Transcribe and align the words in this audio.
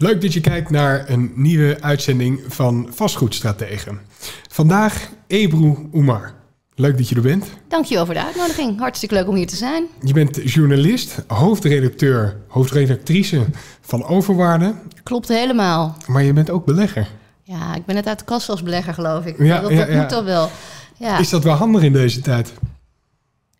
Leuk 0.00 0.20
dat 0.20 0.32
je 0.32 0.40
kijkt 0.40 0.70
naar 0.70 1.10
een 1.10 1.32
nieuwe 1.34 1.76
uitzending 1.80 2.40
van 2.48 2.88
Vastgoedstrategen. 2.90 4.00
Vandaag 4.48 5.08
Ebru 5.26 5.88
Oemar. 5.92 6.34
Leuk 6.74 6.96
dat 6.96 7.08
je 7.08 7.14
er 7.14 7.22
bent. 7.22 7.46
Dankjewel 7.68 8.04
voor 8.04 8.14
de 8.14 8.24
uitnodiging. 8.24 8.78
Hartstikke 8.78 9.14
leuk 9.14 9.28
om 9.28 9.34
hier 9.34 9.46
te 9.46 9.56
zijn. 9.56 9.86
Je 10.02 10.12
bent 10.12 10.52
journalist, 10.52 11.24
hoofdredacteur, 11.26 12.36
hoofdredactrice 12.48 13.46
van 13.80 14.04
Overwaarde. 14.04 14.74
Klopt 15.02 15.28
helemaal. 15.28 15.96
Maar 16.06 16.22
je 16.22 16.32
bent 16.32 16.50
ook 16.50 16.64
belegger. 16.64 17.08
Ja, 17.42 17.74
ik 17.74 17.84
ben 17.84 17.94
net 17.94 18.06
uit 18.06 18.18
de 18.18 18.24
kast 18.24 18.48
als 18.48 18.62
belegger, 18.62 18.94
geloof 18.94 19.24
ik. 19.24 19.38
Ja, 19.38 19.60
dat 19.60 19.70
ja, 19.70 19.76
dat 19.76 19.88
ja. 19.88 20.00
moet 20.00 20.10
dan 20.10 20.24
wel. 20.24 20.50
Ja. 20.96 21.18
Is 21.18 21.28
dat 21.28 21.44
wel 21.44 21.54
handig 21.54 21.82
in 21.82 21.92
deze 21.92 22.20
tijd? 22.20 22.52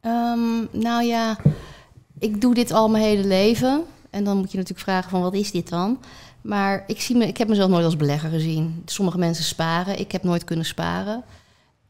Ehm, 0.01 0.39
nou 0.73 1.05
ja, 1.05 1.37
ik 2.19 2.41
doe 2.41 2.55
dit 2.55 2.73
al 2.73 2.89
mijn 2.89 3.05
hele 3.05 3.27
leven. 3.27 3.85
En 4.11 4.25
dan 4.25 4.37
moet 4.37 4.51
je 4.51 4.57
natuurlijk 4.57 4.89
vragen 4.89 5.11
van 5.11 5.21
wat 5.21 5.35
is 5.35 5.51
dit 5.51 5.69
dan? 5.69 5.99
Maar 6.41 6.85
ik, 6.87 7.01
zie 7.01 7.17
me, 7.17 7.27
ik 7.27 7.37
heb 7.37 7.49
mezelf 7.49 7.71
nooit 7.71 7.85
als 7.85 7.97
belegger 7.97 8.31
gezien. 8.31 8.83
Sommige 8.85 9.19
mensen 9.19 9.45
sparen. 9.45 9.99
Ik 9.99 10.13
heb 10.13 10.23
nooit 10.23 10.45
kunnen 10.45 10.65
sparen. 10.65 11.25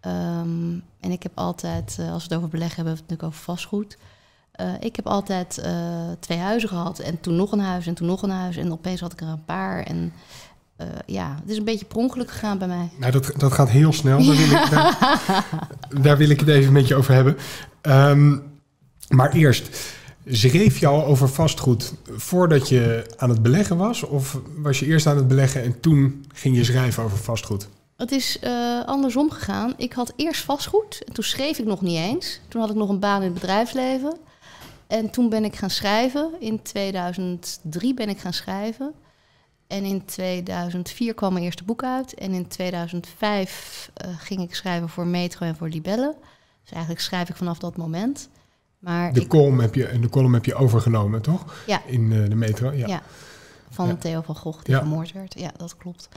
Ehm, 0.01 0.73
en 1.01 1.11
ik 1.11 1.23
heb 1.23 1.33
altijd, 1.34 1.97
eh, 2.01 2.12
als 2.12 2.23
we 2.23 2.29
het 2.29 2.38
over 2.38 2.48
beleggen 2.48 2.77
hebben, 2.77 2.95
hebben 2.95 2.95
we 2.95 3.01
het 3.01 3.11
natuurlijk 3.11 3.29
over 3.29 3.43
vastgoed. 3.43 3.98
Eh, 4.52 4.73
ik 4.80 4.97
heb 4.97 5.07
altijd 5.07 5.59
eh, 5.59 5.73
twee 6.21 6.38
huizen 6.38 6.69
gehad 6.69 6.98
en 6.98 7.21
toen 7.21 7.37
nog 7.37 7.52
een 7.52 7.61
huis 7.61 7.87
en 7.87 7.95
toen 7.95 8.07
nog 8.07 8.23
een 8.23 8.30
huis. 8.30 8.57
En 8.57 8.73
opeens 8.73 9.01
had 9.01 9.12
ik 9.12 9.21
er 9.21 9.29
een 9.29 9.45
paar. 9.45 9.83
En 9.83 10.12
ja, 11.07 11.37
het 11.41 11.51
is 11.51 11.57
een 11.57 11.65
beetje 11.65 11.85
per 11.85 11.96
ongeluk 11.96 12.30
gegaan 12.30 12.59
bij 12.59 12.69
mij. 12.69 12.91
Nou, 12.99 13.12
dat, 13.12 13.33
dat 13.37 13.52
gaat 13.52 13.69
heel 13.69 13.93
snel. 13.93 14.19
Daar 14.19 14.37
wil, 14.37 14.45
ik, 14.45 14.71
daar, 14.71 15.59
daar 16.02 16.16
wil 16.16 16.29
ik 16.29 16.41
het 16.41 16.49
even 16.49 16.73
met 16.73 16.88
je 16.88 16.95
over 16.95 17.15
hebben. 17.15 17.37
Ehm, 17.80 18.37
maar 19.09 19.33
eerst, 19.33 19.96
schreef 20.30 20.78
je 20.78 20.87
al 20.87 21.05
over 21.05 21.29
vastgoed 21.29 21.95
voordat 22.16 22.68
je 22.68 23.15
aan 23.16 23.30
het 23.30 23.43
beleggen 23.43 23.76
was? 23.76 24.02
Of 24.02 24.40
was 24.57 24.79
je 24.79 24.87
eerst 24.87 25.07
aan 25.07 25.16
het 25.16 25.29
beleggen 25.29 25.62
en 25.62 25.80
toen 25.80 26.26
ging 26.34 26.57
je 26.57 26.65
schrijven 26.65 27.02
over 27.02 27.18
vastgoed? 27.18 27.68
Het 27.96 28.12
is 28.12 28.38
eh, 28.38 28.84
andersom 28.84 29.30
gegaan. 29.30 29.74
Ik 29.76 29.93
had 29.93 30.12
eerst 30.16 30.45
vastgoed 30.45 31.02
en 31.04 31.12
toen 31.12 31.24
schreef 31.24 31.59
ik 31.59 31.65
nog 31.65 31.80
niet 31.80 31.96
eens. 31.96 32.40
Toen 32.49 32.60
had 32.60 32.71
ik 32.71 32.76
nog 32.76 32.88
een 32.88 33.01
baan 33.01 33.23
in 33.23 33.30
het 33.30 33.34
bedrijfsleven. 33.34 34.18
En 34.87 35.10
toen 35.10 35.29
ben 35.29 35.45
ik 35.45 35.56
gaan 35.56 35.71
schrijven. 35.71 36.30
In 36.38 36.62
2003 36.62 37.95
ben 37.95 38.09
ik 38.09 38.18
gaan 38.18 38.32
schrijven. 38.32 38.93
En 39.66 39.84
in 39.84 40.04
2004 40.04 41.15
kwam 41.15 41.32
mijn 41.32 41.45
eerste 41.45 41.65
boek 41.65 41.82
uit. 41.82 42.15
En 42.15 42.32
in 42.32 42.49
2005 42.49 43.90
eh, 43.95 44.10
ging 44.18 44.40
ik 44.40 44.54
schrijven 44.54 44.88
voor 44.88 45.06
Metro 45.06 45.46
en 45.46 45.56
voor 45.56 45.68
Libelle. 45.68 46.15
Dus 46.62 46.73
eigenlijk 46.73 47.02
schrijf 47.02 47.29
ik 47.29 47.37
vanaf 47.37 47.59
dat 47.59 47.76
moment. 47.76 48.29
Maar 48.79 49.12
De 49.12 49.21
ik, 49.21 49.29
column 49.29 49.60
heb 49.60 49.74
je, 49.74 49.98
de 50.01 50.09
column 50.09 50.34
heb 50.34 50.45
je 50.45 50.54
overgenomen, 50.54 51.23
toch? 51.23 51.62
Ja. 51.66 51.82
In 51.87 52.12
eh, 52.12 52.29
de 52.29 52.34
metro, 52.34 52.73
ja. 52.73 52.87
Ja. 52.87 53.02
van 53.71 53.87
Ja. 53.88 53.95
Theo 53.95 54.21
van 54.23 54.37
Gogh, 54.37 54.62
die 54.65 54.74
Ja. 54.74 54.80
vermoord 54.80 55.12
werd. 55.12 55.38
Ja, 55.38 55.51
dat 55.57 55.76
klopt. 55.76 56.09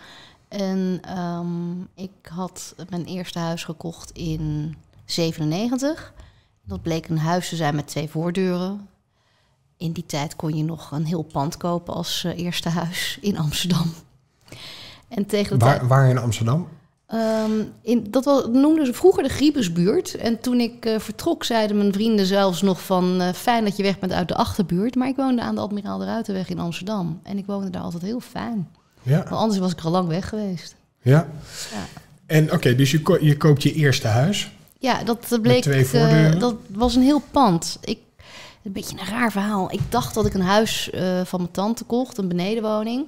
En 0.48 1.00
ehm, 1.02 1.82
ik 1.95 2.12
had 2.30 2.76
mijn 2.89 3.06
eerste 3.06 3.39
huis 3.39 3.64
gekocht 3.64 4.12
in 4.12 4.76
97. 5.06 6.14
Dat 6.64 6.82
bleek 6.82 7.08
een 7.08 7.17
huis 7.20 7.50
te 7.50 7.56
zijn 7.56 7.76
met 7.76 7.88
twee 7.88 8.09
voordeuren. 8.09 8.88
In 9.78 9.92
die 9.92 10.06
tijd 10.06 10.36
kon 10.36 10.58
je 10.58 10.64
nog 10.64 10.92
een 10.92 11.06
heel 11.06 11.23
pand 11.23 11.58
kopen 11.58 11.94
als 11.94 12.23
eh, 12.23 12.38
eerste 12.38 12.70
huis 12.70 13.17
in 13.22 13.38
Amsterdam. 13.38 13.94
En 15.08 15.26
tegen 15.26 15.59
de 15.59 15.66
tijd... 15.66 15.80
Waar, 15.80 15.88
waar 15.88 16.09
in 16.09 16.17
Amsterdam? 16.17 16.67
Ehm, 17.12 17.52
in, 17.81 18.08
dat 18.09 18.26
was, 18.26 18.45
noemden 18.48 18.86
ze 18.86 18.94
vroeger 18.94 19.23
de 19.23 19.30
Griebesbuurt. 19.30 20.16
En 20.16 20.40
toen 20.40 20.59
ik 20.59 20.86
eh, 20.86 21.00
vertrok, 21.00 21.44
zeiden 21.44 21.78
mijn 21.78 21.94
vrienden 21.94 22.26
zelfs 22.26 22.62
nog 22.62 22.81
van... 22.81 23.22
eh, 23.22 23.34
fijn 23.34 23.64
dat 23.64 23.78
je 23.78 23.84
weg 23.84 24.00
bent 24.00 24.12
uit 24.12 24.28
de 24.28 24.36
achterbuurt. 24.36 24.95
Maar 24.95 25.08
ik 25.08 25.16
woonde 25.16 25.42
aan 25.42 25.56
de 25.56 25.62
Admiraal 25.62 25.98
de 25.98 26.06
Ruitenweg 26.06 26.50
in 26.50 26.59
Amsterdam. 26.59 27.20
En 27.23 27.38
ik 27.38 27.45
woonde 27.45 27.70
daar 27.70 27.82
altijd 27.82 28.04
heel 28.04 28.20
fijn. 28.20 28.70
Ja. 29.02 29.16
Want 29.17 29.30
anders 29.42 29.60
was 29.60 29.72
ik 29.72 29.82
al 29.82 29.92
lang 29.92 30.08
weg 30.08 30.30
geweest. 30.30 30.76
ja. 31.02 31.27
Ja. 31.72 31.86
En 32.26 32.52
oké, 32.54 32.76
dus 32.76 32.92
je, 32.92 33.02
ko- 33.02 33.17
je 33.22 33.38
koopt 33.38 33.64
je 33.64 33.73
eerste 33.73 34.08
huis. 34.08 34.52
Ja, 34.80 35.04
dat 35.04 35.39
bleek... 35.42 35.64
voordeuren? 35.64 36.39
dat 36.39 36.55
was 36.67 36.95
een 36.95 37.02
heel 37.02 37.22
pand. 37.32 37.78
Ik, 37.82 37.99
een 38.64 38.72
beetje 38.72 38.98
een 38.99 39.05
raar 39.05 39.32
verhaal. 39.32 39.72
Ik 39.72 39.82
dacht 39.89 40.14
dat 40.14 40.26
ik 40.26 40.33
een 40.33 40.42
huis 40.42 40.89
van 41.23 41.39
mijn 41.39 41.52
tante 41.52 41.83
kocht, 41.83 42.17
een 42.17 42.28
benedenwoning. 42.28 43.08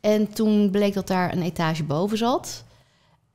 En 0.00 0.32
toen 0.32 0.70
bleek 0.70 0.94
dat 0.94 1.06
daar 1.06 1.32
een 1.32 1.42
etage 1.42 1.84
boven 1.84 2.18
zat. 2.18 2.64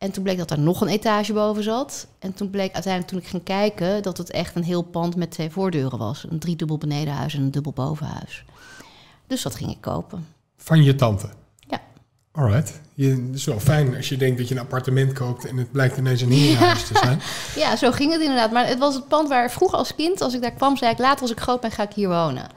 En 0.06 0.12
toen 0.12 0.24
bleek 0.24 0.38
dat 0.38 0.50
daar 0.50 0.60
nog 0.60 0.82
een 0.82 0.88
etage 0.88 1.34
boven 1.34 1.64
zat. 1.64 2.08
En 2.20 2.34
toen 2.34 2.50
bleek 2.50 2.74
uiteindelijk, 2.74 3.12
toen 3.12 3.22
ik 3.22 3.28
ging 3.28 3.44
kijken, 3.44 4.04
dat 4.04 4.18
het 4.18 4.32
echt 4.32 4.56
een 4.56 4.64
heel 4.64 4.82
pand 4.82 5.16
met 5.16 5.32
twee 5.32 5.50
voordeuren 5.50 5.98
was. 5.98 6.26
Een 6.30 6.40
driedubbel 6.40 6.78
benedenhuis 6.78 7.34
en 7.34 7.42
een 7.42 7.52
dubbel 7.52 7.72
bovenhuis. 7.72 8.46
Dus 9.28 9.42
dat 9.42 9.56
ging 9.56 9.72
ik 9.72 9.82
kopen. 9.82 10.28
Van 10.58 10.84
je 10.84 10.96
tante. 10.96 11.30
Ja. 11.60 11.82
Alright. 12.32 12.82
Je, 12.94 13.10
het 13.10 13.36
is 13.36 13.46
wel 13.46 13.60
fijn 13.60 13.96
als 13.96 14.10
je 14.10 14.18
denkt 14.18 14.38
dat 14.38 14.48
je 14.48 14.56
een 14.56 14.62
appartement 14.62 15.14
koopt 15.14 15.46
en 15.46 15.58
het 15.58 15.72
blijkt 15.72 15.98
ineens 15.98 16.22
een 16.22 16.32
herenhuis 16.32 16.88
te 16.88 16.98
zijn. 16.98 17.22
Ja, 17.64 17.76
zo 17.76 17.92
ging 17.92 18.12
het 18.12 18.22
inderdaad. 18.22 18.52
Maar 18.52 18.68
het 18.68 18.80
was 18.80 18.96
het 18.96 19.08
pand 19.08 19.30
waar 19.30 19.52
vroeger 19.52 19.78
als 19.78 19.96
kind, 19.96 20.22
als 20.22 20.34
ik 20.34 20.42
daar 20.42 20.54
kwam, 20.54 20.78
zei 20.78 20.92
ik 20.92 20.98
later 20.98 21.22
als 21.22 21.32
ik 21.32 21.40
groot 21.40 21.62
ben, 21.62 21.72
ga 21.72 21.84
ik 21.84 21.94
hier 21.94 22.10
wonen. 22.10 22.48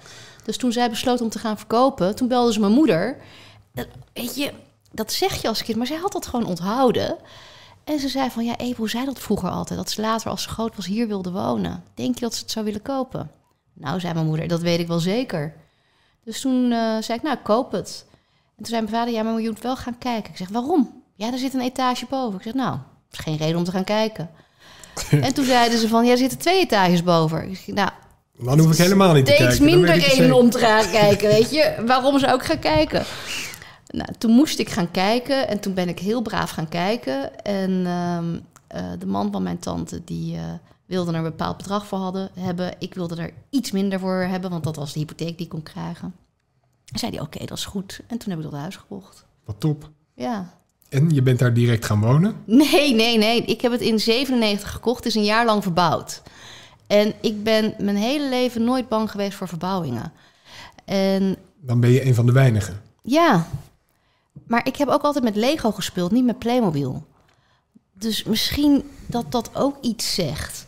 Dus 0.44 0.56
toen 0.56 0.72
zij 0.72 0.90
besloot 0.90 1.20
om 1.20 1.28
te 1.28 1.38
gaan 1.38 1.58
verkopen, 1.58 2.14
toen 2.14 2.28
belde 2.28 2.52
ze 2.52 2.60
mijn 2.60 2.72
moeder. 2.72 3.16
Eh, 3.74 3.84
Weet 4.12 4.36
je, 4.36 4.52
dat 4.90 5.12
zeg 5.12 5.42
je 5.42 5.48
als 5.48 5.62
kind, 5.62 5.78
maar 5.78 5.86
zij 5.86 5.96
had 5.96 6.12
dat 6.12 6.26
gewoon 6.26 6.46
onthouden. 6.46 7.16
En 7.84 7.98
ze 7.98 8.08
zei 8.08 8.30
van, 8.30 8.44
ja, 8.44 8.56
Ebro 8.56 8.86
zei 8.86 9.04
dat 9.04 9.18
vroeger 9.18 9.50
altijd, 9.50 9.78
dat 9.78 9.90
ze 9.90 10.00
later 10.00 10.30
als 10.30 10.42
ze 10.42 10.48
groot 10.48 10.76
was 10.76 10.86
hier 10.86 11.08
wilde 11.08 11.30
wonen. 11.30 11.84
Denk 11.94 12.14
je 12.14 12.20
dat 12.20 12.34
ze 12.34 12.42
het 12.42 12.50
zou 12.50 12.64
willen 12.64 12.82
kopen? 12.82 13.30
Nou, 13.72 14.00
zei 14.00 14.14
mijn 14.14 14.26
moeder, 14.26 14.48
dat 14.48 14.60
weet 14.60 14.80
ik 14.80 14.86
wel 14.86 14.98
zeker. 14.98 15.54
Dus 16.24 16.40
toen 16.40 16.72
eh, 16.72 16.78
zei 16.78 17.18
ik, 17.18 17.22
nou, 17.22 17.36
koop 17.42 17.72
het. 17.72 18.04
En 18.56 18.56
toen 18.56 18.66
zei 18.66 18.82
mijn 18.82 18.94
vader, 18.94 19.14
ja, 19.14 19.22
maar 19.22 19.40
je 19.40 19.48
moet 19.48 19.62
wel 19.62 19.76
gaan 19.76 19.98
kijken. 19.98 20.30
Ik 20.30 20.36
zeg, 20.36 20.48
waarom? 20.48 21.02
Ja, 21.14 21.32
er 21.32 21.38
zit 21.38 21.54
een 21.54 21.60
etage 21.60 22.06
boven. 22.08 22.38
Ik 22.38 22.44
zeg, 22.44 22.54
nou, 22.54 22.78
is 23.12 23.18
geen 23.18 23.36
reden 23.36 23.56
om 23.56 23.64
te 23.64 23.70
gaan 23.70 23.84
kijken. 23.84 24.30
en 25.10 25.34
toen 25.34 25.44
zeiden 25.44 25.78
ze 25.78 25.88
van, 25.88 26.04
ja, 26.04 26.10
er 26.10 26.18
zitten 26.18 26.38
twee 26.38 26.60
etages 26.60 27.02
boven. 27.02 27.50
Ik 27.50 27.56
zeg, 27.56 27.74
nou, 27.74 27.90
Dan 28.38 28.58
hoef 28.58 28.72
ik 28.72 28.78
helemaal 28.78 29.14
niet 29.14 29.26
te 29.26 29.32
steeds 29.32 29.58
kijken. 29.58 29.66
dan 29.66 29.76
minder 29.76 30.08
reden 30.08 30.32
om 30.32 30.50
te 30.50 30.58
gaan 30.58 30.90
kijken, 30.90 31.28
weet 31.28 31.50
je. 31.50 31.82
Waarom 31.86 32.18
zou 32.18 32.34
ik 32.34 32.42
gaan 32.42 32.58
kijken? 32.58 33.04
Nou, 33.88 34.08
toen 34.18 34.30
moest 34.30 34.58
ik 34.58 34.68
gaan 34.68 34.90
kijken 34.90 35.48
en 35.48 35.60
toen 35.60 35.74
ben 35.74 35.88
ik 35.88 35.98
heel 35.98 36.22
braaf 36.22 36.50
gaan 36.50 36.68
kijken. 36.68 37.44
En 37.44 37.86
ehm, 37.86 38.38
eh, 38.66 38.90
de 38.98 39.06
man 39.06 39.32
van 39.32 39.42
mijn 39.42 39.58
tante, 39.58 40.04
die 40.04 40.36
eh, 40.36 40.42
wilde 40.86 41.10
er 41.10 41.16
een 41.16 41.22
bepaald 41.22 41.56
bedrag 41.56 41.86
voor 41.86 41.98
hadden, 41.98 42.30
hebben. 42.38 42.74
Ik 42.78 42.94
wilde 42.94 43.16
er 43.16 43.30
iets 43.50 43.70
minder 43.70 43.98
voor 43.98 44.16
hebben, 44.16 44.50
want 44.50 44.64
dat 44.64 44.76
was 44.76 44.92
de 44.92 44.98
hypotheek 44.98 45.36
die 45.36 45.46
ik 45.46 45.52
kon 45.52 45.62
krijgen. 45.62 46.14
En 46.92 46.98
zei 46.98 47.12
hij, 47.12 47.20
oké, 47.20 47.44
dat 47.44 47.58
is 47.58 47.64
goed. 47.64 48.00
En 48.06 48.18
toen 48.18 48.30
heb 48.30 48.38
ik 48.44 48.50
dat 48.50 48.60
huis 48.60 48.76
gekocht. 48.76 49.24
Wat 49.44 49.60
top. 49.60 49.90
Ja. 50.14 50.50
En 50.88 51.10
je 51.10 51.22
bent 51.22 51.38
daar 51.38 51.54
direct 51.54 51.84
gaan 51.84 52.00
wonen. 52.00 52.34
Nee, 52.44 52.94
nee, 52.94 53.18
nee. 53.18 53.42
Ik 53.44 53.60
heb 53.60 53.72
het 53.72 53.80
in 53.80 53.98
97 54.00 54.70
gekocht. 54.70 54.96
Het 54.96 55.06
is 55.06 55.14
een 55.14 55.24
jaar 55.24 55.44
lang 55.44 55.62
verbouwd. 55.62 56.22
En 56.86 57.12
ik 57.20 57.42
ben 57.42 57.74
mijn 57.78 57.96
hele 57.96 58.28
leven 58.28 58.64
nooit 58.64 58.88
bang 58.88 59.10
geweest 59.10 59.36
voor 59.36 59.48
verbouwingen. 59.48 60.12
En 60.84 61.36
Dan 61.60 61.80
ben 61.80 61.90
je 61.90 62.06
een 62.06 62.14
van 62.14 62.26
de 62.26 62.32
weinigen. 62.32 62.82
ja, 63.02 63.46
maar 64.46 64.66
ik 64.66 64.76
heb 64.76 64.88
ook 64.88 65.02
altijd 65.02 65.24
met 65.24 65.36
Lego 65.36 65.70
gespeeld, 65.70 66.10
niet 66.10 66.24
met 66.24 66.38
Playmobil. 66.38 67.06
Dus 67.92 68.24
misschien 68.24 68.90
dat 69.06 69.32
dat 69.32 69.50
ook 69.54 69.76
iets 69.80 70.14
zegt. 70.14 70.66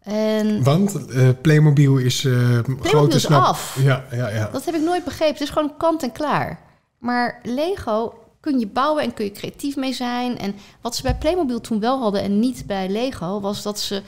En 0.00 0.62
Want 0.62 1.06
eh, 1.06 1.28
Playmobil 1.42 1.96
is 1.96 2.24
eh 2.24 2.58
grote 2.80 3.16
is 3.16 3.22
snap. 3.22 3.42
af. 3.42 3.76
Ja, 3.82 4.04
ja, 4.10 4.28
ja. 4.28 4.48
dat 4.52 4.64
heb 4.64 4.74
ik 4.74 4.82
nooit 4.82 5.04
begrepen. 5.04 5.32
Het 5.32 5.42
is 5.42 5.50
gewoon 5.50 5.76
kant 5.76 6.02
en 6.02 6.12
klaar. 6.12 6.60
Maar 6.98 7.40
Lego 7.42 8.14
kun 8.40 8.58
je 8.58 8.66
bouwen 8.66 9.02
en 9.02 9.14
kun 9.14 9.24
je 9.24 9.32
creatief 9.32 9.76
mee 9.76 9.92
zijn. 9.92 10.38
En 10.38 10.54
wat 10.80 10.96
ze 10.96 11.02
bij 11.02 11.16
Playmobil 11.16 11.60
toen 11.60 11.80
wel 11.80 12.00
hadden 12.00 12.22
en 12.22 12.38
niet 12.38 12.66
bij 12.66 12.88
Lego, 12.88 13.40
was 13.40 13.62
dat 13.62 13.80
ze. 13.80 14.02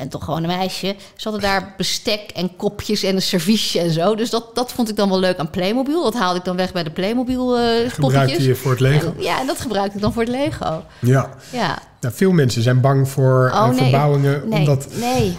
Ben 0.00 0.08
toch 0.08 0.24
gewoon 0.24 0.42
een 0.42 0.56
meisje. 0.58 0.94
Ze 1.16 1.22
hadden 1.28 1.40
daar 1.40 1.74
bestek 1.76 2.30
en 2.34 2.56
kopjes 2.56 3.02
en 3.02 3.14
een 3.14 3.22
serviesje 3.22 3.80
en 3.80 3.90
zo. 3.90 4.14
Dus 4.14 4.30
dat, 4.30 4.54
dat 4.54 4.72
vond 4.72 4.88
ik 4.88 4.96
dan 4.96 5.08
wel 5.08 5.18
leuk 5.18 5.38
aan 5.38 5.50
Playmobil. 5.50 6.02
Dat 6.02 6.14
haalde 6.14 6.38
ik 6.38 6.44
dan 6.44 6.56
weg 6.56 6.72
bij 6.72 6.82
de 6.82 6.90
Playmobil 6.90 7.58
eh 7.58 7.90
Gebruikte 7.90 8.42
je 8.42 8.54
voor 8.54 8.70
het 8.70 8.80
Lego. 8.80 9.06
En- 9.06 9.22
ja, 9.22 9.40
en 9.40 9.46
dat 9.46 9.60
gebruikte 9.60 9.96
ik 9.96 10.02
dan 10.02 10.12
voor 10.12 10.22
het 10.22 10.30
Lego. 10.30 10.82
Ja. 10.98 11.30
Ja. 11.52 11.78
Nou, 12.00 12.14
veel 12.14 12.32
mensen 12.32 12.62
zijn 12.62 12.80
bang 12.80 13.08
voor 13.08 13.50
Oh, 13.54 13.68
eh, 13.68 13.74
verbouwingen. 13.76 14.42
Nee, 14.48 14.58
Omdat 14.58 14.86
nee. 15.00 15.36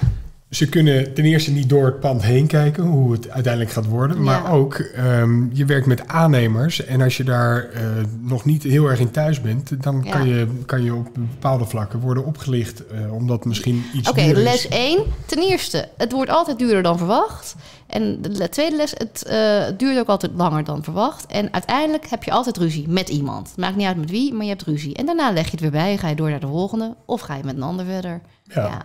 Ze 0.51 0.69
kunnen 0.69 1.13
ten 1.13 1.23
eerste 1.25 1.51
niet 1.51 1.69
door 1.69 1.85
het 1.85 1.99
pand 1.99 2.21
heen 2.23 2.47
kijken 2.47 2.83
hoe 2.83 3.11
het 3.11 3.29
uiteindelijk 3.29 3.73
gaat 3.73 3.85
worden. 3.85 4.23
Maar 4.23 4.43
Ja. 4.43 4.49
ook, 4.49 4.73
ehm, 4.75 5.45
je 5.53 5.65
werkt 5.65 5.85
met 5.85 6.07
aannemers. 6.07 6.85
En 6.85 7.01
als 7.01 7.17
je 7.17 7.23
daar 7.23 7.69
eh, 7.69 7.81
nog 8.21 8.45
niet 8.45 8.63
heel 8.63 8.85
erg 8.89 8.99
in 8.99 9.11
thuis 9.11 9.41
bent, 9.41 9.83
dan 9.83 10.01
Ja. 10.03 10.11
kan, 10.11 10.27
je, 10.27 10.47
kan 10.65 10.83
je 10.83 10.93
op 10.95 11.07
bepaalde 11.13 11.65
vlakken 11.65 11.99
worden 11.99 12.25
opgelicht. 12.25 12.85
eh, 12.87 13.13
omdat 13.13 13.45
misschien 13.45 13.83
iets 13.93 14.09
Oké, 14.09 14.21
les 14.21 14.67
1. 14.67 15.03
Ten 15.25 15.39
eerste, 15.39 15.87
het 15.97 16.11
wordt 16.11 16.31
altijd 16.31 16.59
duurder 16.59 16.83
dan 16.83 16.97
verwacht. 16.97 17.55
En 17.87 18.21
de 18.21 18.49
tweede 18.49 18.75
les, 18.75 18.93
het 18.97 19.23
eh, 19.25 19.63
duurt 19.77 19.99
ook 19.99 20.07
altijd 20.07 20.31
langer 20.35 20.63
dan 20.63 20.83
verwacht. 20.83 21.25
En 21.25 21.53
uiteindelijk 21.53 22.05
heb 22.09 22.23
je 22.23 22.31
altijd 22.31 22.57
ruzie 22.57 22.89
met 22.89 23.09
iemand. 23.09 23.47
Het 23.47 23.57
maakt 23.57 23.75
niet 23.75 23.87
uit 23.87 23.97
met 23.97 24.09
wie, 24.09 24.33
maar 24.33 24.43
je 24.43 24.49
hebt 24.49 24.63
ruzie. 24.63 24.95
En 24.95 25.05
daarna 25.05 25.31
leg 25.31 25.45
je 25.45 25.51
het 25.51 25.59
weer 25.59 25.71
bij, 25.71 25.97
ga 25.97 26.07
je 26.09 26.15
door 26.15 26.29
naar 26.29 26.39
de 26.39 26.47
volgende. 26.47 26.95
Of 27.05 27.21
ga 27.21 27.35
je 27.35 27.43
met 27.43 27.55
een 27.55 27.63
ander 27.63 27.85
verder. 27.85 28.21
Ja. 28.43 28.65
Ja. 28.65 28.81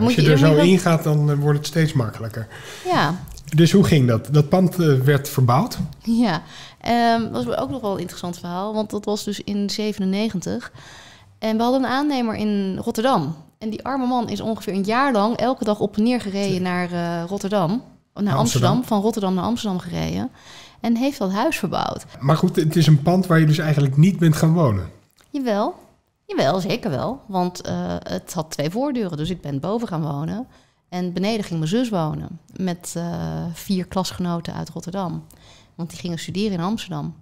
Als 0.00 0.14
je 0.14 0.22
je- 0.22 0.30
er 0.30 0.38
zo 0.38 0.54
in 0.54 0.78
gaat, 0.78 1.02
dan 1.04 1.30
eh, 1.30 1.36
wordt 1.38 1.58
het 1.58 1.66
steeds 1.66 1.92
makkelijker. 1.92 2.46
Ja, 2.84 3.14
Dus 3.54 3.72
hoe 3.72 3.84
ging 3.84 4.08
dat? 4.08 4.28
Dat 4.30 4.48
pand 4.48 4.78
eh, 4.78 4.94
werd 4.98 5.28
verbouwd. 5.28 5.78
Ja, 6.02 6.42
Ehm 6.80 7.32
dat 7.32 7.44
was 7.44 7.56
ook 7.56 7.70
nog 7.70 7.80
wel 7.80 7.92
een 7.92 7.98
interessant 8.00 8.38
verhaal, 8.38 8.74
want 8.74 8.90
dat 8.90 9.04
was 9.04 9.24
dus 9.24 9.40
in 9.40 9.70
97. 9.70 10.72
En 11.38 11.56
we 11.56 11.62
hadden 11.62 11.82
een 11.84 11.90
aannemer 11.90 12.34
in 12.34 12.76
Rotterdam. 12.84 13.36
En 13.58 13.70
die 13.70 13.84
arme 13.84 14.06
man 14.06 14.28
is 14.28 14.40
ongeveer 14.40 14.72
een 14.74 14.82
jaar 14.84 15.12
lang 15.12 15.36
elke 15.36 15.64
dag 15.64 15.80
op 15.80 15.96
en 15.96 16.02
neer 16.02 16.20
gereden 16.20 16.62
naar 16.62 16.92
eh, 16.92 17.24
Rotterdam. 17.28 17.68
Naar 17.70 17.82
Amsterdam. 18.14 18.38
Amsterdam. 18.38 18.84
van 18.84 19.00
Rotterdam 19.00 19.34
naar 19.34 19.44
Amsterdam 19.44 19.78
gereden. 19.78 20.30
En 20.80 20.96
heeft 20.96 21.18
dat 21.18 21.32
huis 21.32 21.58
verbouwd. 21.58 22.04
Maar 22.20 22.36
goed, 22.36 22.56
het 22.56 22.76
is 22.76 22.86
een 22.86 23.02
pand 23.02 23.26
waar 23.26 23.40
je 23.40 23.46
dus 23.46 23.58
eigenlijk 23.58 23.96
niet 23.96 24.18
bent 24.18 24.36
gaan 24.36 24.52
wonen. 24.52 24.88
Jawel, 25.30 25.74
jawel, 26.28 26.60
zeker 26.60 26.90
wel. 26.90 27.22
Want 27.26 27.60
eh, 27.60 27.96
het 27.98 28.32
had 28.32 28.50
twee 28.50 28.70
voordeuren, 28.70 29.16
dus 29.16 29.30
ik 29.30 29.40
ben 29.40 29.60
boven 29.60 29.88
gaan 29.88 30.02
wonen. 30.02 30.46
En 30.88 31.12
beneden 31.12 31.44
ging 31.44 31.58
mijn 31.58 31.70
zus 31.70 31.88
wonen 31.88 32.40
met 32.56 32.94
eh, 32.96 33.44
vier 33.52 33.86
klasgenoten 33.86 34.54
uit 34.54 34.68
Rotterdam. 34.68 35.26
Want 35.74 35.90
die 35.90 35.98
gingen 35.98 36.18
studeren 36.18 36.52
in 36.52 36.64
Amsterdam. 36.64 37.14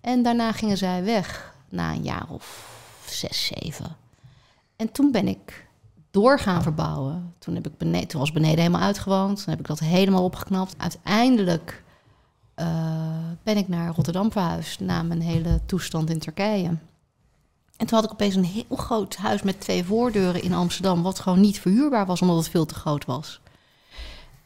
En 0.00 0.22
daarna 0.22 0.52
gingen 0.52 0.76
zij 0.76 1.04
weg 1.04 1.54
na 1.68 1.92
een 1.92 2.02
jaar 2.02 2.26
of 2.28 2.70
zes, 3.06 3.52
zeven. 3.54 3.96
En 4.76 4.92
toen 4.92 5.10
ben 5.12 5.28
ik 5.28 5.66
door 6.10 6.38
gaan 6.38 6.62
verbouwen. 6.62 7.34
Toen, 7.38 7.54
heb 7.54 7.66
ik 7.66 7.76
beneden, 7.76 8.08
toen 8.08 8.20
was 8.20 8.32
beneden 8.32 8.58
helemaal 8.58 8.80
uitgewoond. 8.80 9.36
Toen 9.36 9.50
heb 9.50 9.58
ik 9.58 9.66
dat 9.66 9.78
helemaal 9.78 10.24
opgeknapt. 10.24 10.74
Uiteindelijk 10.78 11.82
eh, 12.54 12.66
ben 13.42 13.56
ik 13.56 13.68
naar 13.68 13.94
Rotterdam 13.94 14.32
verhuisd 14.32 14.80
na 14.80 15.02
mijn 15.02 15.20
hele 15.20 15.60
toestand 15.66 16.10
in 16.10 16.18
Turkije. 16.18 16.76
En 17.76 17.86
toen 17.86 17.98
had 17.98 18.04
ik 18.04 18.12
opeens 18.12 18.34
een 18.34 18.44
heel 18.44 18.76
groot 18.76 19.16
huis 19.16 19.42
met 19.42 19.60
twee 19.60 19.84
voordeuren 19.84 20.42
in 20.42 20.52
Amsterdam, 20.52 21.02
wat 21.02 21.20
gewoon 21.20 21.40
niet 21.40 21.60
verhuurbaar 21.60 22.06
was 22.06 22.20
omdat 22.20 22.36
het 22.36 22.48
veel 22.48 22.66
te 22.66 22.74
groot 22.74 23.04
was. 23.04 23.40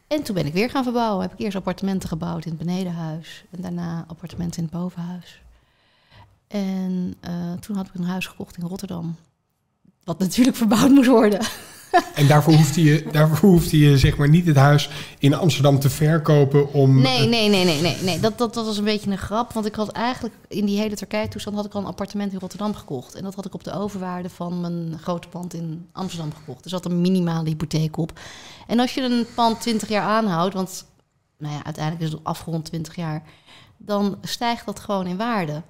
En 0.07 0.23
toen 0.23 0.35
ben 0.35 0.45
ik 0.45 0.53
weer 0.53 0.69
gaan 0.69 0.83
verbouwen. 0.83 1.21
Heb 1.21 1.33
ik 1.33 1.39
eerst 1.39 1.57
appartementen 1.57 2.09
gebouwd 2.09 2.45
in 2.45 2.51
het 2.51 2.65
benedenhuis 2.65 3.43
en 3.51 3.61
daarna 3.61 4.05
appartementen 4.07 4.57
in 4.57 4.69
het 4.71 4.79
bovenhuis. 4.79 5.41
En 6.47 7.15
eh, 7.19 7.53
toen 7.53 7.75
had 7.75 7.87
ik 7.87 7.93
een 7.93 8.03
huis 8.03 8.27
gekocht 8.27 8.57
in 8.57 8.67
Rotterdam, 8.67 9.15
wat 10.03 10.19
natuurlijk 10.19 10.57
verbouwd 10.63 10.89
moest 10.89 11.09
worden. 11.09 11.39
En 12.13 12.27
daarvoor 12.27 12.53
hoefde 12.53 12.83
je, 12.83 13.05
daarvoor 13.11 13.49
hoefde 13.49 13.79
je 13.79 13.97
zeg 13.97 14.17
maar 14.17 14.29
niet 14.29 14.45
het 14.45 14.55
huis 14.55 14.89
in 15.19 15.33
Amsterdam 15.33 15.79
te 15.79 15.89
verkopen 15.89 16.73
om... 16.73 17.01
Nee, 17.01 17.27
nee, 17.27 17.49
nee, 17.49 17.65
nee, 17.65 17.81
nee. 17.81 17.97
nee. 18.01 18.19
Dat, 18.19 18.37
dat, 18.37 18.53
dat 18.53 18.65
was 18.65 18.77
een 18.77 18.83
beetje 18.83 19.11
een 19.11 19.17
grap. 19.17 19.53
Want 19.53 19.65
ik 19.65 19.75
had 19.75 19.91
eigenlijk 19.91 20.35
in 20.47 20.65
die 20.65 20.79
hele 20.79 20.95
Turkije-toestand 20.95 21.55
had 21.55 21.65
ik 21.65 21.73
al 21.73 21.81
een 21.81 21.87
appartement 21.87 22.33
in 22.33 22.39
Rotterdam 22.39 22.75
gekocht. 22.75 23.15
En 23.15 23.23
dat 23.23 23.35
had 23.35 23.45
ik 23.45 23.53
op 23.53 23.63
de 23.63 23.73
overwaarde 23.73 24.29
van 24.29 24.61
mijn 24.61 24.99
grote 24.99 25.27
pand 25.27 25.53
in 25.53 25.87
Amsterdam 25.91 26.33
gekocht. 26.33 26.63
Er 26.63 26.69
zat 26.69 26.85
een 26.85 27.01
minimale 27.01 27.49
hypotheek 27.49 27.97
op. 27.97 28.19
En 28.67 28.79
als 28.79 28.93
je 28.93 29.01
een 29.01 29.25
pand 29.35 29.61
20 29.61 29.89
jaar 29.89 30.07
aanhoudt, 30.07 30.53
want 30.53 30.85
nou 31.37 31.53
ja, 31.53 31.63
uiteindelijk 31.63 32.05
is 32.05 32.11
het 32.11 32.23
afgerond 32.23 32.65
20 32.65 32.95
jaar, 32.95 33.23
dan 33.77 34.17
stijgt 34.21 34.65
dat 34.65 34.79
gewoon 34.79 35.07
in 35.07 35.17
waarde. 35.17 35.61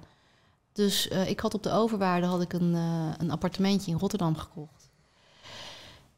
Dus 0.72 1.08
eh, 1.08 1.28
ik 1.28 1.40
had 1.40 1.54
op 1.54 1.62
de 1.62 1.72
overwaarde 1.72 2.26
had 2.26 2.42
ik 2.42 2.52
een, 2.52 2.74
eh, 2.74 3.12
een 3.18 3.30
appartementje 3.30 3.90
in 3.90 3.98
Rotterdam 3.98 4.36
gekocht. 4.36 4.77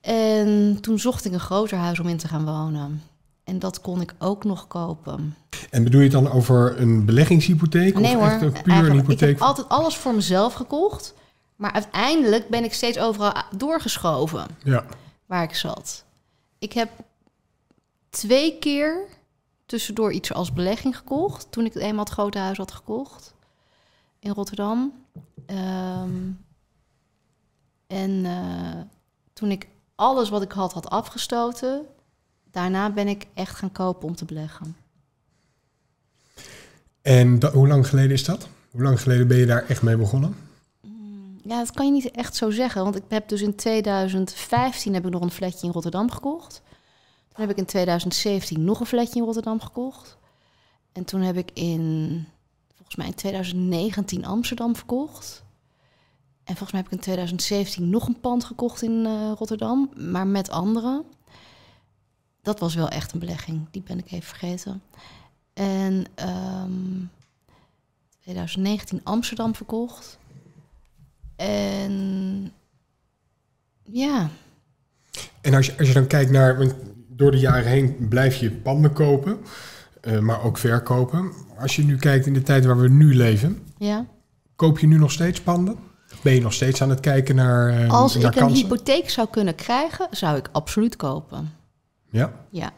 En 0.00 0.79
toen 0.81 0.99
zocht 0.99 1.25
ik 1.25 1.32
een 1.32 1.41
groter 1.41 1.79
huis 1.79 2.00
om 2.00 2.08
in 2.08 2.17
te 2.17 2.29
gaan 2.29 2.44
wonen. 2.44 3.02
En 3.44 3.58
dat 3.58 3.81
kon 3.81 4.00
ik 4.00 4.14
ook 4.19 4.44
nog 4.44 4.67
kopen. 4.67 5.35
En 5.70 5.85
bedoel 5.85 6.00
je 6.00 6.06
het 6.12 6.25
dan 6.25 6.32
over 6.32 6.81
een 6.81 7.05
beleggingshypotheek? 7.05 7.94
Nee 7.99 8.17
of 8.17 8.23
hoor, 8.23 8.31
echt 8.31 8.43
een 8.43 8.52
puur 8.52 8.62
een 8.64 8.70
eigenlijk, 8.70 9.00
ik 9.00 9.06
hypotheek? 9.06 9.29
heb 9.38 9.43
altijd 9.43 9.69
alles 9.69 9.97
voor 9.97 10.14
mezelf 10.14 10.52
gekocht. 10.55 11.14
Maar 11.56 11.73
uiteindelijk 11.73 12.49
ben 12.49 12.64
ik 12.64 12.73
steeds 12.73 12.99
overal 12.99 13.32
doorgeschoven 13.56 14.47
Ja. 14.64 14.85
waar 15.26 15.43
ik 15.43 15.55
zat. 15.55 16.05
Ik 16.58 16.73
heb 16.73 16.88
twee 18.11 18.58
keer 18.58 19.06
tussendoor 19.67 20.12
iets 20.12 20.32
als 20.32 20.53
belegging 20.53 20.96
gekocht. 20.96 21.46
Toen 21.50 21.64
ik 21.64 21.75
eenmaal 21.75 22.05
het 22.05 22.12
grote 22.12 22.38
huis 22.38 22.58
had 22.58 22.73
gekocht 22.73 23.35
in 24.19 24.31
Rotterdam. 24.32 24.93
Ehm, 25.46 26.11
en 27.87 28.25
eh, 28.26 28.81
toen 29.32 29.50
ik 29.50 29.69
alles 30.00 30.29
wat 30.29 30.43
ik 30.43 30.52
had 30.52 30.73
had 30.73 30.91
afgestoten, 30.91 31.87
daarna 32.50 32.91
ben 32.91 33.08
ik 33.08 33.26
echt 33.35 33.56
gaan 33.56 33.73
kopen 33.73 34.08
om 34.08 34.14
te 34.14 34.25
beleggen. 34.25 34.76
En 37.02 37.52
hoe 37.52 37.69
lang 37.69 37.87
geleden 37.87 38.11
is 38.11 38.25
dat? 38.25 38.49
Hoe 38.70 38.82
lang 38.82 39.00
geleden 39.00 39.29
ben 39.29 39.37
je 39.37 39.47
daar 39.47 39.67
echt 39.69 39.82
mee 39.82 39.97
begonnen? 39.97 40.37
Ja, 41.43 41.58
dat 41.58 41.70
kan 41.70 41.87
je 41.87 41.93
niet 41.93 42.11
echt 42.11 42.37
zo 42.37 42.50
zeggen. 42.50 42.82
Want 42.82 42.97
ik 42.97 43.02
heb 43.08 43.29
dus 43.29 43.41
in 43.41 43.55
2015 43.55 44.94
heb 44.94 45.06
ik 45.06 45.12
nog 45.12 45.23
een 45.23 45.31
flatje 45.31 45.67
in 45.67 45.73
Rotterdam 45.73 46.11
gekocht. 46.11 46.62
Toen 47.29 47.41
heb 47.41 47.50
ik 47.50 47.56
in 47.56 47.64
2017 47.64 48.64
nog 48.64 48.81
een 48.81 48.87
flatje 48.87 49.19
in 49.19 49.25
Rotterdam 49.25 49.61
gekocht. 49.61 50.19
En 50.93 51.05
toen 51.05 51.20
heb 51.20 51.37
ik 51.37 51.50
in, 51.55 52.26
volgens 52.75 52.96
mij 52.96 53.06
in 53.06 53.14
2019 53.14 54.25
Amsterdam 54.25 54.76
verkocht. 54.76 55.43
En 56.50 56.56
volgens 56.56 56.73
mij 56.73 56.81
heb 56.81 56.91
ik 56.91 56.99
in 56.99 57.05
2017 57.05 57.91
nog 57.91 58.06
een 58.06 58.20
pand 58.20 58.44
gekocht 58.44 58.82
in 58.82 59.06
eh, 59.06 59.32
Rotterdam, 59.38 59.91
maar 59.97 60.26
met 60.26 60.50
anderen. 60.50 61.05
Dat 62.43 62.61
was 62.61 62.75
wel 62.75 62.88
echt 62.88 63.12
een 63.12 63.19
belegging, 63.19 63.67
die 63.70 63.82
ben 63.82 63.99
ik 63.99 64.05
even 64.11 64.29
vergeten. 64.29 64.82
En 65.52 66.05
ehm 66.14 67.05
2019 68.20 69.00
Amsterdam 69.05 69.55
verkocht. 69.55 70.19
En 71.37 72.53
ja, 73.82 74.29
En 75.41 75.55
als 75.55 75.67
je, 75.67 75.79
als 75.79 75.88
je 75.88 75.94
dan 75.94 76.06
kijkt 76.06 76.31
naar, 76.31 76.58
want 76.58 76.75
door 77.08 77.31
de 77.31 77.38
jaren 77.38 77.70
heen 77.70 78.08
blijf 78.08 78.37
je 78.37 78.50
panden 78.50 78.93
kopen, 78.93 79.38
eh, 80.00 80.19
maar 80.19 80.43
ook 80.43 80.58
verkopen. 80.58 81.32
Als 81.58 81.76
je 81.76 81.85
nu 81.85 81.96
kijkt 81.96 82.26
in 82.26 82.35
de 82.35 82.43
tijd 82.43 82.64
waar 82.64 82.81
we 82.81 82.88
nu 82.88 83.14
leven, 83.14 83.58
ja. 83.79 84.06
koop 84.56 84.79
je 84.79 84.87
nu 84.87 84.99
nog 84.99 85.12
steeds 85.12 85.41
panden? 85.41 85.90
Ben 86.23 86.35
je 86.35 86.41
nog 86.41 86.53
steeds 86.53 86.83
aan 86.83 86.91
het 86.91 87.01
kijken 87.01 87.35
naar, 87.35 87.69
eh, 87.69 87.91
Als 87.91 88.17
naar 88.17 88.37
ik 88.37 88.41
een 88.41 88.49
hypotheek 88.49 89.11
zou 89.11 89.29
kunnen 89.31 89.55
krijgen, 89.55 90.07
zou 90.11 90.37
ik 90.37 90.49
absoluut 90.53 90.97
kopen. 90.97 91.55
Ja. 92.11 92.33
Ja, 92.51 92.71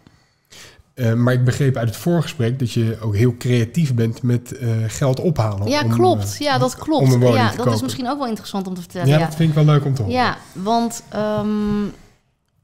Eh, 0.95 1.13
maar 1.13 1.33
ik 1.33 1.45
begreep 1.45 1.77
uit 1.77 1.89
het 1.89 1.97
voorgesprek 1.97 2.59
dat 2.59 2.73
je 2.73 2.99
ook 3.01 3.17
heel 3.17 3.37
creatief 3.37 3.95
bent 3.95 4.23
met 4.23 4.59
eh, 4.59 4.69
geld 4.87 5.21
ophalen. 5.21 5.69
ja 5.69 5.83
om, 5.83 5.91
klopt. 5.91 6.37
Ja, 6.39 6.59
dat 6.59 6.77
klopt. 6.77 7.05
om 7.07 7.13
een 7.13 7.21
woning 7.21 7.39
ja, 7.39 7.47
dat 7.49 7.59
is 7.59 7.65
kopen. 7.65 7.83
misschien 7.83 8.09
ook 8.09 8.19
wel 8.19 8.27
interessant 8.27 8.67
om 8.67 8.75
te 8.75 8.81
vertellen. 8.81 9.09
ja, 9.09 9.19
Ja, 9.19 9.25
dat 9.25 9.35
vind 9.35 9.49
ik 9.49 9.55
wel 9.55 9.65
leuk 9.65 9.85
om 9.85 9.95
te 9.95 10.03
horen. 10.03 10.17
Ja, 10.17 10.37
want 10.53 11.03
ehm, 11.09 11.85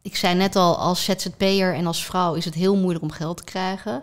ik 0.03 0.17
zei 0.17 0.35
net 0.35 0.57
al, 0.57 0.79
als 0.79 1.05
ZZP'er 1.05 1.75
en 1.75 1.87
als 1.87 2.05
vrouw 2.05 2.35
is 2.35 2.45
het 2.45 2.55
heel 2.55 2.77
moeilijk 2.77 3.05
om 3.05 3.11
geld 3.11 3.37
te 3.37 3.45
krijgen. 3.45 4.03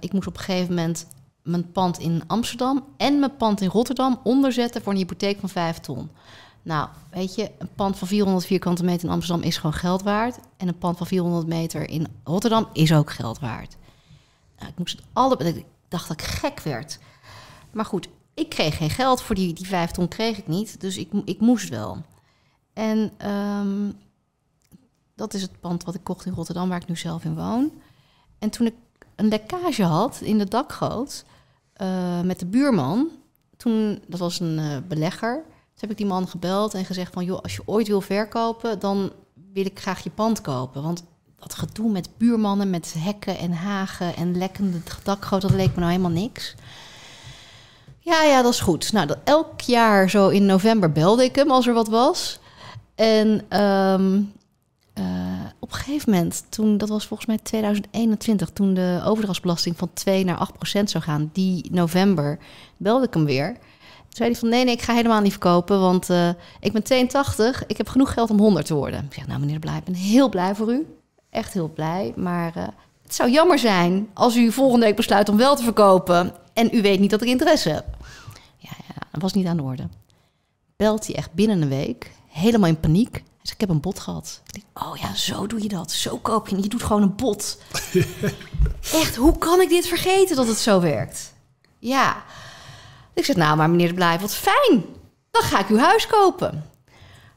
Ik 0.00 0.12
moest 0.12 0.26
op 0.26 0.36
een 0.36 0.42
gegeven 0.42 0.74
moment 0.74 1.06
mijn 1.46 1.72
pand 1.72 1.98
in 1.98 2.22
Amsterdam 2.26 2.84
en 2.96 3.18
mijn 3.18 3.36
pand 3.36 3.60
in 3.60 3.68
Rotterdam 3.68 4.20
onderzetten 4.22 4.82
voor 4.82 4.92
een 4.92 4.98
hypotheek 4.98 5.40
van 5.40 5.48
5 5.48 5.78
ton. 5.78 6.10
Nou, 6.62 6.88
weet 7.10 7.34
je, 7.34 7.50
een 7.58 7.74
pand 7.74 7.98
van 7.98 8.08
400 8.08 8.46
vierkante 8.46 8.84
meter 8.84 9.04
in 9.08 9.14
Amsterdam 9.14 9.44
is 9.44 9.56
gewoon 9.56 9.74
geld 9.74 10.02
waard. 10.02 10.38
En 10.56 10.68
een 10.68 10.78
pand 10.78 10.96
van 10.96 11.06
400 11.06 11.46
meter 11.46 11.88
in 11.88 12.06
Rotterdam 12.24 12.68
is 12.72 12.92
ook 12.92 13.10
geld 13.10 13.38
waard. 13.38 13.76
Nou, 14.58 14.70
ik 14.70 14.78
moest 14.78 14.96
het 14.96 15.06
alle... 15.12 15.36
Ik 15.38 15.64
dacht 15.88 16.08
dat 16.08 16.20
ik 16.20 16.26
gek 16.26 16.60
werd. 16.60 16.98
Maar 17.72 17.84
goed, 17.84 18.08
ik 18.34 18.48
kreeg 18.48 18.76
geen 18.76 18.90
geld 18.90 19.22
voor 19.22 19.34
die, 19.34 19.52
die 19.52 19.66
vijf 19.66 19.90
ton 19.90 20.08
kreeg 20.08 20.38
ik 20.38 20.46
niet. 20.46 20.80
Dus 20.80 20.96
ik, 20.96 21.10
ik 21.24 21.40
moest 21.40 21.68
wel. 21.68 22.02
En 22.72 23.12
ehm, 23.16 23.90
dat 25.14 25.34
is 25.34 25.42
het 25.42 25.60
pand 25.60 25.84
wat 25.84 25.94
ik 25.94 26.04
kocht 26.04 26.26
in 26.26 26.32
Rotterdam, 26.32 26.68
waar 26.68 26.80
ik 26.80 26.88
nu 26.88 26.96
zelf 26.96 27.24
in 27.24 27.34
woon. 27.34 27.72
En 28.38 28.50
toen 28.50 28.66
ik 28.66 28.74
een 29.14 29.28
lekkage 29.28 29.82
had 29.82 30.20
in 30.20 30.38
de 30.38 30.48
dakgoot 30.48 31.24
eh, 31.76 32.20
met 32.20 32.38
de 32.38 32.46
buurman, 32.46 33.08
toen, 33.56 34.02
dat 34.06 34.18
was 34.18 34.40
een 34.40 34.58
eh, 34.58 34.76
belegger, 34.88 35.34
toen 35.34 35.74
heb 35.76 35.90
ik 35.90 35.96
die 35.96 36.06
man 36.06 36.28
gebeld 36.28 36.74
en 36.74 36.84
gezegd 36.84 37.12
van, 37.12 37.24
joh, 37.24 37.42
als 37.42 37.56
je 37.56 37.62
ooit 37.64 37.88
wil 37.88 38.00
verkopen, 38.00 38.78
dan 38.78 39.12
wil 39.52 39.64
ik 39.64 39.80
graag 39.80 40.04
je 40.04 40.10
pand 40.10 40.40
kopen. 40.40 40.82
Want 40.82 41.04
dat 41.38 41.54
gedoe 41.54 41.90
met 41.90 42.08
buurmannen, 42.18 42.70
met 42.70 42.94
hekken 42.98 43.38
en 43.38 43.52
hagen 43.52 44.16
en 44.16 44.38
lekkende 44.38 44.78
dakgoot, 45.02 45.42
dat 45.42 45.50
leek 45.50 45.74
me 45.74 45.80
nou 45.80 45.90
helemaal 45.90 46.22
niks. 46.22 46.54
Ja, 47.98 48.22
ja, 48.22 48.42
dat 48.42 48.52
is 48.52 48.60
goed. 48.60 48.92
Nou, 48.92 49.06
dat, 49.06 49.18
elk 49.24 49.60
jaar 49.60 50.10
zo 50.10 50.28
in 50.28 50.46
november 50.46 50.92
belde 50.92 51.24
ik 51.24 51.36
hem 51.36 51.50
als 51.50 51.66
er 51.66 51.74
wat 51.74 51.88
was. 51.88 52.38
En 52.94 53.44
eh, 53.48 54.00
op 55.66 55.72
een 55.72 55.78
gegeven 55.78 56.12
moment, 56.12 56.44
toen, 56.48 56.78
dat 56.78 56.88
was 56.88 57.06
volgens 57.06 57.28
mij 57.28 57.38
2021, 57.38 58.50
toen 58.50 58.74
de 58.74 59.00
overdrachtsbelasting 59.04 59.76
van 59.76 59.90
2 59.92 60.24
naar 60.24 60.36
8 60.36 60.52
procent 60.52 60.90
zou 60.90 61.04
gaan, 61.04 61.30
die 61.32 61.68
november, 61.72 62.38
belde 62.76 63.06
ik 63.06 63.14
hem 63.14 63.24
weer. 63.24 63.52
Toen 63.52 64.08
zei 64.08 64.30
hij 64.30 64.38
van 64.38 64.48
nee, 64.48 64.64
nee, 64.64 64.74
ik 64.74 64.82
ga 64.82 64.94
helemaal 64.94 65.20
niet 65.20 65.30
verkopen, 65.30 65.80
want 65.80 66.10
eh, 66.10 66.28
ik 66.60 66.72
ben 66.72 66.82
82, 66.82 67.66
ik 67.66 67.76
heb 67.76 67.88
genoeg 67.88 68.12
geld 68.12 68.30
om 68.30 68.38
100 68.38 68.66
te 68.66 68.74
worden. 68.74 69.04
Ik 69.04 69.14
zeg, 69.14 69.26
nou 69.26 69.40
meneer 69.40 69.58
Blij, 69.58 69.76
ik 69.76 69.84
ben 69.84 69.94
heel 69.94 70.28
blij 70.28 70.54
voor 70.54 70.72
u. 70.72 70.86
Echt 71.30 71.52
heel 71.52 71.68
blij, 71.68 72.12
maar 72.16 72.56
eh, 72.56 72.66
het 73.02 73.14
zou 73.14 73.30
jammer 73.30 73.58
zijn 73.58 74.08
als 74.14 74.36
u 74.36 74.52
volgende 74.52 74.86
week 74.86 74.96
besluit 74.96 75.28
om 75.28 75.36
wel 75.36 75.56
te 75.56 75.62
verkopen 75.62 76.32
en 76.52 76.68
u 76.72 76.82
weet 76.82 77.00
niet 77.00 77.10
dat 77.10 77.22
ik 77.22 77.28
interesse 77.28 77.68
heb. 77.68 77.84
Ja, 78.56 78.70
ja 78.88 78.94
dat 79.10 79.22
was 79.22 79.32
niet 79.32 79.46
aan 79.46 79.56
de 79.56 79.62
orde. 79.62 79.88
Belt 80.76 81.06
hij 81.06 81.16
echt 81.16 81.32
binnen 81.32 81.62
een 81.62 81.68
week, 81.68 82.10
helemaal 82.28 82.68
in 82.68 82.80
paniek. 82.80 83.22
Zegt, 83.46 83.60
ik 83.60 83.66
heb 83.66 83.76
een 83.76 83.80
bot 83.80 84.00
gehad. 84.00 84.40
Ik 84.46 84.52
denk, 84.52 84.86
oh 84.86 84.96
ja, 84.96 85.14
zo 85.14 85.46
doe 85.46 85.62
je 85.62 85.68
dat. 85.68 85.92
Zo 85.92 86.18
koop 86.18 86.48
je. 86.48 86.62
Je 86.62 86.68
doet 86.68 86.82
gewoon 86.82 87.02
een 87.02 87.16
bot. 87.16 87.58
Echt, 89.00 89.16
hoe 89.16 89.38
kan 89.38 89.60
ik 89.60 89.68
dit 89.68 89.86
vergeten 89.86 90.36
dat 90.36 90.46
het 90.46 90.58
zo 90.58 90.80
werkt? 90.80 91.34
Ja. 91.78 92.24
Ik 93.14 93.24
zeg, 93.24 93.36
nou, 93.36 93.56
maar 93.56 93.70
meneer 93.70 93.88
de 93.88 93.94
Blij, 93.94 94.18
wat 94.18 94.34
fijn. 94.34 94.84
Dan 95.30 95.42
ga 95.42 95.58
ik 95.58 95.68
uw 95.68 95.78
huis 95.78 96.06
kopen. 96.06 96.70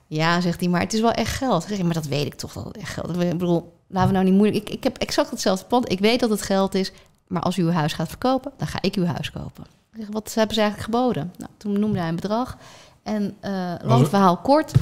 Ja, 0.07 0.41
zegt 0.41 0.59
hij, 0.59 0.69
maar 0.69 0.81
het 0.81 0.93
is 0.93 1.01
wel 1.01 1.11
echt 1.11 1.35
geld. 1.35 1.63
Ik 1.63 1.75
zeg, 1.75 1.83
maar 1.83 1.93
dat 1.93 2.05
weet 2.05 2.25
ik 2.25 2.33
toch 2.33 2.53
het 2.53 2.77
echt 2.77 2.93
geld. 2.93 3.09
Ik 3.09 3.37
bedoel, 3.37 3.73
laten 3.87 4.07
we 4.07 4.13
nou 4.13 4.25
niet 4.25 4.37
moeilijk... 4.37 4.67
Ik, 4.67 4.75
ik 4.75 4.83
heb 4.83 4.97
exact 4.97 5.29
hetzelfde 5.29 5.65
pand. 5.65 5.91
Ik 5.91 5.99
weet 5.99 6.19
dat 6.19 6.29
het 6.29 6.41
geld 6.41 6.75
is. 6.75 6.91
Maar 7.27 7.41
als 7.41 7.57
u 7.57 7.63
uw 7.63 7.71
huis 7.71 7.93
gaat 7.93 8.07
verkopen, 8.07 8.51
dan 8.57 8.67
ga 8.67 8.81
ik 8.81 8.95
uw 8.95 9.05
huis 9.05 9.31
kopen. 9.31 9.65
Ik 9.93 9.99
zeg, 9.99 10.07
wat 10.11 10.33
hebben 10.33 10.55
ze 10.55 10.61
eigenlijk 10.61 10.91
geboden? 10.91 11.33
Nou, 11.37 11.51
toen 11.57 11.79
noemde 11.79 11.99
hij 11.99 12.07
een 12.07 12.15
bedrag. 12.15 12.57
En 13.09 13.37
uh, 13.43 13.73
lang 13.83 14.07
verhaal 14.07 14.37
kort. 14.37 14.73
Uh, 14.75 14.81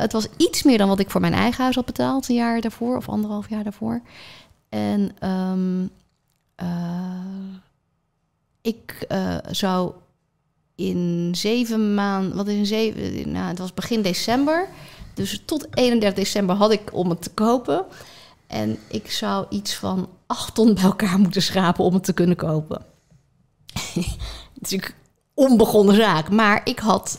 het 0.00 0.12
was 0.12 0.26
iets 0.36 0.62
meer 0.62 0.78
dan 0.78 0.88
wat 0.88 0.98
ik 0.98 1.10
voor 1.10 1.20
mijn 1.20 1.32
eigen 1.32 1.62
huis 1.62 1.74
had 1.74 1.84
betaald 1.84 2.28
een 2.28 2.34
jaar 2.34 2.60
daarvoor, 2.60 2.96
of 2.96 3.08
anderhalf 3.08 3.48
jaar 3.48 3.62
daarvoor. 3.62 4.00
En 4.68 5.28
um, 5.28 5.90
uh, 6.62 6.68
ik 8.60 9.06
zou 9.50 9.92
in 10.74 11.32
zeven 11.36 11.94
maanden, 11.94 12.36
wat 12.36 12.46
is 12.46 12.58
een 12.58 12.66
zeven, 12.66 13.32
nou, 13.32 13.48
het 13.48 13.58
was 13.58 13.74
begin 13.74 14.02
december. 14.02 14.68
Dus 15.14 15.42
tot 15.44 15.66
31 15.70 16.24
december 16.24 16.56
had 16.56 16.72
ik 16.72 16.94
om 16.94 17.10
het 17.10 17.22
te 17.22 17.30
kopen. 17.30 17.84
En 18.46 18.78
ik 18.88 19.10
zou 19.10 19.46
iets 19.48 19.74
van 19.74 20.08
acht 20.26 20.54
ton 20.54 20.74
bij 20.74 20.82
elkaar 20.82 21.18
moeten 21.18 21.42
schrapen 21.42 21.84
om 21.84 21.94
het 21.94 22.04
te 22.04 22.12
kunnen 22.12 22.36
kopen. 22.36 22.84
Natuurlijk 24.60 24.94
onbegonnen 25.34 25.94
zaak. 25.94 26.30
Maar 26.30 26.60
ik 26.64 26.78
had 26.78 27.18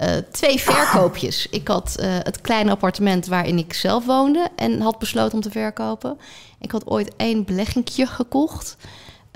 uh, 0.00 0.16
twee 0.30 0.60
verkoopjes. 0.60 1.46
Ik 1.50 1.68
had 1.68 1.96
uh, 2.00 2.06
het 2.08 2.40
kleine 2.40 2.70
appartement 2.70 3.26
waarin 3.26 3.58
ik 3.58 3.72
zelf 3.72 4.04
woonde 4.04 4.48
en 4.56 4.80
had 4.80 4.98
besloten 4.98 5.34
om 5.34 5.40
te 5.40 5.50
verkopen. 5.50 6.18
Ik 6.60 6.70
had 6.70 6.86
ooit 6.86 7.16
één 7.16 7.44
beleggingje 7.44 8.06
gekocht. 8.06 8.76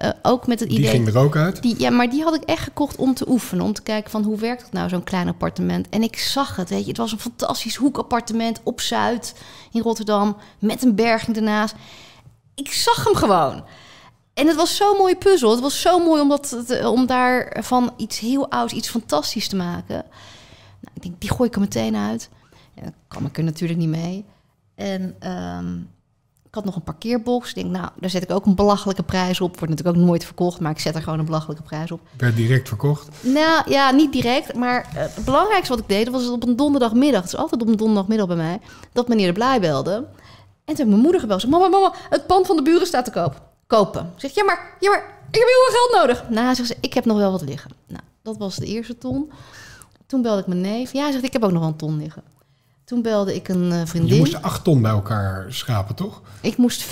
Uh, 0.02 0.09
ook 0.23 0.47
met 0.47 0.61
het 0.61 0.68
die 0.68 0.78
idee. 0.78 0.90
ging 0.90 1.09
er 1.09 1.18
ook 1.18 1.37
uit? 1.37 1.62
Die, 1.62 1.80
ja, 1.80 1.90
maar 1.90 2.11
die 2.11 2.23
had 2.23 2.35
ik 2.35 2.42
echt 2.42 2.62
gekocht 2.62 2.97
om 2.97 3.14
te 3.14 3.28
oefenen. 3.28 3.64
Om 3.64 3.73
te 3.73 3.83
kijken 3.83 4.11
van 4.11 4.23
hoe 4.23 4.38
werkt 4.38 4.62
het 4.62 4.73
nou, 4.73 4.88
zo'n 4.88 5.04
klein 5.04 5.28
appartement. 5.28 5.88
En 5.88 6.02
ik 6.02 6.18
zag 6.18 6.56
het, 6.56 6.71
weet 6.71 6.83
je. 6.83 6.88
Het 6.88 6.97
was 6.97 7.12
een 7.12 7.21
fantastisch 7.21 7.76
hoekappartement 7.76 8.61
op 8.62 8.80
Zuid 8.80 9.35
in 9.73 9.80
Rotterdam. 9.80 10.37
Met 10.59 10.83
een 10.83 10.94
berging 10.94 11.37
ernaast. 11.37 11.75
Ik 12.54 12.73
zag 12.73 13.04
hem 13.04 13.14
gewoon. 13.14 13.64
En 14.35 14.47
het 14.47 14.56
was 14.56 14.76
zo'n 14.76 14.97
mooie 14.97 15.16
puzzel. 15.16 15.50
Het 15.50 15.61
was 15.61 15.80
zo 15.80 15.99
mooi 15.99 16.21
om, 16.21 16.28
dat, 16.28 16.80
om 16.85 17.06
daarvan 17.06 17.92
iets 17.97 18.18
heel 18.18 18.50
ouds, 18.50 18.73
iets 18.73 18.88
fantastisch 18.88 19.49
te 19.49 19.56
maken. 19.56 20.04
Ik 20.94 21.02
denk, 21.02 21.20
die 21.20 21.30
gooi 21.30 21.48
ik 21.48 21.54
er 21.54 21.60
meteen 21.60 21.96
uit. 21.96 22.30
Ja, 22.74 22.82
dan 22.82 22.94
kwam 23.08 23.26
ik 23.26 23.38
er 23.38 23.44
natuurlijk 23.44 23.78
niet 23.78 23.88
mee. 23.88 24.24
En 24.74 25.30
um, 25.30 25.88
ik 26.54 26.54
had 26.54 26.64
nog 26.64 26.76
een 26.76 26.92
parkeerbox. 26.92 27.48
Ik 27.48 27.54
denk, 27.54 27.70
nou, 27.70 27.88
daar 28.00 28.10
zet 28.10 28.22
ik 28.22 28.30
ook 28.30 28.46
een 28.46 28.54
belachelijke 28.54 29.02
prijs 29.02 29.40
op. 29.40 29.58
Wordt 29.58 29.68
natuurlijk 29.68 29.96
ook 29.96 30.04
nooit 30.04 30.24
verkocht, 30.24 30.60
maar 30.60 30.70
ik 30.70 30.78
zet 30.78 30.94
er 30.94 31.02
gewoon 31.02 31.18
een 31.18 31.24
belachelijke 31.24 31.62
prijs 31.62 31.90
op. 31.90 32.00
Werd 32.16 32.36
direct 32.36 32.68
verkocht? 32.68 33.08
Nou 33.20 33.70
ja, 33.70 33.90
niet 33.90 34.12
direct. 34.12 34.54
Maar 34.54 34.86
uh, 34.94 35.00
het 35.00 35.24
belangrijkste 35.24 35.74
wat 35.74 35.82
ik 35.82 35.88
deed, 35.88 36.08
was 36.08 36.28
op 36.28 36.46
een 36.46 36.56
donderdagmiddag. 36.56 37.22
Het 37.22 37.32
is 37.32 37.38
altijd 37.38 37.62
op 37.62 37.68
een 37.68 37.76
donderdagmiddag 37.76 38.26
bij 38.26 38.36
mij. 38.36 38.60
Dat 38.92 39.08
meneer 39.08 39.26
de 39.26 39.32
Blij 39.32 39.60
belde. 39.60 39.92
En 39.94 40.74
toen 40.74 40.76
heb 40.76 40.86
mijn 40.86 41.00
moeder 41.00 41.20
gebeld. 41.20 41.40
Ze 41.40 41.48
mama, 41.48 41.68
mama, 41.68 41.94
het 42.10 42.26
pand 42.26 42.46
van 42.46 42.56
de 42.56 42.62
buren 42.62 42.86
staat 42.86 43.04
te 43.04 43.10
koop. 43.10 43.42
Kopen. 43.66 44.12
Zeg, 44.16 44.34
ja 44.34 44.44
maar, 44.44 44.76
ja 44.80 44.90
maar, 44.90 44.98
ik 45.30 45.38
heb 45.38 45.48
heel 45.48 45.66
veel 45.68 45.78
geld 45.78 46.02
nodig. 46.02 46.28
Nou, 46.28 46.54
zegt 46.54 46.68
ze, 46.68 46.76
ik 46.80 46.94
heb 46.94 47.04
nog 47.04 47.16
wel 47.16 47.30
wat 47.30 47.42
liggen. 47.42 47.70
Nou, 47.86 48.02
dat 48.22 48.36
was 48.36 48.56
de 48.56 48.66
eerste 48.66 48.98
ton. 48.98 49.30
Toen 50.14 50.23
belde 50.23 50.40
ik 50.40 50.47
mijn 50.47 50.61
neef. 50.61 50.92
Ja, 50.92 51.12
zegt, 51.12 51.25
ik 51.25 51.33
heb 51.33 51.44
ook 51.44 51.50
nog 51.50 51.61
wel 51.61 51.68
een 51.68 51.76
ton 51.76 51.99
liggen. 51.99 52.23
Toen 52.85 53.02
belde 53.02 53.35
ik 53.35 53.49
een 53.49 53.71
uh, 53.71 53.80
vriendin. 53.85 54.14
Je 54.14 54.21
moest 54.21 54.42
acht 54.42 54.64
ton 54.64 54.83
bij 54.83 54.90
elkaar 54.90 55.47
schapen, 55.49 55.94
toch? 55.94 56.23
Ik 56.40 56.56
moest 56.56 56.85
5,5 56.85 56.88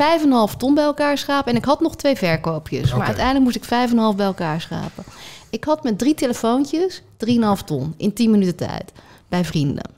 ton 0.57 0.75
bij 0.75 0.85
elkaar 0.85 1.19
schapen. 1.19 1.53
En 1.53 1.59
ik 1.59 1.65
had 1.65 1.81
nog 1.81 1.97
twee 1.97 2.17
verkoopjes. 2.17 2.85
Okay. 2.85 2.99
Maar 2.99 3.07
uiteindelijk 3.07 3.45
moest 3.45 3.57
ik 3.57 3.91
5,5 4.13 4.17
bij 4.17 4.27
elkaar 4.27 4.61
schapen. 4.61 5.05
Ik 5.51 5.65
had 5.65 5.83
met 5.83 5.99
drie 5.99 6.15
telefoontjes 6.15 7.03
3,5 7.27 7.65
ton 7.65 7.95
in 7.97 8.13
10 8.13 8.31
minuten 8.31 8.57
tijd. 8.57 8.93
Bij 9.29 9.45
vrienden. 9.45 9.91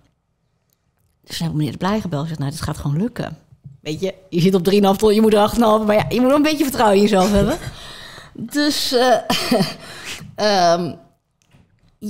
Dus 1.24 1.38
heb 1.38 1.48
ik 1.48 1.54
meneer 1.54 1.72
de 1.72 1.78
Blij 1.78 2.00
gebeld. 2.00 2.22
Ik 2.22 2.28
zeg, 2.28 2.38
nou, 2.38 2.50
dit 2.50 2.60
gaat 2.60 2.78
gewoon 2.78 2.96
lukken. 2.96 3.38
Weet 3.80 4.00
je, 4.00 4.14
je 4.28 4.40
zit 4.40 4.54
op 4.54 4.70
3,5 4.72 4.78
ton, 4.96 5.14
je 5.14 5.20
moet 5.20 5.34
er 5.34 5.50
8,5. 5.54 5.58
Maar 5.58 5.94
ja, 5.94 6.06
je 6.08 6.20
moet 6.20 6.28
wel 6.28 6.36
een 6.36 6.42
beetje 6.42 6.64
vertrouwen 6.64 6.96
in 6.96 7.02
jezelf 7.02 7.30
hebben. 7.30 7.58
Dus... 8.32 8.92
Uh, 8.92 9.16
um, 10.72 10.94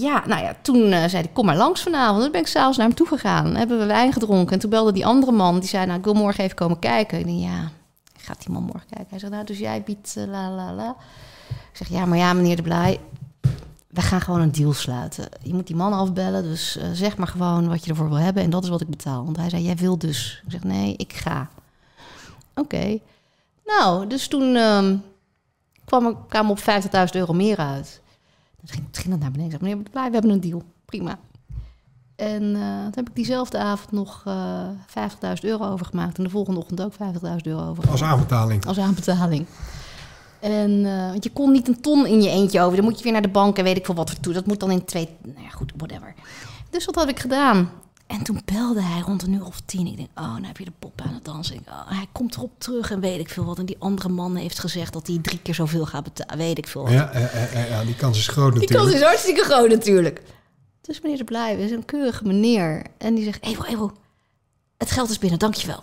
ja, 0.00 0.22
nou 0.26 0.42
ja, 0.42 0.56
toen 0.62 0.76
uh, 0.76 0.98
zei 0.98 1.10
hij, 1.10 1.30
kom 1.32 1.46
maar 1.46 1.56
langs 1.56 1.82
vanavond. 1.82 2.22
Toen 2.22 2.32
ben 2.32 2.40
ik 2.40 2.46
s'avonds 2.46 2.76
naar 2.76 2.86
hem 2.86 2.96
toe 2.96 3.06
gegaan. 3.06 3.44
Dan 3.44 3.54
hebben 3.54 3.78
we 3.78 3.86
wijn 3.86 4.12
gedronken. 4.12 4.52
En 4.52 4.58
toen 4.58 4.70
belde 4.70 4.92
die 4.92 5.06
andere 5.06 5.32
man, 5.32 5.60
die 5.60 5.68
zei, 5.68 5.86
nou, 5.86 5.98
ik 5.98 6.04
wil 6.04 6.14
morgen 6.14 6.44
even 6.44 6.56
komen 6.56 6.78
kijken. 6.78 7.18
Ik 7.18 7.24
denk, 7.24 7.40
ja, 7.40 7.70
gaat 8.18 8.44
die 8.44 8.50
man 8.50 8.62
morgen 8.62 8.86
kijken? 8.88 9.06
Hij 9.08 9.18
zegt, 9.18 9.32
nou, 9.32 9.44
dus 9.44 9.58
jij 9.58 9.82
biedt 9.82 10.14
uh, 10.18 10.24
la 10.26 10.50
la 10.50 10.72
la. 10.72 10.96
Ik 11.48 11.76
zeg, 11.76 11.88
ja, 11.88 12.06
maar 12.06 12.18
ja, 12.18 12.32
meneer 12.32 12.56
De 12.56 12.62
Blij, 12.62 13.00
we 13.88 14.00
gaan 14.00 14.20
gewoon 14.20 14.40
een 14.40 14.52
deal 14.52 14.72
sluiten. 14.72 15.28
Je 15.42 15.54
moet 15.54 15.66
die 15.66 15.76
man 15.76 15.92
afbellen, 15.92 16.42
dus 16.42 16.76
uh, 16.76 16.84
zeg 16.92 17.16
maar 17.16 17.28
gewoon 17.28 17.68
wat 17.68 17.84
je 17.84 17.90
ervoor 17.90 18.08
wil 18.08 18.18
hebben. 18.18 18.42
En 18.42 18.50
dat 18.50 18.62
is 18.62 18.68
wat 18.68 18.80
ik 18.80 18.90
betaal. 18.90 19.24
Want 19.24 19.36
hij 19.36 19.48
zei, 19.48 19.62
jij 19.62 19.76
wil 19.76 19.98
dus. 19.98 20.42
Ik 20.44 20.50
zeg, 20.50 20.62
nee, 20.62 20.94
ik 20.96 21.12
ga. 21.12 21.48
Oké. 22.54 22.98
Nou, 23.64 24.06
dus 24.06 24.28
toen 24.28 24.56
um, 24.56 25.02
kwam 25.84 26.06
ik, 26.06 26.50
op 26.50 26.58
50.000 26.58 26.64
euro 27.12 27.32
meer 27.32 27.56
uit. 27.56 28.02
Dus 28.64 28.74
ging, 28.74 28.86
ging 28.92 29.10
dat 29.10 29.18
naar 29.20 29.30
beneden. 29.30 29.52
Ik 29.52 29.58
zei, 29.60 29.74
meneer 29.74 29.90
Blij, 29.90 30.06
we 30.06 30.12
hebben 30.12 30.30
een 30.30 30.40
deal. 30.40 30.62
Prima. 30.84 31.18
En 32.16 32.42
uh, 32.42 32.82
toen 32.82 32.92
heb 32.94 33.08
ik 33.08 33.14
diezelfde 33.14 33.58
avond 33.58 33.92
nog 33.92 34.24
uh, 34.28 34.68
50.000 34.88 35.40
euro 35.40 35.70
overgemaakt. 35.70 36.18
En 36.18 36.24
de 36.24 36.30
volgende 36.30 36.60
ochtend 36.60 36.82
ook 36.82 36.92
50.000 36.92 36.98
euro 37.42 37.68
over. 37.68 37.90
Als 37.90 38.02
aanbetaling? 38.02 38.66
Als 38.66 38.78
aanbetaling. 38.78 39.46
En 40.40 40.70
uh, 40.70 41.10
want 41.10 41.24
je 41.24 41.30
kon 41.30 41.52
niet 41.52 41.68
een 41.68 41.80
ton 41.80 42.06
in 42.06 42.22
je 42.22 42.28
eentje 42.28 42.60
over. 42.60 42.76
Dan 42.76 42.84
moet 42.84 42.98
je 42.98 43.02
weer 43.04 43.12
naar 43.12 43.22
de 43.22 43.28
bank 43.28 43.58
en 43.58 43.64
weet 43.64 43.76
ik 43.76 43.84
veel 43.84 43.94
wat 43.94 44.10
voor 44.10 44.20
toe. 44.20 44.32
Dat 44.32 44.46
moet 44.46 44.60
dan 44.60 44.70
in 44.70 44.84
twee... 44.84 45.08
Nou 45.22 45.42
ja, 45.42 45.48
goed, 45.48 45.72
whatever. 45.76 46.14
Dus 46.70 46.84
wat 46.84 46.94
heb 46.94 47.08
ik 47.08 47.20
gedaan? 47.20 47.70
En 48.06 48.22
toen 48.22 48.40
belde 48.44 48.82
hij 48.82 49.00
rond 49.00 49.22
een 49.22 49.32
uur 49.32 49.44
of 49.44 49.60
tien. 49.64 49.86
Ik 49.86 49.96
denk, 49.96 50.08
oh, 50.14 50.32
nou 50.32 50.46
heb 50.46 50.56
je 50.56 50.64
de 50.64 50.72
pop 50.78 51.00
aan 51.00 51.14
het 51.14 51.24
dansen. 51.24 51.54
Ik, 51.54 51.60
oh, 51.68 51.88
hij 51.88 52.06
komt 52.12 52.36
erop 52.36 52.52
terug 52.58 52.90
en 52.90 53.00
weet 53.00 53.18
ik 53.18 53.28
veel 53.28 53.44
wat. 53.44 53.58
En 53.58 53.66
die 53.66 53.76
andere 53.78 54.08
man 54.08 54.36
heeft 54.36 54.58
gezegd 54.58 54.92
dat 54.92 55.06
hij 55.06 55.18
drie 55.22 55.38
keer 55.38 55.54
zoveel 55.54 55.86
gaat 55.86 56.04
betalen. 56.04 56.36
Weet 56.36 56.58
ik 56.58 56.68
veel 56.68 56.82
wat. 56.82 56.92
Ja, 56.92 57.10
ja, 57.52 57.64
ja, 57.64 57.84
die 57.84 57.96
kans 57.96 58.18
is 58.18 58.28
groot 58.28 58.54
natuurlijk. 58.54 58.70
Die 58.70 58.78
kans 58.78 58.92
is 58.92 59.02
hartstikke 59.02 59.42
groot 59.42 59.68
natuurlijk. 59.68 60.22
Dus 60.80 61.00
meneer 61.00 61.18
de 61.18 61.24
Blij 61.24 61.56
is 61.56 61.70
een 61.70 61.84
keurige 61.84 62.24
meneer. 62.24 62.82
En 62.98 63.14
die 63.14 63.24
zegt, 63.24 63.42
Evo, 63.44 63.62
Evo, 63.62 63.92
het 64.78 64.90
geld 64.90 65.10
is 65.10 65.18
binnen, 65.18 65.38
dankjewel. 65.38 65.82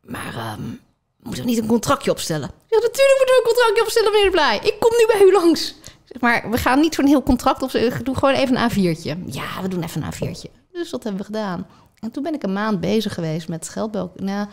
Maar 0.00 0.56
um, 0.58 0.80
moeten 1.22 1.42
we 1.44 1.50
niet 1.50 1.58
een 1.58 1.66
contractje 1.66 2.10
opstellen? 2.10 2.50
Ja, 2.66 2.78
natuurlijk 2.78 3.16
moeten 3.18 3.34
we 3.34 3.40
een 3.40 3.54
contractje 3.54 3.82
opstellen, 3.82 4.12
meneer 4.12 4.30
de 4.30 4.30
Blij. 4.30 4.56
Ik 4.62 4.80
kom 4.80 4.90
nu 4.90 5.06
bij 5.06 5.26
u 5.26 5.32
langs. 5.32 5.74
Zeg 6.04 6.20
maar, 6.20 6.50
we 6.50 6.56
gaan 6.56 6.80
niet 6.80 6.94
zo'n 6.94 7.06
heel 7.06 7.22
contract 7.22 7.62
opstellen. 7.62 8.04
Doe 8.04 8.14
gewoon 8.14 8.34
even 8.34 8.56
een 8.56 8.70
A4'tje. 8.70 9.18
Ja, 9.26 9.62
we 9.62 9.68
doen 9.68 9.82
even 9.82 10.02
een 10.02 10.12
A4'tje. 10.12 10.59
Dus 10.72 10.90
dat 10.90 11.02
hebben 11.02 11.20
we 11.20 11.26
gedaan. 11.26 11.66
En 12.00 12.10
toen 12.10 12.22
ben 12.22 12.34
ik 12.34 12.42
een 12.42 12.52
maand 12.52 12.80
bezig 12.80 13.14
geweest 13.14 13.48
met 13.48 13.68
geld. 13.68 13.92
Nou, 14.20 14.48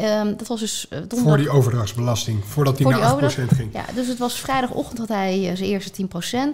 um, 0.00 0.36
dat 0.36 0.46
was 0.46 0.60
dus 0.60 0.86
donderdag. 0.88 1.18
Voor 1.18 1.36
die 1.36 1.50
overdrachtsbelasting, 1.50 2.44
voordat 2.44 2.76
die 2.76 2.86
Voor 2.86 2.98
naar 2.98 3.18
die 3.18 3.44
8% 3.44 3.46
ging. 3.46 3.72
Ja, 3.72 3.84
dus 3.94 4.06
het 4.08 4.18
was 4.18 4.40
vrijdagochtend 4.40 4.98
had 4.98 5.08
hij 5.08 5.50
uh, 5.50 5.56
zijn 5.56 5.70
eerste 5.70 6.06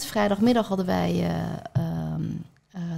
10%. 0.03 0.07
Vrijdagmiddag 0.07 0.69
hadden 0.69 0.87
wij 0.87 1.31
uh, 1.77 2.13
um, 2.15 2.45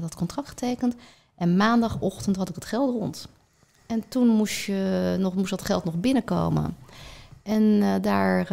dat 0.00 0.14
contract 0.14 0.48
getekend. 0.48 0.94
En 1.36 1.56
maandagochtend 1.56 2.36
had 2.36 2.48
ik 2.48 2.54
het 2.54 2.64
geld 2.64 2.90
rond. 2.90 3.28
En 3.86 4.04
toen 4.08 4.28
moest, 4.28 4.64
je 4.64 5.16
nog, 5.18 5.34
moest 5.34 5.50
dat 5.50 5.64
geld 5.64 5.84
nog 5.84 5.94
binnenkomen. 5.94 6.76
En 7.42 7.80
daar, 8.02 8.46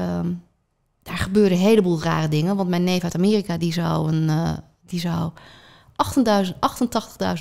daar 1.03 1.17
gebeurden 1.17 1.57
een 1.57 1.63
heleboel 1.63 2.01
rare 2.01 2.27
dingen. 2.27 2.55
Want 2.55 2.69
mijn 2.69 2.83
neef 2.83 3.03
uit 3.03 3.15
Amerika, 3.15 3.57
die 3.57 3.73
zou 3.73 4.11
een... 4.13 4.57
die 4.85 4.99
zou 4.99 5.31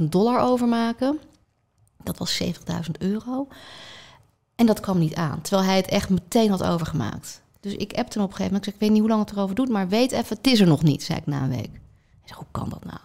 88.000 0.03 0.05
dollar 0.09 0.41
overmaken. 0.41 1.19
Dat 2.03 2.19
was 2.19 2.43
70.000 2.43 2.51
euro. 2.99 3.49
En 4.55 4.67
dat 4.67 4.81
kwam 4.81 4.99
niet 4.99 5.15
aan, 5.15 5.41
terwijl 5.41 5.69
hij 5.69 5.77
het 5.77 5.89
echt 5.89 6.09
meteen 6.09 6.51
had 6.51 6.63
overgemaakt. 6.63 7.43
Dus 7.61 7.75
ik 7.75 7.93
appte 7.93 8.19
hem 8.19 8.27
op 8.27 8.31
een 8.31 8.37
gegeven 8.37 8.45
moment. 8.45 8.57
Ik 8.57 8.65
zei, 8.65 8.75
ik 8.75 8.81
weet 8.81 8.91
niet 8.91 9.01
hoe 9.01 9.09
lang 9.09 9.21
het 9.21 9.31
erover 9.31 9.55
doet, 9.55 9.69
maar 9.69 9.89
weet 9.89 10.13
even, 10.13 10.37
het 10.37 10.47
is 10.47 10.61
er 10.61 10.67
nog 10.67 10.83
niet, 10.83 11.03
zei 11.03 11.19
ik 11.19 11.27
na 11.27 11.43
een 11.43 11.49
week. 11.49 11.71
Hij 11.71 12.25
zei, 12.25 12.39
hoe 12.39 12.47
kan 12.51 12.69
dat 12.69 12.85
nou? 12.85 13.01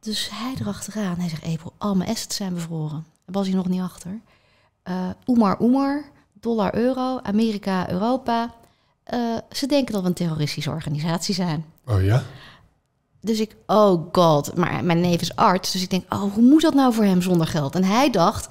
Dus 0.00 0.30
hij 0.32 0.54
erachteraan. 0.60 1.18
Hij 1.18 1.28
zegt, 1.28 1.44
April, 1.44 1.72
al 1.78 1.94
mijn 1.94 2.10
assets 2.10 2.36
zijn 2.36 2.54
bevroren. 2.54 3.06
Was 3.24 3.46
hij 3.46 3.56
nog 3.56 3.68
niet 3.68 3.80
achter. 3.80 4.20
Uh, 4.84 5.08
Oemar 5.26 5.60
Oemar, 5.60 6.04
dollar 6.32 6.74
euro, 6.74 7.20
Amerika, 7.22 7.90
Europa. 7.90 8.54
Uh, 9.14 9.36
ze 9.50 9.66
denken 9.66 9.92
dat 9.92 10.02
we 10.02 10.08
een 10.08 10.14
terroristische 10.14 10.70
organisatie 10.70 11.34
zijn. 11.34 11.64
Oh 11.86 12.02
ja? 12.02 12.22
Dus 13.20 13.40
ik, 13.40 13.56
oh 13.66 14.08
god, 14.12 14.56
maar 14.56 14.84
mijn 14.84 15.00
neef 15.00 15.20
is 15.20 15.36
arts. 15.36 15.72
Dus 15.72 15.82
ik 15.82 15.90
denk, 15.90 16.14
oh, 16.14 16.32
hoe 16.34 16.42
moet 16.42 16.62
dat 16.62 16.74
nou 16.74 16.94
voor 16.94 17.04
hem 17.04 17.22
zonder 17.22 17.46
geld? 17.46 17.74
En 17.74 17.84
hij 17.84 18.10
dacht, 18.10 18.48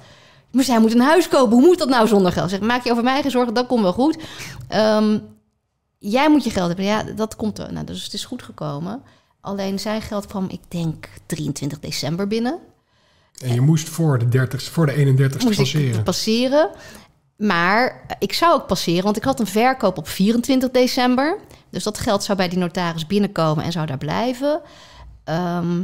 maar 0.50 0.64
hij 0.64 0.80
moet 0.80 0.94
een 0.94 1.00
huis 1.00 1.28
kopen. 1.28 1.56
Hoe 1.56 1.66
moet 1.66 1.78
dat 1.78 1.88
nou 1.88 2.08
zonder 2.08 2.32
geld? 2.32 2.50
Zeg, 2.50 2.60
maak 2.60 2.84
je 2.84 2.90
over 2.90 3.04
mij 3.04 3.22
geen 3.22 3.30
zorgen, 3.30 3.54
dat 3.54 3.66
komt 3.66 3.82
wel 3.82 3.92
goed. 3.92 4.18
Um, 4.74 5.22
jij 5.98 6.30
moet 6.30 6.44
je 6.44 6.50
geld 6.50 6.66
hebben. 6.66 6.84
Ja, 6.84 7.02
dat 7.02 7.36
komt 7.36 7.58
er. 7.58 7.72
Nou, 7.72 7.86
dus 7.86 8.04
het 8.04 8.12
is 8.12 8.24
goed 8.24 8.42
gekomen. 8.42 9.02
Alleen 9.40 9.78
zijn 9.78 10.02
geld 10.02 10.26
kwam, 10.26 10.46
ik 10.48 10.60
denk, 10.68 11.08
23 11.26 11.80
december 11.80 12.26
binnen. 12.26 12.58
En 13.42 13.54
je 13.54 13.60
moest 13.60 13.88
voor 13.88 14.18
de 14.18 14.28
30 14.28 14.62
voor 14.62 14.86
de 14.86 14.92
31ste 14.92 15.44
moest 15.44 15.56
passeren. 15.56 15.98
ik 15.98 16.04
passeren. 16.04 16.70
Maar 17.36 18.06
ik 18.18 18.32
zou 18.32 18.54
ook 18.54 18.66
passeren, 18.66 19.04
want 19.04 19.16
ik 19.16 19.24
had 19.24 19.40
een 19.40 19.46
verkoop 19.46 19.98
op 19.98 20.08
24 20.08 20.70
december. 20.70 21.38
Dus 21.70 21.82
dat 21.82 21.98
geld 21.98 22.24
zou 22.24 22.38
bij 22.38 22.48
die 22.48 22.58
notaris 22.58 23.06
binnenkomen 23.06 23.64
en 23.64 23.72
zou 23.72 23.86
daar 23.86 23.98
blijven. 23.98 24.60
Ehm, 25.24 25.82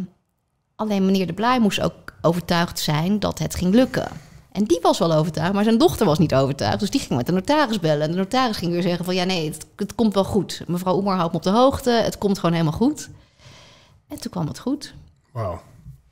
alleen 0.76 1.05
meneer 1.07 1.26
De 1.26 1.33
Blaai 1.33 1.61
moest 1.61 1.81
ook 1.81 1.95
overtuigd 2.21 2.79
zijn 2.79 3.19
dat 3.21 3.38
het 3.38 3.55
ging 3.55 3.75
lukken. 3.75 4.09
En 4.53 4.64
die 4.64 4.79
was 4.83 4.99
wel 4.99 5.12
overtuigd, 5.14 5.53
maar 5.53 5.64
zijn 5.64 5.79
dochter 5.79 6.07
was 6.07 6.19
niet 6.19 6.35
overtuigd. 6.35 6.81
Dus 6.81 6.91
die 6.91 7.00
ging 7.00 7.17
met 7.17 7.26
de 7.26 7.33
notaris 7.33 7.81
bellen. 7.81 8.03
En 8.03 8.11
de 8.11 8.17
notaris 8.17 8.57
ging 8.57 8.73
weer 8.73 8.83
zeggen 8.83 9.05
van... 9.05 9.14
ja, 9.14 9.25
nee, 9.25 9.45
het, 9.50 9.67
het 9.76 9.95
komt 9.95 10.14
wel 10.14 10.25
goed. 10.25 10.62
Mevrouw 10.67 10.97
Oemer 10.97 11.14
houdt 11.14 11.31
me 11.33 11.37
op 11.38 11.43
de 11.45 11.50
hoogte. 11.50 11.91
Het 11.91 12.19
komt 12.19 12.37
gewoon 12.38 12.53
helemaal 12.53 12.79
goed. 12.79 13.09
En 14.09 14.21
toen 14.21 14.31
kwam 14.31 14.47
het 14.47 14.59
goed. 14.59 14.95
Wauw, 15.33 15.61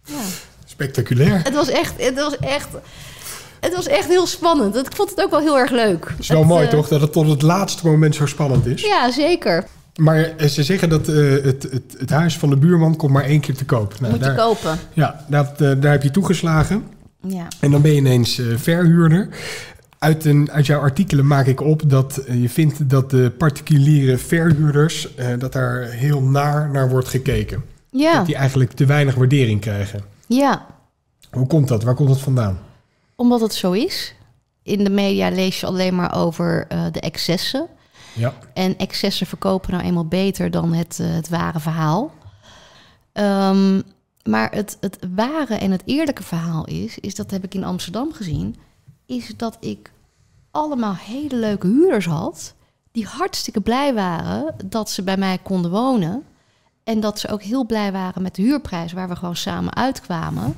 Ja. 0.04 0.20
spectaculair. 0.64 1.42
Het 1.44 1.54
was 1.54 1.68
echt... 1.68 2.02
Het 2.04 2.14
was 2.14 2.36
echt 2.36 2.68
het 3.62 3.74
was 3.74 3.86
echt 3.86 4.08
heel 4.08 4.26
spannend. 4.26 4.76
Ik 4.76 4.94
vond 4.94 5.10
het 5.10 5.20
ook 5.22 5.30
wel 5.30 5.40
heel 5.40 5.58
erg 5.58 5.70
leuk. 5.70 6.08
Het 6.08 6.18
is 6.18 6.28
wel 6.28 6.38
Het, 6.38 6.48
mooi, 6.48 6.64
eh, 6.64 6.70
toch? 6.70 6.88
Dat 6.88 7.00
het 7.00 7.12
tot 7.12 7.28
het 7.28 7.42
laatste 7.42 7.86
moment 7.86 8.14
zo 8.14 8.26
spannend 8.26 8.66
is. 8.66 8.82
Ja, 8.82 9.10
zeker. 9.10 9.64
Maar 9.96 10.18
eh, 10.36 10.48
ze 10.48 10.62
zeggen 10.62 10.88
dat 10.88 11.08
eh, 11.08 11.16
het, 11.30 11.62
het, 11.62 11.94
het 11.98 12.10
huis 12.10 12.38
van 12.38 12.50
de 12.50 12.56
buurman 12.56 12.96
komt 12.96 13.12
maar 13.12 13.24
één 13.24 13.40
keer 13.40 13.54
te 13.54 13.64
koop. 13.64 14.00
Nou, 14.00 14.12
Moet 14.12 14.24
je 14.24 14.34
kopen. 14.34 14.78
Ja, 14.92 15.24
dat, 15.28 15.58
daar 15.58 15.90
heb 15.92 16.02
je 16.02 16.10
toegeslagen. 16.10 16.84
Ja. 17.26 17.46
En 17.60 17.70
dan 17.70 17.82
ben 17.82 17.90
je 17.90 17.96
ineens 17.96 18.40
verhuurder. 18.56 19.28
Uit, 19.98 20.24
een, 20.24 20.50
uit 20.50 20.66
jouw 20.66 20.80
artikelen 20.80 21.26
maak 21.26 21.46
ik 21.46 21.60
op 21.60 21.90
dat 21.90 22.20
je 22.32 22.48
vindt 22.48 22.90
dat 22.90 23.10
de 23.10 23.32
particuliere 23.38 24.18
verhuurders... 24.18 25.08
dat 25.38 25.52
daar 25.52 25.82
heel 25.82 26.22
naar 26.22 26.70
naar 26.70 26.88
wordt 26.88 27.08
gekeken. 27.08 27.64
Ja. 27.90 28.16
Dat 28.16 28.26
die 28.26 28.34
eigenlijk 28.34 28.72
te 28.72 28.86
weinig 28.86 29.14
waardering 29.14 29.60
krijgen. 29.60 30.00
ja, 30.26 30.66
Hoe 31.30 31.46
komt 31.46 31.68
dat? 31.68 31.82
Waar 31.82 31.94
komt 31.94 32.08
dat 32.08 32.20
vandaan? 32.20 32.58
Omdat 33.16 33.40
het 33.40 33.54
zo 33.54 33.72
is. 33.72 34.14
In 34.62 34.84
de 34.84 34.90
media 34.90 35.28
lees 35.30 35.60
je 35.60 35.66
alleen 35.66 35.94
maar 35.94 36.14
over 36.14 36.66
eh, 36.68 36.84
de 36.92 37.00
excessen. 37.00 37.68
Ja, 38.14 38.34
En 38.54 38.78
excessen 38.78 39.26
verkopen 39.26 39.70
nou 39.70 39.82
eenmaal 39.84 40.06
beter 40.06 40.50
dan 40.50 40.72
het, 40.72 40.98
eh, 41.00 41.14
het 41.14 41.28
ware 41.28 41.60
verhaal. 41.60 42.12
Ehm, 43.12 43.80
maar 44.24 44.50
het, 44.50 44.76
het 44.80 44.98
ware 45.14 45.54
en 45.54 45.70
het 45.70 45.82
eerlijke 45.84 46.22
verhaal 46.22 46.64
is, 46.66 46.98
is, 46.98 47.14
dat 47.14 47.30
heb 47.30 47.44
ik 47.44 47.54
in 47.54 47.64
Amsterdam 47.64 48.12
gezien, 48.12 48.56
is 49.06 49.32
dat 49.36 49.56
ik 49.60 49.90
allemaal 50.50 50.94
hele 50.94 51.36
leuke 51.36 51.66
huurders 51.66 52.06
had, 52.06 52.54
die 52.92 53.06
hartstikke 53.06 53.60
blij 53.60 53.94
waren 53.94 54.54
dat 54.64 54.90
ze 54.90 55.02
bij 55.02 55.16
mij 55.16 55.38
konden 55.38 55.70
wonen. 55.70 56.24
En 56.84 57.00
dat 57.00 57.18
ze 57.18 57.28
ook 57.28 57.42
heel 57.42 57.66
blij 57.66 57.92
waren 57.92 58.22
met 58.22 58.34
de 58.34 58.42
huurprijs 58.42 58.92
waar 58.92 59.08
we 59.08 59.16
gewoon 59.16 59.36
samen 59.36 59.74
uitkwamen. 59.74 60.56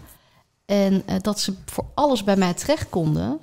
En 0.66 1.02
eh, 1.06 1.14
dat 1.20 1.40
ze 1.40 1.54
voor 1.66 1.84
alles 1.94 2.24
bij 2.24 2.36
mij 2.36 2.54
terecht 2.54 2.88
konden. 2.88 3.38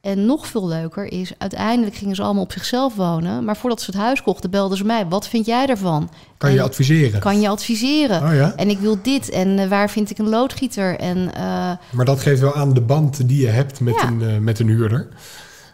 En 0.00 0.26
nog 0.26 0.46
veel 0.46 0.66
leuker 0.68 1.12
is, 1.12 1.32
uiteindelijk 1.38 1.94
gingen 1.96 2.14
ze 2.16 2.22
allemaal 2.22 2.42
op 2.42 2.52
zichzelf 2.52 2.94
wonen. 2.94 3.44
Maar 3.44 3.56
voordat 3.56 3.80
ze 3.80 3.90
het 3.90 4.00
huis 4.00 4.22
kochten, 4.22 4.50
belden 4.50 4.76
ze 4.78 4.84
mij. 4.84 5.06
Wat 5.06 5.28
vind 5.28 5.46
jij 5.46 5.66
ervan? 5.66 6.10
kan 6.38 6.52
je 6.52 6.58
En 6.58 6.64
adviseren? 6.64 7.20
kan 7.20 7.40
je 7.40 7.48
adviseren? 7.48 8.22
Oh 8.28 8.34
ja? 8.34 8.52
En 8.56 8.68
ik 8.70 8.78
wil 8.78 8.96
dit. 9.02 9.30
En 9.30 9.58
eh, 9.58 9.68
waar 9.68 9.90
vind 9.90 10.10
ik 10.10 10.18
een 10.18 10.28
loodgieter? 10.28 10.98
En 10.98 11.34
eh, 11.34 11.42
Maar 11.90 12.04
dat 12.04 12.20
geeft 12.20 12.40
wel 12.40 12.54
aan 12.54 12.72
de 12.74 12.80
band 12.80 13.28
die 13.28 13.40
je 13.40 13.48
hebt 13.48 13.80
met, 13.80 13.94
Ja. 13.94 14.06
een, 14.08 14.44
met 14.44 14.58
een 14.58 14.68
huurder. 14.68 15.08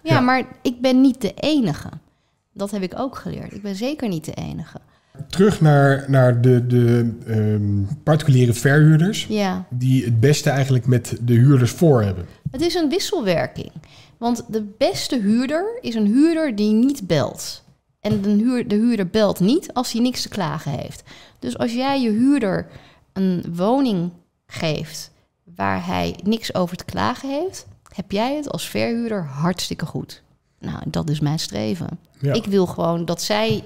ja, 0.02 0.14
Ja. 0.14 0.20
maar 0.20 0.42
ik 0.62 0.80
ben 0.80 1.00
niet 1.00 1.20
de 1.20 1.34
enige. 1.34 1.88
Dat 2.52 2.70
heb 2.70 2.82
ik 2.82 2.92
ook 2.98 3.16
geleerd. 3.16 3.52
Ik 3.52 3.62
ben 3.62 3.74
zeker 3.76 4.08
niet 4.08 4.24
de 4.24 4.34
enige. 4.34 4.78
Terug 5.28 5.60
naar, 5.60 6.04
naar 6.08 6.40
de, 6.40 6.66
de 6.66 7.10
ehm, 7.26 7.94
particuliere 8.02 8.52
verhuurders... 8.52 9.26
Ja, 9.28 9.66
die 9.70 10.04
het 10.04 10.20
beste 10.20 10.50
eigenlijk 10.50 10.86
met 10.86 11.16
de 11.20 11.34
huurders 11.34 11.70
voor 11.70 12.02
hebben. 12.02 12.26
het 12.50 12.60
is 12.60 12.74
een 12.74 12.88
wisselwerking. 12.88 13.72
Want 14.18 14.44
de 14.48 14.64
beste 14.78 15.20
huurder 15.20 15.78
is 15.80 15.94
een 15.94 16.06
huurder 16.06 16.56
die 16.56 16.72
niet 16.72 17.06
belt. 17.06 17.64
En 18.00 18.22
de, 18.22 18.28
huur, 18.28 18.68
de 18.68 18.74
huurder 18.74 19.06
belt 19.06 19.40
niet 19.40 19.72
als 19.72 19.92
hij 19.92 20.00
niks 20.00 20.22
te 20.22 20.28
klagen 20.28 20.72
heeft. 20.72 21.02
Dus 21.38 21.58
als 21.58 21.72
jij 21.72 22.02
je 22.02 22.10
huurder 22.10 22.66
een 23.12 23.44
woning 23.54 24.10
geeft 24.46 25.10
waar 25.56 25.86
hij 25.86 26.18
niks 26.22 26.54
over 26.54 26.76
te 26.76 26.84
klagen 26.84 27.30
heeft, 27.30 27.66
heb 27.94 28.10
jij 28.12 28.36
het 28.36 28.50
als 28.50 28.68
verhuurder 28.68 29.24
hartstikke 29.24 29.86
goed. 29.86 30.22
Nou, 30.58 30.78
dat 30.86 31.10
is 31.10 31.20
mijn 31.20 31.38
streven. 31.38 31.98
Ja. 32.20 32.32
Ik 32.32 32.44
wil 32.44 32.66
gewoon 32.66 33.04
dat 33.04 33.22
zij 33.22 33.64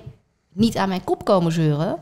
niet 0.53 0.77
aan 0.77 0.89
mijn 0.89 1.05
kop 1.05 1.25
komen 1.25 1.53
zeuren. 1.53 1.97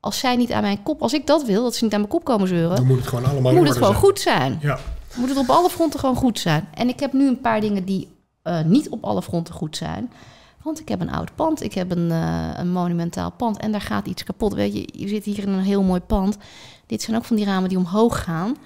Als 0.00 0.18
zij 0.18 0.36
niet 0.36 0.52
aan 0.52 0.62
mijn 0.62 0.82
kop, 0.82 1.02
als 1.02 1.12
ik 1.12 1.26
dat 1.26 1.44
wil, 1.44 1.62
dat 1.62 1.74
ze 1.74 1.84
niet 1.84 1.92
aan 1.92 1.98
mijn 2.00 2.12
kop 2.12 2.24
komen 2.24 2.48
zeuren, 2.48 2.76
Dan 2.76 2.86
moet 2.86 2.98
het 2.98 3.06
gewoon 3.06 3.24
allemaal 3.24 3.52
moet 3.52 3.68
het 3.68 3.76
gewoon 3.76 3.88
zijn. 3.92 4.04
goed 4.04 4.20
zijn. 4.20 4.58
Ja, 4.60 4.78
Moet 5.14 5.28
het 5.28 5.38
op 5.38 5.48
alle 5.50 5.68
fronten 5.70 6.00
gewoon 6.00 6.16
goed 6.16 6.38
zijn. 6.38 6.68
En 6.74 6.88
ik 6.88 7.00
heb 7.00 7.12
nu 7.12 7.28
een 7.28 7.40
paar 7.40 7.60
dingen 7.60 7.84
die 7.84 8.08
eh, 8.42 8.60
niet 8.64 8.88
op 8.88 9.04
alle 9.04 9.22
fronten 9.22 9.54
goed 9.54 9.76
zijn. 9.76 10.10
Want 10.62 10.80
ik 10.80 10.88
heb 10.88 11.00
een 11.00 11.10
oud 11.12 11.34
pand, 11.34 11.62
ik 11.62 11.74
heb 11.74 11.90
een, 11.90 12.10
eh, 12.10 12.48
een 12.56 12.72
monumentaal 12.72 13.30
pand 13.30 13.58
en 13.58 13.72
daar 13.72 13.80
gaat 13.80 14.06
iets 14.06 14.24
kapot. 14.24 14.54
Weet 14.54 14.72
je, 14.74 14.88
je 14.92 15.08
zit 15.08 15.24
hier 15.24 15.38
in 15.38 15.48
een 15.48 15.60
heel 15.62 15.82
mooi 15.82 16.00
pand. 16.00 16.36
Dit 16.86 17.02
zijn 17.02 17.16
ook 17.16 17.24
van 17.24 17.36
die 17.36 17.44
ramen 17.44 17.68
die 17.68 17.78
omhoog 17.78 18.22
gaan. 18.24 18.56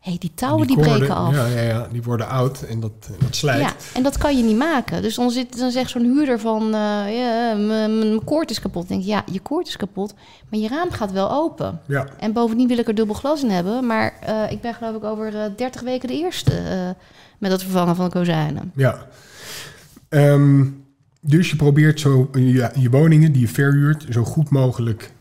Hey, 0.00 0.16
die 0.18 0.32
touwen 0.34 0.66
die, 0.66 0.76
koorden, 0.76 0.96
breken 0.98 1.14
af. 1.14 1.34
Ja, 1.34 1.46
ja, 1.46 1.60
ja, 1.60 1.88
die 1.92 2.02
worden 2.02 2.28
oud 2.28 2.62
en 2.62 2.80
dat, 2.80 2.92
dat 3.18 3.36
slijt. 3.36 3.60
Ja, 3.60 3.72
en 3.94 4.02
dat 4.02 4.18
kan 4.18 4.36
je 4.36 4.42
niet 4.42 4.56
maken. 4.56 5.02
Dus 5.02 5.14
dan, 5.14 5.30
zit, 5.30 5.58
dan 5.58 5.70
zegt 5.70 5.90
zo'n 5.90 6.02
huurder 6.02 6.40
van... 6.40 6.62
eh, 6.74 7.18
ja, 7.18 7.54
mijn- 7.54 8.24
koord 8.24 8.50
is 8.50 8.60
kapot. 8.60 8.88
Dan 8.88 8.98
denk 8.98 9.00
ik, 9.00 9.08
ja, 9.08 9.32
je 9.32 9.40
koord 9.40 9.68
is 9.68 9.76
kapot, 9.76 10.14
maar 10.50 10.60
je 10.60 10.68
raam 10.68 10.90
gaat 10.90 11.12
wel 11.12 11.30
open. 11.32 11.80
Ja, 11.86 12.06
En 12.18 12.32
bovendien 12.32 12.68
wil 12.68 12.78
ik 12.78 12.88
er 12.88 12.94
dubbel 12.94 13.14
glas 13.14 13.42
in 13.42 13.50
hebben. 13.50 13.86
Maar 13.86 14.12
eh, 14.20 14.50
ik 14.50 14.60
ben 14.60 14.74
geloof 14.74 14.96
ik 14.96 15.04
over 15.04 15.34
eh 15.40 15.50
30 15.56 15.80
weken 15.80 16.08
de 16.08 16.14
eerste 16.14 16.52
met 17.38 17.50
het 17.52 17.62
vervangen 17.62 17.96
van 17.96 18.04
de 18.04 18.10
kozijnen. 18.10 18.72
ja. 18.76 19.06
Ehm, 20.08 20.64
dus 21.20 21.50
je 21.50 21.56
probeert 21.56 22.00
zo 22.00 22.28
je, 22.32 22.70
je 22.74 22.90
woningen 22.90 23.32
die 23.32 23.40
je 23.40 23.48
verhuurt 23.48 24.06
zo 24.10 24.24
goed 24.24 24.50
mogelijk 24.50 25.12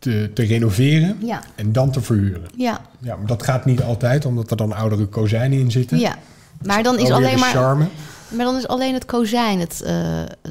te, 0.00 0.30
te 0.34 0.42
renoveren 0.42 1.16
Ja, 1.22 1.42
en 1.54 1.72
dan 1.72 1.90
te 1.90 2.00
verhuren. 2.00 2.42
ja, 2.56 2.80
Ja, 2.98 3.16
maar 3.16 3.26
dat 3.26 3.42
gaat 3.42 3.64
niet 3.64 3.82
altijd, 3.82 4.24
omdat 4.24 4.50
er 4.50 4.56
dan 4.56 4.72
oudere 4.72 5.06
kozijnen 5.06 5.58
in 5.58 5.70
zitten. 5.70 5.98
ja. 5.98 6.18
Maar 6.64 6.82
dan, 6.82 6.98
is 6.98 7.10
Alweer 7.10 7.16
alleen 7.26 7.38
maar, 7.38 7.50
charme. 7.50 7.86
maar 8.28 8.44
dan 8.44 8.56
is 8.56 8.68
alleen 8.68 8.94
het 8.94 9.04
kozijn 9.04 9.60
het, 9.60 9.82
eh, 9.82 9.94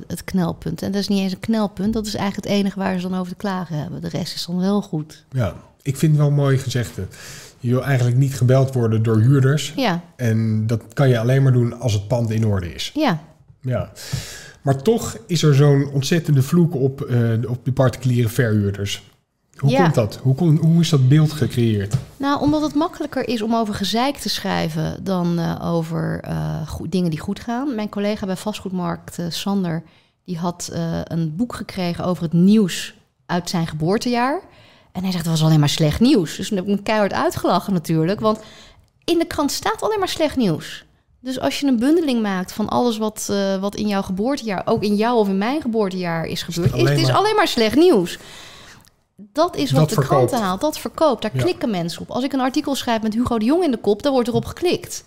het 0.08 0.24
knelpunt. 0.24 0.82
En 0.82 0.92
dat 0.92 1.02
is 1.02 1.08
niet 1.08 1.20
eens 1.20 1.32
een 1.34 1.40
knelpunt. 1.40 1.94
Dat 1.94 2.06
is 2.06 2.16
eigenlijk 2.16 2.48
het 2.48 2.58
enige 2.58 2.80
waar 2.80 3.00
ze 3.00 3.10
dan 3.10 3.20
over 3.20 3.32
te 3.32 3.38
klagen 3.38 3.78
hebben. 3.78 4.02
De 4.02 4.10
rest 4.10 4.36
is 4.36 4.46
dan 4.46 4.60
wel 4.60 4.82
goed. 4.82 5.26
Ja, 5.32 5.54
ik 5.82 5.98
vind 5.98 6.12
het 6.12 6.22
wel 6.22 6.32
mooi 6.32 6.58
gezegde. 6.58 7.02
Je 7.60 7.70
wil 7.70 7.84
eigenlijk 7.84 8.18
niet 8.18 8.34
gebeld 8.36 8.74
worden 8.74 9.04
door 9.04 9.20
huurders. 9.20 9.74
Ja, 9.76 10.02
En 10.16 10.68
dat 10.68 10.82
kan 10.94 11.10
je 11.10 11.20
alleen 11.20 11.44
maar 11.44 11.52
doen 11.54 11.80
als 11.80 11.94
het 11.94 12.08
pand 12.08 12.30
in 12.30 12.46
orde 12.46 12.74
is. 12.74 12.92
ja. 12.96 13.20
Ja. 13.62 13.92
Maar 14.62 14.82
toch 14.82 15.18
is 15.28 15.44
er 15.44 15.56
zo'n 15.56 15.90
ontzettende 15.94 16.42
vloek 16.42 16.76
op, 16.76 17.02
eh, 17.02 17.20
op 17.48 17.66
de 17.66 17.72
particuliere 17.72 18.30
verhuurders. 18.30 19.09
Hoe 19.60 19.70
Ja. 19.72 19.82
komt 19.82 19.96
dat? 19.96 20.20
Hoe, 20.24 20.36
kon, 20.36 20.56
hoe 20.58 20.82
is 20.82 20.90
dat 20.90 21.08
beeld 21.10 21.32
gecreëerd? 21.32 21.94
Nou, 22.18 22.42
omdat 22.42 22.62
het 22.62 22.74
makkelijker 22.76 23.28
is 23.28 23.42
om 23.42 23.56
over 23.56 23.74
gezeik 23.74 24.18
te 24.18 24.30
schrijven 24.30 25.04
dan 25.04 25.40
eh, 25.40 25.74
over 25.74 26.20
eh, 26.24 26.68
goed- 26.68 26.92
dingen 26.92 27.10
die 27.10 27.20
goed 27.20 27.40
gaan. 27.40 27.76
Mijn 27.76 27.90
collega 27.90 28.26
bij 28.26 28.36
vastgoedmarkt, 28.36 29.20
eh, 29.20 29.26
Sander, 29.30 29.84
die 30.26 30.38
had 30.38 30.70
een 31.04 31.36
boek 31.36 31.56
gekregen 31.56 32.06
over 32.06 32.24
het 32.24 32.34
nieuws 32.34 32.94
uit 33.26 33.50
zijn 33.50 33.68
geboortejaar. 33.68 34.40
En 34.92 35.02
hij 35.02 35.12
zegt, 35.12 35.24
het 35.24 35.34
was 35.34 35.44
alleen 35.44 35.60
maar 35.60 35.70
slecht 35.70 36.00
nieuws. 36.00 36.36
Dus 36.36 36.48
toen 36.48 36.58
heb 36.58 36.66
ik 36.68 36.74
hem 36.74 36.84
keihard 36.84 37.14
uitgelachen 37.14 37.74
natuurlijk. 37.74 38.20
Want 38.20 38.40
in 39.06 39.18
de 39.20 39.26
krant 39.26 39.52
staat 39.52 39.82
alleen 39.82 40.00
maar 40.00 40.08
slecht 40.08 40.36
nieuws. 40.38 40.86
Dus 41.20 41.40
als 41.40 41.60
je 41.60 41.68
een 41.68 41.80
bundeling 41.80 42.22
maakt 42.22 42.52
van 42.52 42.68
alles 42.70 42.98
wat, 42.98 43.34
wat 43.60 43.76
in 43.76 43.88
jouw 43.88 44.02
geboortejaar, 44.02 44.62
ook 44.66 44.84
in 44.84 44.96
jouw 44.96 45.16
of 45.16 45.28
in 45.28 45.38
mijn 45.38 45.62
geboortejaar 45.62 46.26
is 46.26 46.44
gebeurd, 46.44 46.74
is, 46.76 46.90
het 46.90 47.00
is 47.00 47.08
maar- 47.08 47.16
alleen 47.16 47.36
maar 47.36 47.48
slecht 47.48 47.76
nieuws. 47.76 48.18
Dat 49.34 49.56
is 49.56 49.72
wat 49.72 49.80
Dat 49.80 49.90
de 49.90 49.96
verkoopt. 49.96 50.30
kranten 50.30 50.48
haalt. 50.48 50.62
Dat 50.62 50.80
verkoopt. 50.80 51.22
Daar 51.22 51.32
Ja. 51.36 51.42
klikken 51.42 51.70
mensen 51.70 52.02
op. 52.02 52.10
Als 52.12 52.24
ik 52.24 52.34
een 52.34 52.40
artikel 52.40 52.76
schrijf 52.76 53.02
met 53.02 53.14
Hugo 53.14 53.40
de 53.40 53.46
Jong 53.46 53.64
in 53.64 53.72
de 53.72 53.78
kop, 53.78 54.04
dan 54.04 54.12
wordt 54.14 54.28
erop 54.28 54.46
geklikt. 54.46 55.04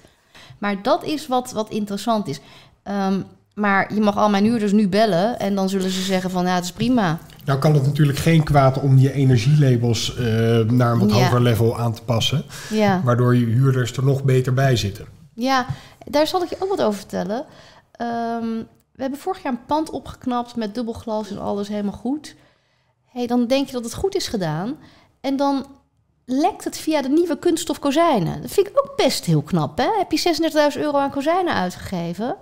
Maar 0.58 0.82
dat 0.82 1.04
is 1.04 1.26
wat, 1.26 1.52
wat 1.52 1.70
interessant 1.70 2.28
is. 2.28 2.40
Ehm, 2.82 3.20
maar 3.54 3.94
je 3.94 4.00
mag 4.00 4.16
al 4.16 4.30
mijn 4.30 4.44
huurders 4.44 4.72
nu 4.72 4.88
bellen 4.88 5.38
en 5.38 5.54
dan 5.54 5.68
zullen 5.68 5.90
ze 5.90 6.02
zeggen 6.02 6.30
van 6.30 6.44
ja, 6.46 6.54
het 6.54 6.64
is 6.64 6.72
prima. 6.72 7.18
Nou 7.44 7.58
kan 7.58 7.74
het 7.74 7.84
natuurlijk 7.86 8.18
geen 8.18 8.42
kwaad 8.42 8.80
om 8.80 8.98
je 8.98 9.12
energielabels 9.12 10.16
eh, 10.16 10.24
naar 10.58 10.92
een 10.92 10.98
wat 10.98 11.10
Ja. 11.10 11.14
hoger 11.16 11.40
level 11.42 11.78
aan 11.78 11.92
te 11.94 12.02
passen. 12.02 12.44
Ja. 12.70 13.00
Waardoor 13.04 13.36
je 13.36 13.44
huurders 13.46 13.92
er 13.96 14.04
nog 14.04 14.22
beter 14.24 14.54
bij 14.54 14.76
zitten. 14.76 15.06
Ja, 15.34 15.66
daar 16.06 16.26
zal 16.26 16.42
ik 16.42 16.48
je 16.48 16.56
ook 16.58 16.68
wat 16.68 16.82
over 16.82 16.98
vertellen. 16.98 17.44
Ehm, 17.92 18.46
we 18.92 19.02
hebben 19.02 19.18
vorig 19.18 19.42
jaar 19.42 19.52
een 19.52 19.64
pand 19.66 19.90
opgeknapt 19.90 20.56
met 20.56 20.74
dubbelglas 20.74 21.30
en 21.30 21.38
alles 21.40 21.68
helemaal 21.68 21.92
goed. 21.92 22.34
Hey, 23.12 23.26
dan 23.26 23.46
denk 23.46 23.66
je 23.66 23.72
dat 23.72 23.84
het 23.84 23.94
goed 23.94 24.14
is 24.14 24.28
gedaan. 24.28 24.78
En 25.20 25.36
dan 25.36 25.66
lekt 26.24 26.64
het 26.64 26.78
via 26.78 27.02
de 27.02 27.08
nieuwe 27.08 27.38
kunststof 27.38 27.78
kozijnen. 27.78 28.42
Dat 28.42 28.50
vind 28.50 28.66
ik 28.66 28.78
ook 28.84 28.96
best 28.96 29.24
heel 29.24 29.42
knap. 29.42 29.78
Hè? 29.78 29.88
Heb 29.98 30.12
je 30.12 30.70
36.000 30.74 30.80
euro 30.80 30.98
aan 30.98 31.10
kozijnen 31.10 31.54
uitgegeven... 31.54 32.36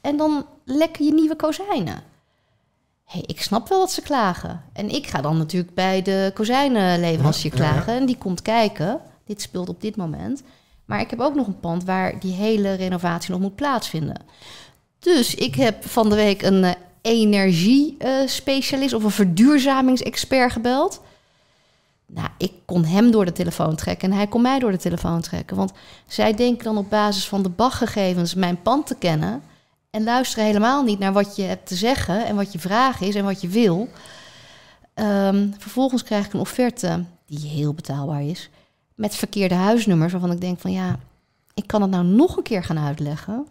en 0.00 0.16
dan 0.16 0.46
lekken 0.64 1.04
je 1.04 1.12
nieuwe 1.12 1.36
kozijnen. 1.36 2.02
hey, 3.04 3.22
ik 3.26 3.42
snap 3.42 3.68
wel 3.68 3.78
dat 3.78 3.92
ze 3.92 4.02
klagen. 4.02 4.62
En 4.72 4.88
ik 4.88 5.06
ga 5.06 5.20
dan 5.20 5.38
natuurlijk 5.38 5.74
bij 5.74 6.02
de 6.02 6.30
kozijnenleverancier 6.34 7.56
Ja, 7.56 7.62
ja, 7.62 7.64
ja. 7.64 7.72
klagen... 7.72 7.94
en 7.94 8.06
die 8.06 8.18
komt 8.18 8.42
kijken. 8.42 9.00
Dit 9.24 9.42
speelt 9.42 9.68
op 9.68 9.80
dit 9.80 9.96
moment... 9.96 10.42
Maar 10.84 11.00
ik 11.00 11.10
heb 11.10 11.20
ook 11.20 11.34
nog 11.34 11.46
een 11.46 11.60
pand 11.60 11.84
waar 11.84 12.20
die 12.20 12.32
hele 12.32 12.72
renovatie 12.72 13.30
nog 13.30 13.40
moet 13.40 13.54
plaatsvinden. 13.54 14.22
Dus 14.98 15.34
ik 15.34 15.54
heb 15.54 15.84
van 15.84 16.08
de 16.08 16.14
week 16.14 16.42
een 16.42 16.62
uh, 16.62 16.70
energiespecialist 17.02 18.94
of 18.94 19.04
een 19.04 19.10
verduurzamingsexpert 19.10 20.52
gebeld. 20.52 21.00
Nou, 22.06 22.28
ik 22.38 22.52
kon 22.64 22.84
hem 22.84 23.10
door 23.10 23.24
de 23.24 23.32
telefoon 23.32 23.76
trekken 23.76 24.10
en 24.10 24.16
hij 24.16 24.26
kon 24.26 24.42
mij 24.42 24.58
door 24.58 24.70
de 24.70 24.76
telefoon 24.76 25.20
trekken. 25.20 25.56
Want 25.56 25.72
zij 26.06 26.34
denken 26.34 26.64
dan 26.64 26.76
op 26.76 26.90
basis 26.90 27.28
van 27.28 27.42
de 27.42 27.48
BAG-gegevens 27.48 28.34
mijn 28.34 28.62
pand 28.62 28.86
te 28.86 28.94
kennen. 28.94 29.42
En 29.90 30.04
luisteren 30.04 30.44
helemaal 30.44 30.82
niet 30.82 30.98
naar 30.98 31.12
wat 31.12 31.36
je 31.36 31.42
hebt 31.42 31.66
te 31.66 31.74
zeggen 31.74 32.26
en 32.26 32.36
wat 32.36 32.52
je 32.52 32.58
vraag 32.58 33.00
is 33.00 33.14
en 33.14 33.24
wat 33.24 33.40
je 33.40 33.48
wil. 33.48 33.88
Um, 34.94 35.54
vervolgens 35.58 36.02
krijg 36.02 36.26
ik 36.26 36.32
een 36.32 36.40
offerte 36.40 37.04
die 37.26 37.48
heel 37.48 37.74
betaalbaar 37.74 38.22
is. 38.22 38.50
Met 38.94 39.14
verkeerde 39.14 39.54
huisnummers 39.54 40.12
waarvan 40.12 40.32
ik 40.32 40.40
denk 40.40 40.60
van 40.60 40.72
ja, 40.72 40.98
ik 41.54 41.66
kan 41.66 41.82
het 41.82 41.90
nou 41.90 42.04
nog 42.04 42.36
een 42.36 42.42
keer 42.42 42.64
gaan 42.64 42.78
uitleggen. 42.78 43.46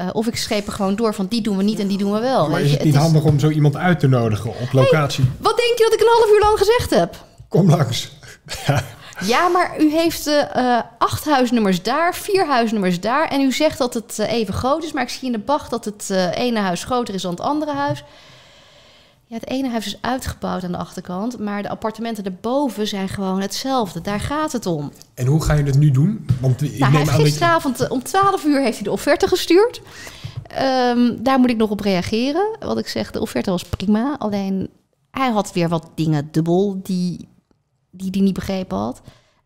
Uh, 0.00 0.08
of 0.12 0.26
ik 0.26 0.36
scheep 0.36 0.66
er 0.66 0.72
gewoon 0.72 0.96
door 0.96 1.14
van 1.14 1.26
die 1.26 1.40
doen 1.40 1.56
we 1.56 1.62
niet 1.62 1.78
en 1.78 1.86
die 1.86 1.98
doen 1.98 2.12
we 2.12 2.20
wel. 2.20 2.48
Maar 2.48 2.60
is 2.60 2.70
het 2.70 2.84
niet 2.84 2.94
het 2.94 3.02
handig 3.02 3.22
om 3.22 3.38
zo 3.38 3.48
iemand 3.48 3.76
uit 3.76 4.00
te 4.00 4.06
nodigen 4.06 4.50
op 4.50 4.72
locatie? 4.72 5.24
Hey, 5.24 5.32
wat 5.38 5.56
denk 5.56 5.78
je 5.78 5.84
dat 5.84 5.92
ik 5.92 6.00
een 6.00 6.12
half 6.16 6.30
uur 6.30 6.40
lang 6.40 6.58
gezegd 6.58 6.90
heb? 6.90 7.24
Kom 7.48 7.70
langs. 7.70 8.12
ja, 9.32 9.48
maar 9.48 9.80
u 9.80 9.90
heeft 9.90 10.26
uh, 10.26 10.80
acht 10.98 11.24
huisnummers 11.24 11.82
daar, 11.82 12.14
vier 12.14 12.46
huisnummers 12.46 13.00
daar. 13.00 13.28
En 13.28 13.40
u 13.40 13.52
zegt 13.52 13.78
dat 13.78 13.94
het 13.94 14.16
uh, 14.20 14.32
even 14.32 14.54
groot 14.54 14.84
is. 14.84 14.92
Maar 14.92 15.02
ik 15.02 15.08
zie 15.08 15.26
in 15.26 15.32
de 15.32 15.38
bach 15.38 15.68
dat 15.68 15.84
het 15.84 16.10
ene 16.34 16.60
huis 16.60 16.84
groter 16.84 17.14
is 17.14 17.22
dan 17.22 17.30
het 17.30 17.40
andere 17.40 17.72
huis. 17.72 18.04
Ja, 19.28 19.34
het 19.34 19.48
ene 19.48 19.68
huis 19.68 19.86
is 19.86 19.98
uitgebouwd 20.00 20.64
aan 20.64 20.72
de 20.72 20.78
achterkant, 20.78 21.38
maar 21.38 21.62
de 21.62 21.68
appartementen 21.68 22.24
erboven 22.24 22.86
zijn 22.86 23.08
gewoon 23.08 23.40
hetzelfde. 23.40 24.00
Daar 24.00 24.20
gaat 24.20 24.52
het 24.52 24.66
om. 24.66 24.92
En 25.14 25.26
hoe 25.26 25.42
ga 25.42 25.54
je 25.54 25.62
het 25.62 25.78
nu 25.78 25.90
doen? 25.90 26.26
Want 26.40 26.62
ik 26.62 26.78
nou, 26.78 26.92
neem 26.92 27.06
gisteravond 27.06 27.78
je... 27.78 27.90
om 27.90 28.02
12 28.02 28.44
uur 28.44 28.60
heeft 28.60 28.74
hij 28.74 28.84
de 28.84 28.90
offerte 28.90 29.28
gestuurd. 29.28 29.80
Um, 30.90 31.22
daar 31.22 31.38
moet 31.38 31.50
ik 31.50 31.56
nog 31.56 31.70
op 31.70 31.80
reageren. 31.80 32.56
Wat 32.60 32.78
ik 32.78 32.88
zeg, 32.88 33.10
de 33.10 33.20
offerte 33.20 33.50
was 33.50 33.64
prima. 33.64 34.16
Alleen 34.18 34.70
hij 35.10 35.30
had 35.30 35.52
weer 35.52 35.68
wat 35.68 35.90
dingen 35.94 36.28
dubbel 36.30 36.80
die 36.82 37.28
die 37.90 38.10
hij 38.10 38.20
niet 38.20 38.34
begrepen 38.34 38.78
had. 38.78 39.00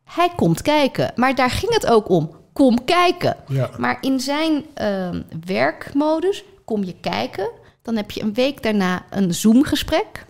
Hij 0.05 0.31
komt 0.37 0.63
kijken. 0.63 1.13
Maar 1.17 1.35
daar 1.35 1.51
ging 1.51 1.73
het 1.73 1.87
ook 1.87 2.09
om. 2.09 2.31
Kom 2.53 2.85
kijken. 2.85 3.37
Ja. 3.49 3.71
Maar 3.79 3.99
in 4.01 4.21
zijn 4.21 4.65
uh, 4.81 5.09
werkmodus 5.45 6.45
kom 6.65 6.85
je 6.85 6.95
kijken. 7.01 7.51
Dan 7.83 7.97
heb 7.97 8.11
je 8.11 8.23
een 8.23 8.35
week 8.35 8.63
daarna 8.63 9.05
een 9.11 9.35
Zoom-gesprek. 9.35 10.27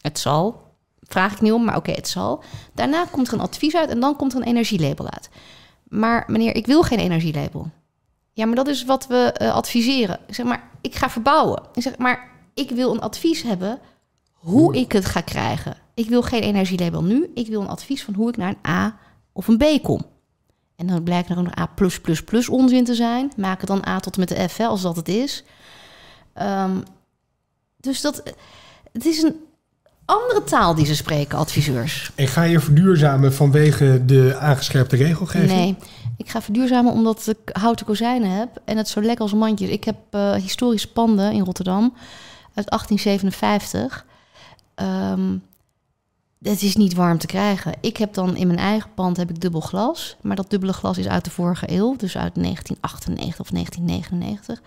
Het 0.00 0.18
zal. 0.18 0.66
Vraag 1.00 1.32
ik 1.32 1.40
niet 1.40 1.52
om, 1.52 1.64
maar 1.64 1.76
oké, 1.76 1.90
het 1.90 2.08
zal. 2.08 2.42
Daarna 2.74 3.04
komt 3.10 3.28
er 3.28 3.34
een 3.34 3.40
advies 3.40 3.76
uit 3.76 3.90
en 3.90 4.00
dan 4.00 4.16
komt 4.16 4.32
er 4.32 4.38
een 4.38 4.46
energielabel 4.46 5.10
uit. 5.10 5.28
Maar 5.88 6.24
meneer, 6.26 6.54
ik 6.54 6.66
wil 6.66 6.82
geen 6.82 6.98
energielabel. 6.98 7.70
Ja, 8.32 8.46
maar 8.46 8.56
dat 8.56 8.68
is 8.68 8.84
wat 8.84 9.06
we 9.06 9.34
uh, 9.42 9.54
adviseren. 9.54 10.20
Ik 10.26 10.34
zeg 10.34 10.46
maar, 10.46 10.70
ik 10.80 10.94
ga 10.94 11.10
verbouwen. 11.10 11.62
Ik 11.74 11.82
zeg 11.82 11.98
maar, 11.98 12.30
ik 12.54 12.70
wil 12.70 12.92
een 12.92 13.00
advies 13.00 13.42
hebben 13.42 13.78
hoe 14.32 14.76
ik 14.76 14.92
het 14.92 15.04
ga 15.04 15.20
krijgen. 15.20 15.76
Ik 15.94 16.08
wil 16.08 16.22
geen 16.22 16.42
energielabel 16.42 17.02
nu. 17.02 17.30
Ik 17.34 17.46
wil 17.46 17.60
een 17.60 17.68
advies 17.68 18.04
van 18.04 18.14
hoe 18.14 18.28
ik 18.28 18.36
naar 18.36 18.48
een 18.48 18.70
A 18.70 18.98
of 19.32 19.48
een 19.48 19.56
B 19.58 19.82
kom. 19.82 20.02
En 20.76 20.86
dan 20.86 21.02
blijkt 21.02 21.28
er 21.28 21.38
ook 21.38 21.44
nog 21.44 21.58
A 21.58 21.68
onzin 22.48 22.84
te 22.84 22.94
zijn. 22.94 23.32
Maak 23.36 23.60
het 23.60 23.68
dan 23.68 23.86
A 23.86 24.00
tot 24.00 24.14
en 24.14 24.20
met 24.20 24.28
de 24.28 24.48
F, 24.48 24.56
hè, 24.56 24.66
als 24.66 24.82
dat 24.82 24.96
het 24.96 25.08
is. 25.08 25.44
Um, 26.42 26.82
dus 27.80 28.00
dat, 28.00 28.22
het 28.92 29.06
is 29.06 29.22
een 29.22 29.36
andere 30.04 30.44
taal 30.44 30.74
die 30.74 30.86
ze 30.86 30.94
spreken, 30.94 31.38
adviseurs. 31.38 32.10
En 32.14 32.28
ga 32.28 32.42
je 32.42 32.60
verduurzamen 32.60 33.34
vanwege 33.34 34.02
de 34.04 34.36
aangescherpte 34.38 34.96
regelgeving? 34.96 35.52
Nee, 35.52 35.76
ik 36.16 36.28
ga 36.28 36.42
verduurzamen 36.42 36.92
omdat 36.92 37.26
ik 37.26 37.56
houten 37.56 37.86
kozijnen 37.86 38.30
heb 38.30 38.48
en 38.64 38.76
het 38.76 38.88
zo 38.88 39.02
lekker 39.02 39.22
als 39.22 39.34
mandjes. 39.34 39.70
Ik 39.70 39.84
heb 39.84 39.96
uh, 40.10 40.32
historische 40.34 40.92
panden 40.92 41.32
in 41.32 41.44
Rotterdam 41.44 41.94
uit 42.54 42.70
1857. 42.70 44.06
Um, 44.76 45.42
het 46.42 46.62
is 46.62 46.76
niet 46.76 46.94
warm 46.94 47.18
te 47.18 47.26
krijgen. 47.26 47.74
Ik 47.80 47.96
heb 47.96 48.14
dan 48.14 48.36
in 48.36 48.46
mijn 48.46 48.58
eigen 48.58 48.90
pand 48.94 49.16
heb 49.16 49.30
ik 49.30 49.40
dubbel 49.40 49.60
glas. 49.60 50.16
Maar 50.20 50.36
dat 50.36 50.50
dubbele 50.50 50.72
glas 50.72 50.98
is 50.98 51.08
uit 51.08 51.24
de 51.24 51.30
vorige 51.30 51.70
eeuw. 51.70 51.96
Dus 51.96 52.16
uit 52.16 52.34
1998 52.34 53.40
of 53.40 53.50
1999. 53.50 54.60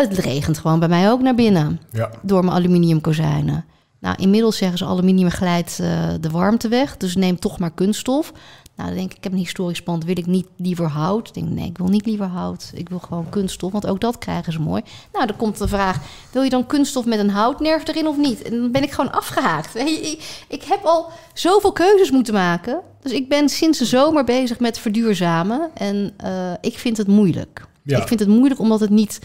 Het 0.00 0.18
regent 0.18 0.58
gewoon 0.58 0.78
bij 0.78 0.88
mij 0.88 1.10
ook 1.10 1.20
naar 1.20 1.34
binnen. 1.34 1.80
Ja. 1.92 2.10
Door 2.22 2.44
mijn 2.44 2.56
aluminiumkozijnen. 2.56 3.64
Nou, 4.00 4.16
inmiddels 4.18 4.56
zeggen 4.56 4.78
ze 4.78 4.84
aluminium 4.84 5.30
glijdt 5.30 5.78
uh, 5.80 6.08
de 6.20 6.30
warmte 6.30 6.68
weg. 6.68 6.96
Dus 6.96 7.16
neem 7.16 7.38
toch 7.38 7.58
maar 7.58 7.70
kunststof. 7.70 8.32
Nou, 8.76 8.88
dan 8.88 8.98
denk 8.98 9.10
ik, 9.10 9.16
ik 9.16 9.24
heb 9.24 9.32
een 9.32 9.38
historisch 9.38 9.82
pand, 9.82 10.04
wil 10.04 10.18
ik 10.18 10.26
niet 10.26 10.46
liever 10.56 10.86
hout? 10.86 11.28
Ik 11.28 11.34
denk, 11.34 11.48
nee, 11.48 11.68
ik 11.68 11.78
wil 11.78 11.88
niet 11.88 12.06
liever 12.06 12.26
hout. 12.26 12.70
Ik 12.74 12.88
wil 12.88 12.98
gewoon 12.98 13.28
kunststof, 13.28 13.72
want 13.72 13.86
ook 13.86 14.00
dat 14.00 14.18
krijgen 14.18 14.52
ze 14.52 14.60
mooi. 14.60 14.82
Nou, 15.12 15.26
dan 15.26 15.36
komt 15.36 15.58
de 15.58 15.68
vraag, 15.68 16.00
wil 16.32 16.42
je 16.42 16.50
dan 16.50 16.66
kunststof 16.66 17.04
met 17.04 17.18
een 17.18 17.30
houtnerf 17.30 17.88
erin 17.88 18.06
of 18.06 18.16
niet? 18.16 18.42
En 18.42 18.50
dan 18.50 18.70
ben 18.70 18.82
ik 18.82 18.92
gewoon 18.92 19.12
afgehaakt. 19.12 19.74
Ik, 19.76 20.44
ik 20.48 20.62
heb 20.62 20.84
al 20.84 21.10
zoveel 21.34 21.72
keuzes 21.72 22.10
moeten 22.10 22.34
maken. 22.34 22.80
Dus 23.02 23.12
ik 23.12 23.28
ben 23.28 23.48
sinds 23.48 23.78
de 23.78 23.84
zomer 23.84 24.24
bezig 24.24 24.60
met 24.60 24.78
verduurzamen. 24.78 25.70
En 25.74 26.14
uh, 26.24 26.52
ik 26.60 26.78
vind 26.78 26.96
het 26.96 27.06
moeilijk. 27.06 27.66
Ja. 27.82 28.00
Ik 28.00 28.08
vind 28.08 28.20
het 28.20 28.28
moeilijk 28.28 28.60
omdat 28.60 28.80
het 28.80 28.90
niet 28.90 29.18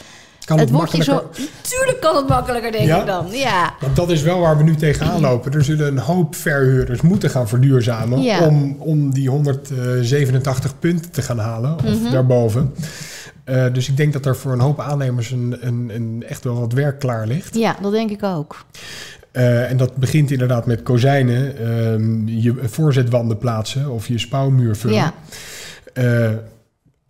kan 0.45 0.59
het, 0.59 0.69
het 0.69 0.77
wordt 0.77 0.95
je 0.95 1.03
zo. 1.03 1.29
Tuurlijk 1.61 1.97
kan 2.01 2.15
het 2.15 2.27
makkelijker, 2.27 2.71
denk 2.71 2.99
ik 2.99 3.05
dan. 3.05 3.27
Ja. 3.31 3.73
Want 3.81 3.95
dat 3.95 4.09
is 4.09 4.21
wel 4.21 4.39
waar 4.39 4.57
we 4.57 4.63
nu 4.63 4.75
tegenaan 4.75 5.21
lopen. 5.21 5.51
Er 5.53 5.63
zullen 5.63 5.87
een 5.87 5.97
hoop 5.99 6.35
verhuurders 6.35 7.01
moeten 7.01 7.29
gaan 7.29 7.47
verduurzamen. 7.47 8.21
Ja. 8.21 8.47
Om, 8.47 8.75
om 8.79 9.13
die 9.13 9.29
187 9.29 10.79
punten 10.79 11.11
te 11.11 11.21
gaan 11.21 11.39
halen. 11.39 11.75
Of 11.75 11.99
Mhm. 12.01 12.11
daarboven. 12.11 12.73
Uh, 13.45 13.65
dus 13.73 13.89
ik 13.89 13.97
denk 13.97 14.13
dat 14.13 14.25
er 14.25 14.35
voor 14.35 14.51
een 14.53 14.59
hoop 14.59 14.79
aannemers 14.79 15.31
een, 15.31 15.57
een, 15.59 15.91
een 15.93 16.23
echt 16.27 16.43
wel 16.43 16.59
wat 16.59 16.73
werk 16.73 16.99
klaar 16.99 17.27
ligt. 17.27 17.55
Ja, 17.55 17.75
dat 17.81 17.91
denk 17.91 18.09
ik 18.11 18.23
ook. 18.23 18.65
Uh, 19.33 19.69
en 19.69 19.77
dat 19.77 19.95
begint 19.95 20.31
inderdaad 20.31 20.65
met 20.65 20.83
kozijnen, 20.83 21.61
uh, 22.27 22.43
je 22.43 22.55
voorzetwanden 22.61 23.37
plaatsen 23.37 23.89
of 23.89 24.07
je 24.07 24.17
spouwmuur 24.17 24.75
vullen. 24.75 24.95
Ja. 24.95 25.13
Uh, 25.93 26.29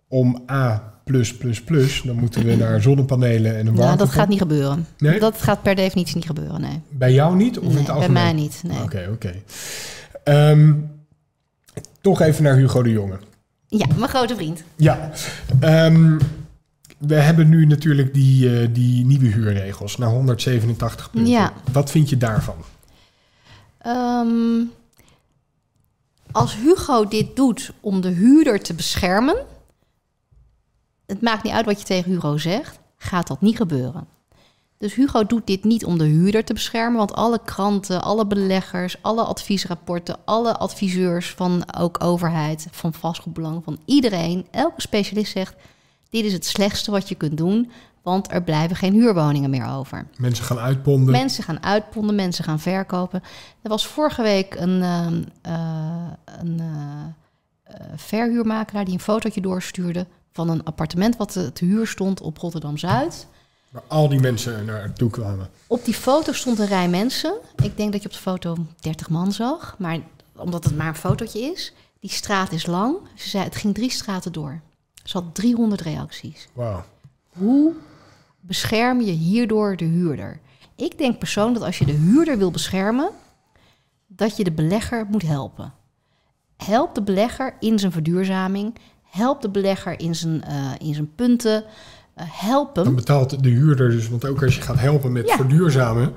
om 0.08 0.42
A 0.50 0.91
plus, 1.04 1.36
plus, 1.36 1.62
plus, 1.62 2.02
dan 2.02 2.16
moeten 2.16 2.44
we 2.44 2.56
naar 2.56 2.82
zonnepanelen 2.82 3.52
en 3.52 3.66
een 3.66 3.74
warmte. 3.74 3.82
Ja, 3.82 3.96
dat 3.96 4.10
gaat 4.10 4.28
niet 4.28 4.38
gebeuren. 4.38 4.86
Nee? 4.98 5.20
Dat 5.20 5.42
gaat 5.42 5.62
per 5.62 5.74
definitie 5.74 6.16
niet 6.16 6.26
gebeuren, 6.26 6.60
nee. 6.60 6.80
Bij 6.88 7.12
jou 7.12 7.36
niet? 7.36 7.58
Of 7.58 7.64
nee, 7.64 7.72
in 7.72 7.78
het 7.78 7.88
algemeen? 7.88 8.12
bij 8.12 8.22
mij 8.22 8.32
niet, 8.32 8.62
nee. 8.66 8.82
Oké, 8.82 9.08
oké. 9.12 9.34
Um, 10.24 10.90
toch 12.00 12.20
even 12.20 12.42
naar 12.42 12.56
Hugo 12.56 12.82
de 12.82 12.90
Jonge. 12.90 13.18
Ja, 13.66 13.86
mijn 13.96 14.10
grote 14.10 14.34
vriend. 14.34 14.62
Ja. 14.76 15.10
Um, 15.60 16.18
we 16.98 17.14
hebben 17.14 17.48
nu 17.48 17.66
natuurlijk 17.66 18.14
die, 18.14 18.60
uh, 18.60 18.68
die 18.72 19.04
nieuwe 19.04 19.26
huurregels 19.26 19.96
naar 19.96 20.08
187 20.08 21.10
punten. 21.10 21.30
Ja. 21.30 21.52
Wat 21.72 21.90
vind 21.90 22.10
je 22.10 22.16
daarvan? 22.16 22.56
Um, 23.86 24.70
als 26.32 26.56
Hugo 26.56 27.08
dit 27.08 27.36
doet 27.36 27.72
om 27.80 28.00
de 28.00 28.08
huurder 28.08 28.60
te 28.60 28.74
beschermen, 28.74 29.36
het 31.12 31.22
maakt 31.22 31.42
niet 31.42 31.52
uit 31.52 31.66
wat 31.66 31.78
je 31.78 31.86
tegen 31.86 32.10
Hugo 32.10 32.36
zegt, 32.36 32.78
gaat 32.96 33.26
dat 33.26 33.40
niet 33.40 33.56
gebeuren. 33.56 34.06
Dus 34.78 34.94
Hugo 34.94 35.26
doet 35.26 35.46
dit 35.46 35.64
niet 35.64 35.84
om 35.84 35.98
de 35.98 36.04
huurder 36.04 36.44
te 36.44 36.52
beschermen, 36.52 36.98
want 36.98 37.12
alle 37.12 37.40
kranten, 37.44 38.02
alle 38.02 38.26
beleggers, 38.26 39.02
alle 39.02 39.22
adviesrapporten, 39.22 40.16
alle 40.24 40.56
adviseurs 40.56 41.30
van 41.30 41.74
ook 41.78 42.04
overheid, 42.04 42.66
van 42.70 42.92
vastgoedbelang, 42.92 43.64
van 43.64 43.78
iedereen, 43.84 44.46
elke 44.50 44.80
specialist 44.80 45.32
zegt: 45.32 45.54
dit 46.10 46.24
is 46.24 46.32
het 46.32 46.46
slechtste 46.46 46.90
wat 46.90 47.08
je 47.08 47.14
kunt 47.14 47.36
doen, 47.36 47.70
want 48.02 48.32
er 48.32 48.42
blijven 48.42 48.76
geen 48.76 48.92
huurwoningen 48.92 49.50
meer 49.50 49.66
over. 49.66 50.06
Mensen 50.16 50.44
gaan 50.44 50.58
uitponden. 50.58 51.10
Mensen 51.10 51.44
gaan 51.44 51.62
uitponden, 51.62 52.14
mensen 52.14 52.44
gaan 52.44 52.60
verkopen. 52.60 53.22
Er 53.62 53.68
was 53.68 53.86
vorige 53.86 54.22
week 54.22 54.54
een, 54.54 54.80
uh, 54.80 55.06
uh, 55.46 56.10
een 56.24 56.60
uh, 56.60 57.76
verhuurmakelaar 57.96 58.84
die 58.84 58.94
een 58.94 59.00
fotootje 59.00 59.40
doorstuurde 59.40 60.06
van 60.32 60.48
een 60.48 60.64
appartement 60.64 61.16
wat 61.16 61.32
te, 61.32 61.52
te 61.52 61.64
huur 61.64 61.86
stond 61.86 62.20
op 62.20 62.38
Rotterdam 62.38 62.78
Zuid. 62.78 63.26
Waar 63.70 63.82
al 63.86 64.08
die 64.08 64.20
mensen 64.20 64.64
naartoe 64.64 65.10
kwamen. 65.10 65.48
Op 65.66 65.84
die 65.84 65.94
foto 65.94 66.32
stond 66.32 66.58
een 66.58 66.66
rij 66.66 66.88
mensen. 66.88 67.34
Ik 67.62 67.76
denk 67.76 67.92
dat 67.92 68.02
je 68.02 68.08
op 68.08 68.14
de 68.14 68.20
foto 68.20 68.56
30 68.80 69.08
man 69.08 69.32
zag, 69.32 69.74
maar 69.78 69.98
omdat 70.36 70.64
het 70.64 70.76
maar 70.76 70.86
een 70.86 70.94
fotootje 70.94 71.40
is. 71.40 71.72
Die 72.00 72.10
straat 72.10 72.52
is 72.52 72.66
lang. 72.66 72.96
Ze 73.14 73.28
zei, 73.28 73.44
het 73.44 73.56
ging 73.56 73.74
drie 73.74 73.90
straten 73.90 74.32
door. 74.32 74.60
Ze 75.04 75.18
had 75.18 75.34
300 75.34 75.80
reacties. 75.80 76.48
Wauw. 76.52 76.84
Hoe 77.28 77.72
bescherm 78.40 79.00
je 79.00 79.12
hierdoor 79.12 79.76
de 79.76 79.84
huurder? 79.84 80.40
Ik 80.76 80.98
denk 80.98 81.18
persoonlijk 81.18 81.58
dat 81.58 81.66
als 81.66 81.78
je 81.78 81.84
de 81.84 81.92
huurder 81.92 82.38
wil 82.38 82.50
beschermen, 82.50 83.10
dat 84.06 84.36
je 84.36 84.44
de 84.44 84.52
belegger 84.52 85.06
moet 85.10 85.22
helpen. 85.22 85.72
Help 86.56 86.94
de 86.94 87.02
belegger 87.02 87.56
in 87.60 87.78
zijn 87.78 87.92
verduurzaming. 87.92 88.74
Help 89.12 89.42
de 89.42 89.48
belegger 89.50 90.00
in 90.00 90.14
zijn, 90.14 90.42
uh, 90.48 90.88
in 90.88 90.94
zijn 90.94 91.14
punten. 91.14 91.64
helpen. 92.22 92.84
Dan 92.84 92.94
betaalt 92.94 93.42
de 93.42 93.48
huurder 93.48 93.90
dus, 93.90 94.08
want 94.08 94.26
ook 94.26 94.42
als 94.42 94.54
je 94.54 94.60
gaat 94.60 94.78
helpen 94.80 95.12
met 95.12 95.28
Ja. 95.28 95.36
verduurzamen, 95.36 96.12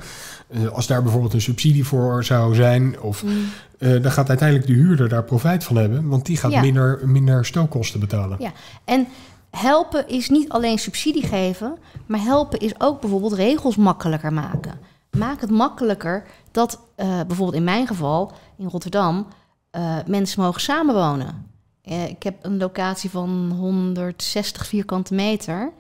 eh, 0.48 0.68
als 0.68 0.88
daar 0.88 1.02
bijvoorbeeld 1.04 1.34
een 1.34 1.42
subsidie 1.42 1.86
voor 1.86 2.24
zou 2.24 2.56
zijn, 2.56 3.02
of, 3.02 3.24
Mm. 3.24 3.32
eh, 3.80 4.02
dan 4.02 4.12
gaat 4.12 4.30
uiteindelijk 4.30 4.68
de 4.68 4.74
huurder 4.74 5.10
daar 5.10 5.24
profijt 5.24 5.64
van 5.64 5.76
hebben, 5.76 6.08
want 6.08 6.26
die 6.26 6.38
gaat 6.38 6.52
Ja. 6.52 6.62
minder, 6.62 7.02
minder 7.08 7.46
stookkosten 7.46 8.00
betalen. 8.00 8.38
Ja, 8.40 8.52
en 8.86 9.08
helpen 9.52 10.08
is 10.08 10.30
niet 10.30 10.50
alleen 10.50 10.80
subsidie 10.80 11.26
geven, 11.28 11.78
maar 12.06 12.22
helpen 12.22 12.60
is 12.60 12.74
ook 12.78 13.02
bijvoorbeeld 13.02 13.34
regels 13.34 13.76
makkelijker 13.76 14.34
maken. 14.34 14.80
Maak 15.18 15.42
het 15.42 15.52
makkelijker 15.52 16.24
dat 16.52 16.80
eh, 16.96 17.08
bijvoorbeeld 17.28 17.58
in 17.58 17.64
mijn 17.64 17.88
geval 17.88 18.32
in 18.58 18.68
Rotterdam 18.68 19.28
eh, 19.72 19.96
mensen 20.08 20.42
mogen 20.42 20.62
samenwonen. 20.62 21.54
Eh, 21.86 22.08
ik 22.10 22.24
heb 22.24 22.36
een 22.42 22.58
locatie 22.58 23.10
van 23.10 23.52
160 23.52 24.68
vierkante 24.68 25.14
meter. 25.14 25.72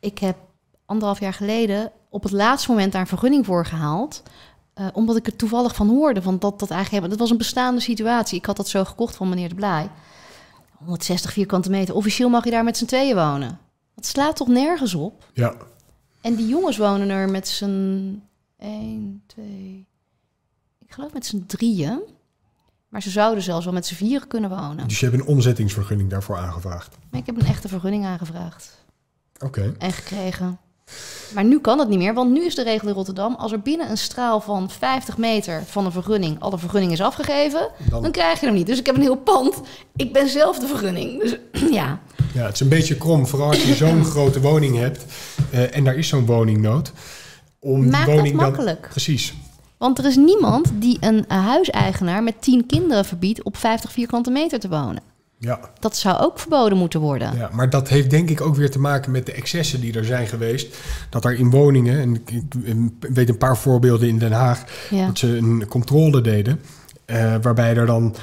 Ik 0.00 0.18
heb 0.18 0.36
anderhalf 0.86 1.20
jaar 1.20 1.32
geleden 1.32 1.92
op 2.08 2.22
het 2.22 2.32
laatste 2.32 2.70
moment 2.70 2.92
daar 2.92 3.00
een 3.00 3.06
vergunning 3.06 3.46
voor 3.46 3.66
gehaald. 3.66 4.22
eh, 4.74 4.86
omdat 4.92 5.16
ik 5.16 5.26
er 5.26 5.36
toevallig 5.36 5.74
van 5.74 5.88
hoorde. 5.88 6.22
Van 6.22 6.38
dat, 6.38 6.58
dat, 6.58 6.70
eigenlijk, 6.70 7.08
dat 7.10 7.18
was 7.18 7.30
een 7.30 7.36
bestaande 7.36 7.80
situatie. 7.80 8.38
Ik 8.38 8.46
had 8.46 8.56
dat 8.56 8.68
zo 8.68 8.84
gekocht 8.84 9.16
van 9.16 9.28
meneer 9.28 9.48
De 9.48 9.54
Blij. 9.54 9.90
160 10.78 11.32
vierkante 11.32 11.70
meter. 11.70 11.94
Officieel 11.94 12.28
mag 12.28 12.44
je 12.44 12.50
daar 12.50 12.64
met 12.64 12.76
z'n 12.76 12.84
tweeën 12.84 13.14
wonen. 13.14 13.58
Dat 13.94 14.06
slaat 14.06 14.36
toch 14.36 14.48
nergens 14.48 14.94
op? 14.94 15.30
Ja. 15.32 15.54
En 16.20 16.34
die 16.34 16.46
jongens 16.46 16.76
wonen 16.76 17.08
er 17.08 17.28
met 17.30 17.48
z'n 17.48 18.22
1, 18.58 19.22
2, 19.26 19.86
ik 20.78 20.92
geloof 20.92 21.12
met 21.12 21.26
z'n 21.26 21.44
drieën. 21.46 22.00
Maar 22.92 23.02
ze 23.02 23.10
zouden 23.10 23.42
zelfs 23.44 23.64
wel 23.64 23.74
met 23.74 23.86
z'n 23.86 23.94
vieren 23.94 24.28
kunnen 24.28 24.50
wonen. 24.50 24.88
Dus 24.88 25.00
je 25.00 25.06
hebt 25.06 25.20
een 25.20 25.26
omzettingsvergunning 25.26 26.10
daarvoor 26.10 26.36
aangevraagd. 26.36 26.96
Ik 27.12 27.26
heb 27.26 27.40
een 27.40 27.46
echte 27.46 27.68
vergunning 27.68 28.04
aangevraagd 28.04 28.84
Oké. 29.44 29.74
en 29.78 29.92
gekregen. 29.92 30.58
Maar 31.34 31.44
nu 31.44 31.60
kan 31.60 31.78
het 31.78 31.88
niet 31.88 31.98
meer, 31.98 32.14
want 32.14 32.30
nu 32.32 32.44
is 32.44 32.54
de 32.54 32.62
regel 32.62 32.88
in 32.88 32.94
Rotterdam... 32.94 33.34
als 33.34 33.52
er 33.52 33.60
binnen 33.60 33.90
een 33.90 33.96
straal 33.98 34.40
van 34.40 34.70
50 34.70 35.16
meter 35.16 35.62
van 35.66 35.84
een 35.84 35.92
vergunning... 35.92 36.40
alle 36.40 36.58
vergunning 36.58 36.92
is 36.92 37.00
afgegeven, 37.00 37.68
Dan- 37.90 38.02
dan 38.02 38.10
krijg 38.10 38.40
je 38.40 38.46
hem 38.46 38.54
niet. 38.54 38.66
Dus 38.66 38.78
ik 38.78 38.86
heb 38.86 38.94
een 38.94 39.00
heel 39.00 39.16
pand. 39.16 39.60
Ik 39.96 40.12
ben 40.12 40.28
zelf 40.28 40.58
de 40.58 40.66
vergunning. 40.66 41.20
Dus 41.22 41.36
ja, 41.72 42.00
Ja, 42.34 42.44
het 42.44 42.54
is 42.54 42.60
een 42.60 42.68
beetje 42.68 42.96
krom, 42.96 43.26
vooral 43.26 43.48
als 43.48 43.64
je 43.64 43.74
zo'n 43.74 44.04
grote 44.14 44.40
woning 44.40 44.76
hebt 44.76 45.04
eh, 45.50 45.76
en 45.76 45.84
daar 45.84 45.96
is 45.96 46.08
zo'n 46.08 46.26
woningnood. 46.26 46.92
Om 47.58 47.80
Maak 47.88 47.90
die 47.90 48.06
dat 48.06 48.14
woning 48.14 48.36
dan... 48.38 48.44
makkelijk. 48.44 48.86
Precies. 48.90 49.34
Want 49.82 49.98
er 49.98 50.04
is 50.04 50.16
niemand 50.16 50.72
die 50.74 50.96
een 51.00 51.26
eh, 51.28 51.46
huiseigenaar 51.46 52.22
met 52.22 52.34
10 52.42 52.66
kinderen 52.66 53.04
verbiedt... 53.04 53.42
op 53.42 53.56
50 53.56 53.92
vierkante 53.92 54.30
meter 54.30 54.58
te 54.60 54.68
wonen. 54.68 55.02
Ja, 55.38 55.60
Dat 55.80 55.96
zou 55.96 56.18
ook 56.20 56.38
verboden 56.38 56.78
moeten 56.78 57.00
worden. 57.00 57.36
ja, 57.36 57.50
maar 57.52 57.70
dat 57.70 57.88
heeft 57.88 58.10
denk 58.10 58.30
ik 58.30 58.40
ook 58.40 58.54
weer 58.56 58.70
te 58.70 58.78
maken 58.78 59.10
met 59.12 59.26
de 59.26 59.32
excessen 59.32 59.80
die 59.80 59.92
er 59.98 60.04
zijn 60.04 60.26
geweest. 60.26 60.76
Dat 61.10 61.24
er 61.24 61.34
in 61.34 61.50
woningen, 61.50 62.00
en 62.00 62.14
ik, 62.14 62.30
ik 62.30 63.12
weet 63.14 63.28
een 63.28 63.38
paar 63.38 63.56
voorbeelden 63.56 64.08
in 64.08 64.18
Den 64.18 64.32
Haag, 64.32 64.64
Ja. 64.90 65.06
dat 65.06 65.18
ze 65.18 65.36
een 65.36 65.66
controle 65.68 66.20
deden. 66.20 66.60
eh, 67.04 67.34
waarbij 67.42 67.76
er 67.76 67.86
dan 67.86 68.14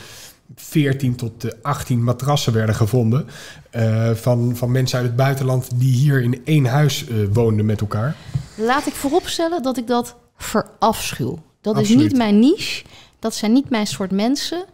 14 0.55 1.15
tot 1.15 1.43
eh, 1.43 1.51
18 1.61 2.03
matrassen 2.03 2.53
werden 2.53 2.75
gevonden. 2.75 3.27
eh, 3.69 4.09
van, 4.11 4.55
van 4.55 4.71
mensen 4.71 4.97
uit 4.97 5.07
het 5.07 5.15
buitenland 5.15 5.69
die 5.75 5.93
hier 5.93 6.21
in 6.21 6.41
één 6.45 6.65
huis 6.65 7.07
eh, 7.07 7.15
woonden 7.33 7.65
met 7.65 7.81
elkaar. 7.81 8.15
Laat 8.55 8.87
ik 8.87 8.93
vooropstellen 8.93 9.63
dat 9.63 9.77
ik 9.77 9.87
dat 9.87 10.15
verafschuw. 10.37 11.39
Dat 11.61 11.79
is 11.79 11.89
niet 11.89 12.15
mijn 12.15 12.39
niche. 12.39 12.85
Dat 13.19 13.35
zijn 13.35 13.53
niet 13.53 13.69
mijn 13.69 13.87
soort 13.87 14.11
mensen. 14.11 14.65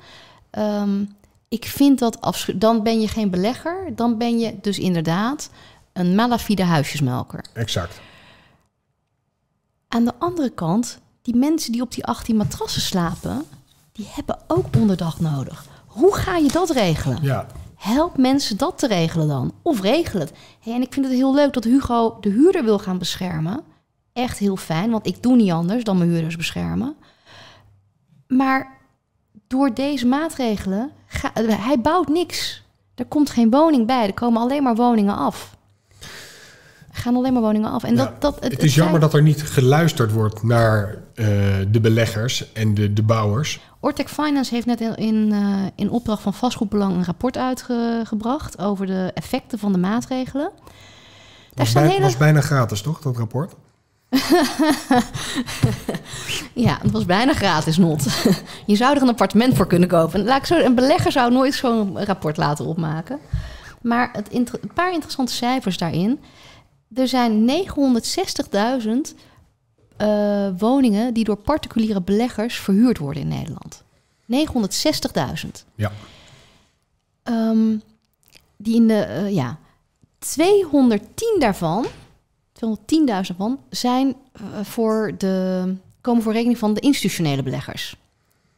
Ehm, 0.50 1.06
ik 1.48 1.66
vind 1.66 2.00
dat 2.00 2.22
afschuw. 2.22 2.58
Dan 2.58 2.84
ben 2.84 3.02
je 3.02 3.08
geen 3.08 3.30
belegger. 3.30 3.96
Dan 3.96 4.18
ben 4.18 4.40
je 4.40 4.56
dus 4.62 4.80
inderdaad 4.80 5.50
een 5.94 6.16
malafide 6.16 6.64
huisjesmelker. 6.64 7.46
Exact. 7.54 8.00
Aan 9.88 10.06
de 10.06 10.14
andere 10.18 10.50
kant, 10.50 11.00
die 11.22 11.36
mensen 11.36 11.72
die 11.72 11.82
op 11.82 11.92
die 11.92 12.06
18 12.06 12.36
matrassen 12.36 12.82
slapen, 12.82 13.46
die 13.92 14.08
hebben 14.10 14.40
ook 14.48 14.66
onderdag 14.78 15.20
nodig. 15.20 15.66
Hoe 15.86 16.16
ga 16.16 16.38
je 16.38 16.52
dat 16.52 16.70
regelen? 16.70 17.20
Ja, 17.22 17.48
Help 17.76 18.18
mensen 18.18 18.58
dat 18.58 18.78
te 18.78 18.88
regelen 18.88 19.28
dan. 19.28 19.54
Of 19.62 19.82
regel 19.82 20.20
het. 20.20 20.32
Hey, 20.60 20.74
en 20.74 20.82
ik 20.82 20.94
vind 20.94 21.06
het 21.06 21.16
heel 21.16 21.36
leuk 21.36 21.54
dat 21.54 21.64
Hugo 21.64 22.18
de 22.22 22.30
huurder 22.30 22.64
wil 22.64 22.80
gaan 22.80 22.98
beschermen. 22.98 23.64
Echt 24.16 24.38
heel 24.38 24.56
fijn, 24.56 24.92
want 24.92 25.08
ik 25.08 25.24
doe 25.24 25.36
niet 25.36 25.52
anders 25.52 25.84
dan 25.84 25.98
mijn 25.98 26.10
huurders 26.10 26.36
beschermen. 26.36 26.96
Maar 28.28 28.78
door 29.48 29.74
deze 29.74 30.06
maatregelen, 30.06 30.92
ga, 31.08 31.32
hij 31.44 31.80
bouwt 31.82 32.08
niks. 32.08 32.64
Er 32.96 33.06
komt 33.06 33.30
geen 33.30 33.50
woning 33.50 33.88
bij, 33.88 34.06
er 34.06 34.14
komen 34.14 34.42
alleen 34.42 34.64
maar 34.64 34.76
woningen 34.76 35.16
af. 35.16 35.58
Er 36.92 37.02
gaan 37.02 37.16
alleen 37.16 37.34
maar 37.34 37.42
woningen 37.42 37.72
af. 37.72 37.84
En 37.84 37.96
Ja, 37.96 38.04
dat, 38.04 38.22
dat, 38.22 38.38
het, 38.44 38.64
is 38.64 38.76
jammer 38.76 39.00
dat 39.00 39.14
er 39.14 39.22
niet 39.22 39.44
geluisterd 39.44 40.12
wordt 40.12 40.44
naar 40.44 40.96
eh, 41.14 41.26
de 41.68 41.80
beleggers 41.82 42.54
en 42.54 42.74
de, 42.74 42.94
de 42.94 43.04
bouwers. 43.04 43.60
Ortec 43.80 44.10
Finance 44.10 44.54
heeft 44.54 44.66
net 44.66 44.82
in, 44.82 44.96
in, 44.96 45.32
eh, 45.32 45.64
in 45.76 45.90
opdracht 45.90 46.22
van 46.22 46.34
vastgoedbelang 46.34 46.96
een 46.96 47.06
rapport 47.06 47.38
uitgebracht 47.38 48.60
over 48.60 48.86
de 48.86 49.12
effecten 49.14 49.60
van 49.60 49.72
de 49.72 49.78
maatregelen. 49.78 50.52
Daar 51.54 51.66
Was, 51.66 51.74
bij- 51.74 51.88
hele... 51.88 52.02
was 52.02 52.18
bijna 52.18 52.42
gratis, 52.42 52.82
toch, 52.82 53.00
dat 53.02 53.18
rapport? 53.18 53.54
Ja, 56.54 56.80
het 56.82 56.92
was 56.92 57.06
bijna 57.06 57.34
gratis 57.34 57.78
not. 57.78 58.06
Je 58.66 58.76
zou 58.76 58.96
er 58.96 59.02
een 59.02 59.10
appartement 59.10 59.56
voor 59.56 59.68
kunnen 59.68 59.88
kopen. 59.88 60.24
Laat 60.24 60.38
ik 60.38 60.46
zo, 60.46 60.56
een 60.56 60.76
belegger 60.76 61.12
zou 61.12 61.32
nooit 61.32 61.54
zo'n 61.54 62.04
rapport 62.06 62.38
laten 62.38 62.66
opmaken. 62.66 63.20
Maar 63.82 64.10
het 64.14 64.34
een 64.34 64.48
paar 64.74 64.94
interessante 64.94 65.34
cijfers 65.34 65.78
daarin. 65.78 66.20
Er 66.94 67.08
zijn 67.08 67.50
960.000 67.50 69.16
eh, 69.98 70.48
woningen 70.58 71.14
die 71.14 71.24
door 71.24 71.36
particuliere 71.36 72.02
beleggers 72.02 72.60
verhuurd 72.60 72.98
worden 72.98 73.22
in 73.22 73.28
Nederland. 73.28 73.84
960.000. 75.46 75.66
Ja. 75.76 75.92
Ehm, 77.24 77.78
die 78.58 78.76
in 78.76 78.88
de, 78.88 79.00
eh, 79.00 79.34
ja, 79.34 79.58
210 80.20 81.36
daarvan, 81.40 81.86
210.000 82.56 83.04
daarvan, 83.06 83.60
zijn 83.70 84.16
eh, 84.32 84.44
voor 84.64 85.14
de, 85.18 85.76
komen 86.02 86.24
voor 86.24 86.34
rekening 86.34 86.58
van 86.58 86.74
de 86.74 86.80
institutionele 86.80 87.44
beleggers. 87.44 87.96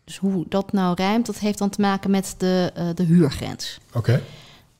Dus 0.03 0.17
hoe 0.17 0.45
dat 0.49 0.71
nou 0.71 0.95
rijmt, 0.95 1.25
dat 1.25 1.39
heeft 1.39 1.57
dan 1.57 1.69
te 1.69 1.81
maken 1.81 2.11
met 2.11 2.35
de, 2.37 2.71
eh, 2.75 2.89
de 2.95 3.03
huurgrens. 3.03 3.79
Oké. 3.93 4.23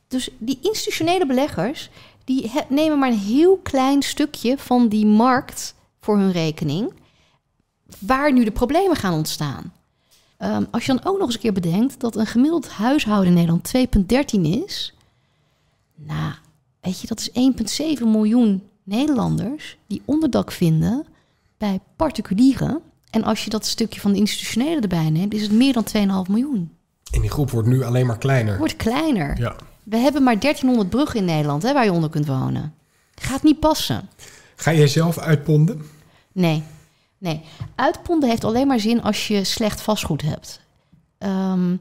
Dus 0.08 0.30
die 0.38 0.58
institutionele 0.62 1.26
beleggers, 1.26 1.90
die 2.24 2.50
nemen 2.68 2.98
maar 2.98 3.10
een 3.10 3.18
heel 3.18 3.56
klein 3.56 4.02
stukje 4.02 4.58
van 4.58 4.88
die 4.88 5.06
markt 5.06 5.74
voor 6.00 6.18
hun 6.18 6.32
rekening, 6.32 6.92
waar 7.98 8.32
nu 8.32 8.44
de 8.44 8.50
problemen 8.50 8.96
gaan 8.96 9.12
ontstaan. 9.12 9.72
Ehm, 10.36 10.64
als 10.70 10.86
je 10.86 10.92
dan 10.92 11.04
ook 11.04 11.18
nog 11.18 11.26
eens 11.26 11.34
een 11.34 11.40
keer 11.40 11.52
bedenkt 11.52 12.00
dat 12.00 12.16
een 12.16 12.26
gemiddeld 12.26 12.68
huishouden 12.68 13.28
in 13.28 13.34
Nederland 13.34 13.64
2,13 13.64 14.44
is, 14.44 14.94
nou, 15.94 16.32
weet 16.80 17.00
je, 17.00 17.06
dat 17.06 17.20
is 17.20 17.30
1,7 17.32 18.10
miljoen 18.10 18.67
Nederlanders 18.88 19.78
die 19.86 20.02
onderdak 20.04 20.52
vinden 20.52 21.06
bij 21.58 21.80
particulieren. 21.96 22.80
En 23.10 23.24
als 23.24 23.44
je 23.44 23.50
dat 23.50 23.66
stukje 23.66 24.00
van 24.00 24.12
de 24.12 24.18
institutionele 24.18 24.80
erbij 24.80 25.10
neemt, 25.10 25.34
is 25.34 25.42
het 25.42 25.52
meer 25.52 25.72
dan 25.72 25.86
2,5 26.26 26.30
miljoen. 26.30 26.72
En 27.10 27.20
die 27.20 27.30
groep 27.30 27.50
wordt 27.50 27.68
nu 27.68 27.82
alleen 27.82 28.06
maar 28.06 28.18
kleiner. 28.18 28.58
Wordt 28.58 28.76
kleiner. 28.76 29.38
Ja. 29.38 29.56
We 29.84 29.96
hebben 29.96 30.22
maar 30.22 30.38
1300 30.38 30.90
bruggen 30.90 31.20
in 31.20 31.26
Nederland 31.26 31.62
hè, 31.62 31.72
waar 31.72 31.84
je 31.84 31.92
onder 31.92 32.10
kunt 32.10 32.26
wonen. 32.26 32.74
Gaat 33.14 33.42
niet 33.42 33.60
passen. 33.60 34.08
Ga 34.56 34.72
jij 34.72 34.86
zelf 34.86 35.18
uitponden? 35.18 35.82
Nee, 36.32 36.62
nee. 37.18 37.40
Uitponden 37.74 38.28
heeft 38.28 38.44
alleen 38.44 38.66
maar 38.66 38.80
zin 38.80 39.02
als 39.02 39.28
je 39.28 39.44
slecht 39.44 39.80
vastgoed 39.80 40.22
hebt. 40.22 40.60
Ehm, 41.18 41.76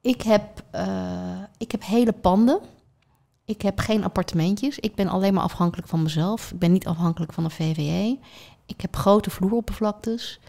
ik, 0.00 0.22
heb, 0.22 0.42
eh, 0.70 1.42
ik 1.58 1.70
heb 1.70 1.84
hele 1.84 2.12
panden. 2.12 2.60
Ik 3.50 3.62
heb 3.62 3.78
geen 3.78 4.04
appartementjes. 4.04 4.78
Ik 4.78 4.94
ben 4.94 5.08
alleen 5.08 5.34
maar 5.34 5.42
afhankelijk 5.42 5.88
van 5.88 6.02
mezelf. 6.02 6.50
Ik 6.52 6.58
ben 6.58 6.72
niet 6.72 6.86
afhankelijk 6.86 7.32
van 7.32 7.44
een 7.44 7.50
VVE. 7.50 8.18
Ik 8.66 8.80
heb 8.80 8.96
grote 8.96 9.30
vloeroppervlaktes. 9.30 10.40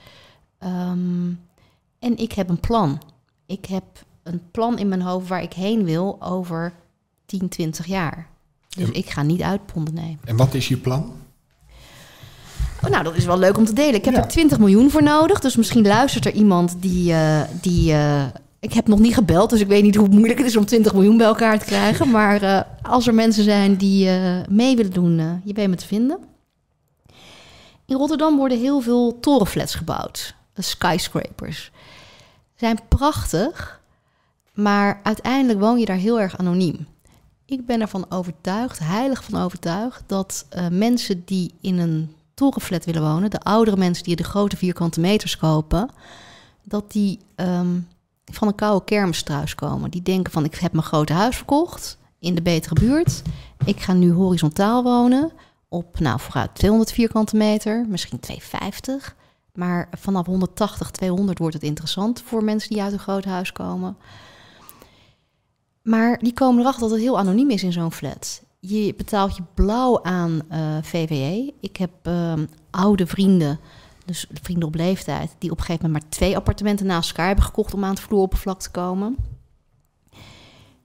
Ehm, 0.58 1.28
en 2.00 2.18
ik 2.18 2.32
heb 2.32 2.50
een 2.50 2.60
plan. 2.60 3.02
Ik 3.46 3.66
heb 3.66 3.84
een 4.24 4.42
plan 4.52 4.78
in 4.80 4.88
mijn 4.88 5.02
hoofd 5.02 5.28
waar 5.28 5.42
ik 5.42 5.54
heen 5.54 5.84
wil 5.84 6.18
over 6.22 6.74
10, 7.26 7.50
20 7.50 7.86
jaar. 7.86 8.28
Dus 8.70 8.90
ik 8.90 9.10
ga 9.10 9.22
niet 9.22 9.42
uitponden, 9.42 9.94
nee. 9.94 10.18
En 10.26 10.36
wat 10.38 10.54
is 10.54 10.68
je 10.68 10.78
plan? 10.78 11.12
Oh, 12.84 12.90
nou, 12.90 13.04
dat 13.04 13.16
is 13.16 13.26
wel 13.26 13.38
leuk 13.40 13.58
om 13.58 13.66
te 13.66 13.74
delen. 13.74 13.96
Ik 13.96 14.06
heb 14.06 14.14
Ja. 14.14 14.22
er 14.22 14.28
20 14.28 14.60
miljoen 14.60 14.90
voor 14.90 15.04
nodig. 15.04 15.40
Dus 15.40 15.56
misschien 15.56 15.88
luistert 15.88 16.26
er 16.26 16.34
iemand 16.34 16.76
die. 16.82 17.14
eh, 17.14 17.42
die 17.62 17.94
eh, 17.94 18.26
ik 18.62 18.74
heb 18.74 18.88
nog 18.88 19.00
niet 19.00 19.14
gebeld, 19.14 19.50
dus 19.50 19.60
ik 19.60 19.68
weet 19.68 19.84
niet 19.84 19.96
hoe 19.96 20.08
moeilijk 20.08 20.40
het 20.40 20.48
is 20.48 20.56
om 20.56 20.66
20 20.66 20.94
miljoen 20.94 21.18
bij 21.18 21.26
elkaar 21.26 21.60
te 21.60 21.66
krijgen. 21.66 22.10
Maar 22.22 22.42
eh, 22.42 22.62
als 22.82 23.08
er 23.08 23.14
mensen 23.14 23.44
zijn 23.44 23.76
die 23.76 24.10
eh, 24.10 24.48
mee 24.50 24.76
willen 24.76 24.94
doen, 24.94 25.20
eh, 25.20 25.34
je 25.44 25.54
weet 25.54 25.70
me 25.70 25.76
te 25.76 25.88
vinden. 25.88 26.20
In 27.86 27.96
Rotterdam 27.96 28.38
worden 28.38 28.60
heel 28.60 28.82
veel 28.82 29.20
torenflats 29.20 29.76
gebouwd. 29.76 30.36
Skyscrapers. 30.56 31.72
Zijn 32.56 32.80
prachtig, 32.88 33.82
maar 34.54 35.00
uiteindelijk 35.04 35.60
woon 35.60 35.80
je 35.80 35.86
daar 35.86 35.96
heel 35.96 36.20
erg 36.20 36.38
anoniem. 36.38 36.88
Ik 37.46 37.66
ben 37.66 37.82
ervan 37.82 38.06
overtuigd, 38.10 38.80
heilig 38.80 39.24
van 39.24 39.42
overtuigd, 39.42 40.04
dat 40.06 40.46
mensen 40.72 41.22
die 41.26 41.54
in 41.62 41.80
een 41.80 42.16
torenflat 42.34 42.86
willen 42.86 43.02
wonen, 43.02 43.30
de 43.30 43.40
oudere 43.40 43.78
mensen 43.78 44.04
die 44.04 44.16
de 44.16 44.24
grote 44.24 44.58
vierkante 44.58 45.00
meters 45.00 45.38
kopen, 45.38 45.90
dat 46.64 46.92
die 46.92 47.20
um, 47.36 47.88
van 48.36 48.48
een 48.48 48.56
koude 48.56 48.86
kermis 48.86 49.24
thuis 49.24 49.56
komen. 49.56 49.92
Die 49.92 50.02
denken 50.02 50.32
van 50.32 50.46
ik 50.46 50.56
heb 50.56 50.72
mijn 50.72 50.84
grote 50.84 51.14
huis 51.14 51.36
verkocht 51.36 51.98
in 52.20 52.36
de 52.36 52.42
betere 52.42 52.76
buurt. 52.76 53.22
Ik 53.66 53.80
ga 53.80 53.94
nu 53.94 54.12
horizontaal 54.12 54.84
wonen 54.84 55.32
op 55.70 56.00
nou 56.00 56.20
vooruit 56.20 56.56
200 56.56 56.92
vierkante 56.92 57.36
meter, 57.36 57.86
misschien 57.90 58.20
250. 58.20 59.16
Maar 59.54 59.90
vanaf 59.98 60.26
180, 60.26 60.92
200 60.92 61.38
wordt 61.38 61.54
het 61.54 61.64
interessant 61.64 62.22
voor 62.22 62.44
mensen 62.44 62.70
die 62.70 62.82
uit 62.82 62.94
een 62.94 63.00
groot 63.00 63.26
huis 63.26 63.52
komen. 63.52 63.98
Maar 65.82 66.20
die 66.20 66.34
komen 66.34 66.62
erachter 66.62 66.82
dat 66.82 66.92
het 66.92 67.00
heel 67.00 67.20
anoniem 67.20 67.50
is 67.50 67.64
in 67.64 67.72
zo'n 67.72 67.92
flat. 67.92 68.44
Je 68.60 68.94
betaalt 68.98 69.36
je 69.36 69.44
blauw 69.54 70.04
aan 70.04 70.42
uh, 70.52 70.78
VWE. 70.82 71.54
Ik 71.60 71.78
heb 71.78 71.92
uh, 72.08 72.34
oude 72.70 73.08
vrienden, 73.08 73.60
dus 74.12 74.26
vrienden 74.42 74.68
op 74.68 74.76
leeftijd, 74.76 75.36
die 75.38 75.52
op 75.52 75.58
een 75.58 75.64
gegeven 75.64 75.86
moment 75.86 76.04
maar 76.04 76.12
twee 76.12 76.36
appartementen 76.36 76.86
naast 76.86 77.10
elkaar 77.10 77.26
hebben 77.28 77.46
gekocht 77.46 77.74
om 77.74 77.84
aan 77.84 77.90
het 77.90 78.00
vloeroppervlak 78.00 78.60
te 78.60 78.72
komen. 78.72 79.16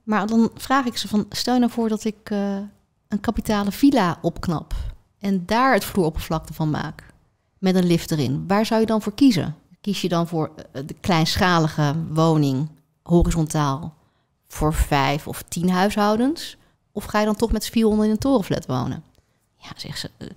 Maar 0.03 0.27
dan 0.27 0.49
vraag 0.55 0.85
ik 0.85 0.97
ze 0.97 1.07
van, 1.07 1.25
stel 1.29 1.59
nou 1.59 1.71
voor 1.71 1.89
dat 1.89 2.03
ik 2.03 2.29
uh, 2.29 2.57
een 3.07 3.19
kapitale 3.19 3.71
villa 3.71 4.17
opknap 4.21 4.73
en 5.19 5.45
daar 5.45 5.73
het 5.73 5.83
vloeroppervlakte 5.85 6.53
van 6.53 6.69
maak 6.69 7.13
met 7.57 7.75
een 7.75 7.85
lift 7.85 8.11
erin. 8.11 8.47
Waar 8.47 8.65
zou 8.65 8.79
je 8.79 8.85
dan 8.85 9.01
voor 9.01 9.13
kiezen? 9.13 9.55
Kies 9.81 10.01
je 10.01 10.09
dan 10.09 10.27
voor 10.27 10.51
de 10.71 10.95
kleinschalige 11.01 11.95
woning, 12.09 12.69
horizontaal, 13.03 13.93
voor 14.47 14.73
vijf 14.73 15.27
of 15.27 15.43
tien 15.47 15.69
huishoudens? 15.69 16.57
Of 16.91 17.03
ga 17.03 17.19
je 17.19 17.25
dan 17.25 17.35
toch 17.35 17.51
met 17.51 17.63
z'n 17.63 17.71
400 17.71 18.07
in 18.07 18.13
een 18.13 18.19
torenflat 18.19 18.65
wonen? 18.65 19.03
Ja, 19.67 19.73
zegt 19.75 19.99
ze, 19.99 20.09
uh, 20.17 20.27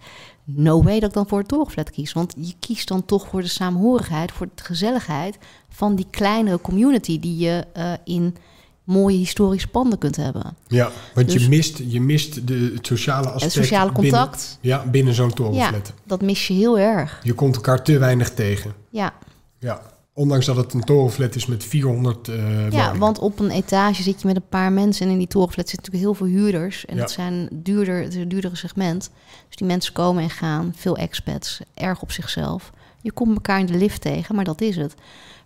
no 0.45 0.83
way 0.83 1.01
dat 1.01 1.09
ik 1.09 1.15
dan 1.15 1.29
voor 1.29 1.39
een 1.39 1.47
torenflat 1.47 1.91
kies. 1.91 2.13
Want 2.13 2.35
je 2.37 2.55
kiest 2.61 2.89
dan 2.89 3.05
toch 3.05 3.29
voor 3.29 3.41
de 3.41 3.49
saamhorigheid, 3.49 4.33
voor 4.33 4.49
de 4.55 4.65
gezelligheid 4.65 5.39
van 5.69 5.95
die 5.95 6.07
kleine 6.11 6.61
community 6.61 7.21
die 7.21 7.37
je 7.37 7.67
uh, 7.77 7.93
in 8.05 8.37
mooie 8.85 9.17
historische 9.17 9.69
panden 9.69 9.99
kunt 9.99 10.17
hebben. 10.17 10.57
Ja, 10.67 10.91
want 11.15 11.31
dus, 11.31 11.43
je, 11.43 11.49
mist, 11.49 11.81
je 11.87 12.01
mist 12.01 12.47
de, 12.47 12.73
het 12.75 12.87
sociale 12.87 13.27
aspect. 13.27 13.43
Het 13.43 13.53
sociale 13.53 13.93
contact. 13.93 14.59
Binnen, 14.61 14.79
ja, 14.81 14.91
binnen 14.91 15.15
zo'n 15.15 15.33
torenflat. 15.33 15.87
Ja, 15.87 15.95
dat 16.07 16.23
mis 16.23 16.47
je 16.47 16.55
heel 16.55 16.79
erg. 16.79 17.21
Je 17.23 17.33
komt 17.33 17.55
elkaar 17.55 17.83
te 17.83 17.99
weinig 17.99 18.35
tegen. 18.35 18.75
Ja. 18.91 19.15
Ja. 19.59 19.83
Ondanks 20.21 20.47
dat 20.47 20.57
het 20.57 20.73
een 20.73 20.85
torenflat 20.85 21.35
is 21.35 21.47
met 21.47 21.65
400 21.65 22.29
uh, 22.29 22.37
Ja, 22.37 22.61
woningen. 22.71 22.99
want 22.99 23.19
op 23.19 23.39
een 23.39 23.51
etage 23.51 24.03
zit 24.03 24.21
je 24.21 24.27
met 24.27 24.37
een 24.37 24.49
paar 24.49 24.73
mensen... 24.73 25.07
en 25.07 25.13
in 25.13 25.19
die 25.19 25.27
torenflat 25.27 25.69
zitten 25.69 25.93
natuurlijk 25.93 26.19
heel 26.19 26.27
veel 26.29 26.37
huurders. 26.41 26.87
En 26.87 26.95
Ja. 26.95 27.01
dat 27.01 27.11
zijn 27.11 27.49
duurder, 27.53 28.03
het 28.03 28.15
is 28.15 28.23
een 28.23 28.29
duurdere 28.29 28.57
segment. 28.57 29.11
Dus 29.47 29.57
die 29.57 29.67
mensen 29.67 29.93
komen 29.93 30.23
en 30.23 30.31
gaan, 30.31 30.73
veel 30.77 30.97
expats, 30.97 31.61
erg 31.75 32.03
op 32.03 32.11
zichzelf. 32.13 32.71
Je 33.03 33.13
komt 33.13 33.35
elkaar 33.35 33.59
in 33.59 33.67
de 33.67 33.75
lift 33.77 34.01
tegen, 34.01 34.35
maar 34.35 34.45
dat 34.45 34.61
is 34.61 34.77
het. 34.77 34.95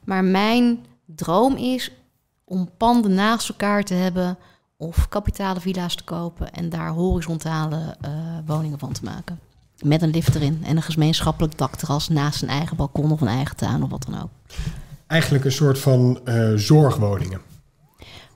Maar 0.05 0.25
mijn 0.25 0.79
droom 1.07 1.57
is 1.57 1.91
om 2.45 2.69
panden 2.77 3.15
naast 3.15 3.49
elkaar 3.49 3.85
te 3.85 3.95
hebben... 3.95 4.39
of 4.77 5.09
kapitale 5.09 5.61
villa's 5.61 5.95
te 5.95 6.05
kopen... 6.05 6.53
en 6.53 6.69
daar 6.69 6.89
horizontale 6.91 7.97
eh, 8.01 8.11
woningen 8.47 8.79
van 8.79 8.93
te 8.93 9.05
maken. 9.05 9.39
Met 9.79 10.03
een 10.03 10.11
lift 10.11 10.35
erin 10.35 10.63
en 10.65 10.77
een 10.77 10.83
gemeenschappelijk 10.83 11.59
dakterras... 11.59 12.09
naast 12.09 12.43
een 12.43 12.49
eigen 12.49 12.77
balkon 12.77 13.13
of 13.13 13.21
een 13.21 13.29
eigen 13.29 13.57
tuin 13.57 13.83
of 13.83 13.91
wat 13.91 14.07
dan 14.11 14.23
ook. 14.23 14.31
Eigenlijk 15.07 15.45
een 15.45 15.53
soort 15.53 15.79
van 15.79 16.21
eh, 16.25 16.53
zorgwoningen. 16.55 17.41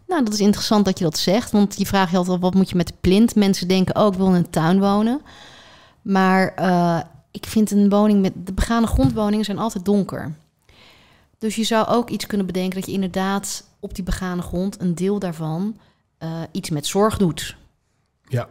Nou, 0.07 0.25
dat 0.25 0.33
is 0.33 0.41
interessant 0.41 0.85
dat 0.85 0.99
je 0.99 1.05
dat 1.05 1.19
zegt. 1.19 1.51
Want 1.51 1.79
je 1.79 1.87
vraagt 1.87 2.11
je 2.11 2.17
altijd, 2.17 2.41
wat 2.41 2.55
moet 2.55 2.71
je 2.71 2.77
met 2.77 2.87
de 2.87 2.95
plint? 3.01 3.35
Mensen 3.35 3.69
denken, 3.69 3.97
oh, 3.97 4.07
ik 4.07 4.19
wil 4.19 4.27
in 4.27 4.35
een 4.35 4.51
tuin 4.51 4.81
wonen. 4.81 5.21
Maar 6.03 6.55
uh, 6.59 7.01
ik 7.31 7.47
vind 7.47 7.71
een 7.71 7.89
woning 7.89 8.21
met... 8.21 8.33
De 8.45 8.53
begane 8.53 8.87
grondwoningen 8.87 9.45
zijn 9.45 9.59
altijd 9.59 9.85
donker. 9.85 10.35
Dus 11.39 11.57
je 11.57 11.65
zou 11.65 11.87
ook 11.87 12.11
iets 12.11 12.27
kunnen 12.27 12.47
bedenken... 12.47 12.79
dat 12.79 12.87
je 12.87 12.95
inderdaad 12.95 13.65
op 13.81 13.95
die 13.95 14.05
begane 14.05 14.43
grond... 14.43 14.81
een 14.81 14.95
deel 14.95 15.19
daarvan 15.19 15.77
uh, 16.19 16.29
iets 16.53 16.71
met 16.71 16.87
zorg 16.87 17.17
doet. 17.17 17.57
Ja. 18.29 18.49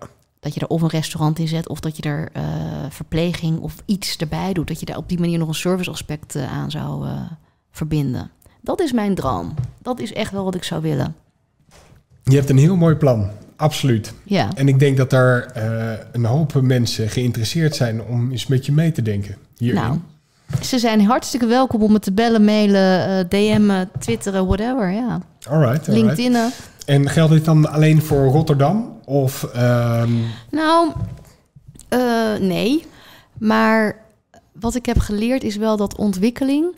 Dat 0.47 0.55
je 0.55 0.62
er 0.62 0.73
of 0.75 0.81
een 0.81 0.89
restaurant 0.89 1.39
in 1.39 1.47
zet... 1.47 1.69
of 1.69 1.79
dat 1.79 1.97
je 1.97 2.03
er 2.03 2.29
uh, 2.38 2.43
verpleging 2.89 3.60
of 3.60 3.75
iets 3.86 4.17
erbij 4.17 4.53
doet. 4.53 4.67
Dat 4.67 4.79
je 4.79 4.86
daar 4.86 4.97
op 4.97 5.10
die 5.10 5.19
manier 5.19 5.38
nog 5.38 5.47
een 5.47 5.53
serviceaspect 5.53 6.36
aan 6.36 6.71
zou 6.71 7.07
verbinden. 7.71 8.31
Dat 8.62 8.81
is 8.81 8.91
mijn 8.91 9.15
droom. 9.15 9.53
Dat 9.81 9.99
is 9.99 10.13
echt 10.13 10.31
wel 10.31 10.43
wat 10.43 10.55
ik 10.55 10.63
zou 10.63 10.81
willen. 10.81 11.15
Je 12.23 12.36
hebt 12.36 12.49
een 12.49 12.57
heel 12.57 12.75
mooi 12.75 12.95
plan, 12.95 13.29
absoluut. 13.55 14.13
Ja. 14.23 14.49
En 14.55 14.67
ik 14.67 14.79
denk 14.79 14.97
dat 14.97 15.10
daar 15.10 15.51
een 16.12 16.25
hoop 16.25 16.62
mensen 16.62 17.10
geïnteresseerd 17.10 17.75
zijn 17.75 18.03
om 18.03 18.31
eens 18.31 18.47
met 18.47 18.65
je 18.65 18.71
mee 18.71 18.91
te 18.91 19.01
denken 19.01 19.36
hierin. 19.57 19.81
Nou, 19.81 19.97
ze 20.62 20.79
zijn 20.79 21.05
hartstikke 21.05 21.45
welkom 21.45 21.81
om 21.81 21.91
me 21.91 21.99
te 21.99 22.12
bellen, 22.12 22.45
mailen, 22.45 23.29
DM'en, 23.29 23.89
twitteren, 23.99 24.45
whatever. 24.45 24.91
Ja. 24.91 25.21
Alright, 25.49 25.49
alright. 25.49 25.88
LinkedIn. 25.88 26.36
En 26.86 27.10
geldt 27.10 27.33
dit 27.33 27.45
dan 27.45 27.69
alleen 27.71 28.01
voor 28.01 28.25
Rotterdam? 28.25 28.95
Of, 29.10 29.43
um... 29.43 30.24
Nou, 30.52 30.91
uh, 31.89 32.36
nee. 32.39 32.86
Maar 33.39 34.06
wat 34.60 34.76
ik 34.76 34.86
heb 34.86 35.00
geleerd 35.00 35.43
is 35.43 35.56
wel 35.56 35.78
dat 35.78 35.96
ontwikkeling... 35.96 36.76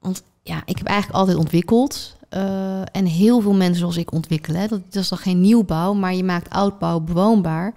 Want 0.00 0.22
ja, 0.42 0.62
ik 0.64 0.78
heb 0.78 0.86
eigenlijk 0.86 1.18
altijd 1.18 1.36
ontwikkeld. 1.36 2.16
Uh, 2.34 2.80
en 2.80 3.04
heel 3.04 3.40
veel 3.40 3.54
mensen 3.54 3.78
zoals 3.78 3.96
ik 3.96 4.12
ontwikkelen. 4.12 4.68
Dat, 4.68 4.80
dat 4.90 5.02
is 5.02 5.08
dan 5.08 5.18
geen 5.18 5.40
nieuwbouw, 5.40 5.92
maar 5.92 6.14
je 6.14 6.24
maakt 6.24 6.50
oudbouw 6.50 7.00
bewoonbaar. 7.00 7.74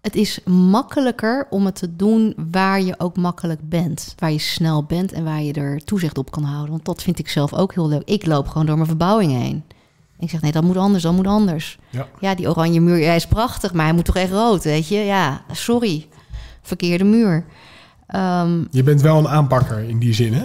Het 0.00 0.14
is 0.14 0.40
makkelijker 0.44 1.46
om 1.50 1.64
het 1.64 1.74
te 1.74 1.96
doen 1.96 2.34
waar 2.50 2.82
je 2.82 2.94
ook 2.98 3.16
makkelijk 3.16 3.68
bent. 3.68 4.14
Waar 4.18 4.32
je 4.32 4.38
snel 4.38 4.84
bent 4.84 5.12
en 5.12 5.24
waar 5.24 5.42
je 5.42 5.52
er 5.52 5.84
toezicht 5.84 6.18
op 6.18 6.30
kan 6.30 6.42
houden. 6.42 6.70
Want 6.70 6.84
dat 6.84 7.02
vind 7.02 7.18
ik 7.18 7.28
zelf 7.28 7.54
ook 7.54 7.74
heel 7.74 7.88
leuk. 7.88 8.02
Ik 8.04 8.26
loop 8.26 8.48
gewoon 8.48 8.66
door 8.66 8.76
mijn 8.76 8.88
verbouwing 8.88 9.32
heen. 9.32 9.64
Ik 10.18 10.30
zeg, 10.30 10.40
nee, 10.40 10.52
dat 10.52 10.62
moet 10.62 10.76
anders, 10.76 11.02
dat 11.02 11.12
moet 11.12 11.26
anders. 11.26 11.78
Ja, 11.90 12.06
ja 12.20 12.34
die 12.34 12.48
oranje 12.48 12.80
muur, 12.80 13.04
hij 13.06 13.16
is 13.16 13.26
prachtig, 13.26 13.72
maar 13.72 13.84
hij 13.84 13.94
moet 13.94 14.04
toch 14.04 14.16
echt 14.16 14.32
rood, 14.32 14.64
weet 14.64 14.88
je? 14.88 14.96
Ja, 14.98 15.42
sorry. 15.52 16.08
Verkeerde 16.62 17.04
muur. 17.04 17.44
Um, 18.16 18.68
je 18.70 18.82
bent 18.82 19.00
wel 19.00 19.18
een 19.18 19.28
aanpakker 19.28 19.78
in 19.78 19.98
die 19.98 20.12
zin, 20.14 20.32
hè? 20.34 20.44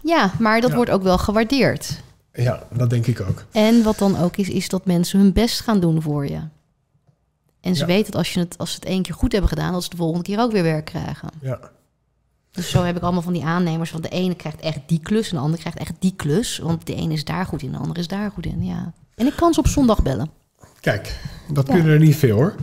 Ja, 0.00 0.30
maar 0.38 0.60
dat 0.60 0.70
Ja. 0.70 0.76
wordt 0.76 0.90
ook 0.90 1.02
wel 1.02 1.18
gewaardeerd. 1.18 2.02
Ja, 2.32 2.62
dat 2.72 2.90
denk 2.90 3.06
ik 3.06 3.20
ook. 3.20 3.44
En 3.52 3.82
wat 3.82 3.98
dan 3.98 4.18
ook 4.18 4.36
is, 4.36 4.48
is 4.48 4.68
dat 4.68 4.86
mensen 4.86 5.18
hun 5.18 5.32
best 5.32 5.60
gaan 5.60 5.80
doen 5.80 6.02
voor 6.02 6.26
je. 6.26 6.40
En 7.60 7.74
ze 7.74 7.80
Ja. 7.80 7.86
weten 7.86 8.04
dat 8.12 8.14
als, 8.20 8.32
je 8.34 8.40
het, 8.40 8.58
als 8.58 8.70
ze 8.70 8.74
het 8.76 8.84
één 8.84 9.02
keer 9.02 9.14
goed 9.14 9.32
hebben 9.32 9.50
gedaan, 9.50 9.72
dat 9.72 9.84
ze 9.84 9.90
de 9.90 9.96
volgende 9.96 10.24
keer 10.24 10.38
ook 10.40 10.52
weer 10.52 10.62
werk 10.62 10.84
krijgen. 10.84 11.28
Ja. 11.40 11.58
Dus 12.54 12.70
zo 12.70 12.82
heb 12.82 12.96
ik 12.96 13.02
allemaal 13.02 13.22
van 13.22 13.32
die 13.32 13.44
aannemers. 13.44 13.90
Want 13.90 14.02
de 14.04 14.10
ene 14.10 14.34
krijgt 14.34 14.60
echt 14.60 14.78
die 14.86 15.00
klus 15.02 15.30
en 15.30 15.36
de 15.36 15.42
andere 15.42 15.60
krijgt 15.60 15.78
echt 15.78 15.92
die 15.98 16.12
klus. 16.16 16.58
Want 16.58 16.86
de 16.86 16.94
ene 16.94 17.12
is 17.12 17.24
daar 17.24 17.46
goed 17.46 17.62
in, 17.62 17.72
de 17.72 17.78
andere 17.78 18.00
is 18.00 18.08
daar 18.08 18.30
goed 18.30 18.46
in. 18.46 18.64
Ja. 18.64 18.92
En 19.14 19.26
ik 19.26 19.36
kan 19.36 19.54
ze 19.54 19.60
op 19.60 19.66
zondag 19.68 20.02
bellen. 20.02 20.30
Kijk, 20.80 21.18
dat 21.52 21.66
Ja. 21.66 21.74
kunnen 21.74 21.92
er 21.92 21.98
niet 21.98 22.16
veel 22.16 22.36
hoor. 22.36 22.54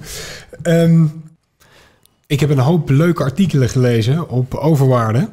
Ehm, 0.64 1.06
ik 2.28 2.40
heb 2.40 2.50
een 2.50 2.60
hoop 2.60 2.90
leuke 2.90 3.24
artikelen 3.24 3.70
gelezen 3.70 4.30
op 4.30 4.54
overwaarde. 4.54 5.30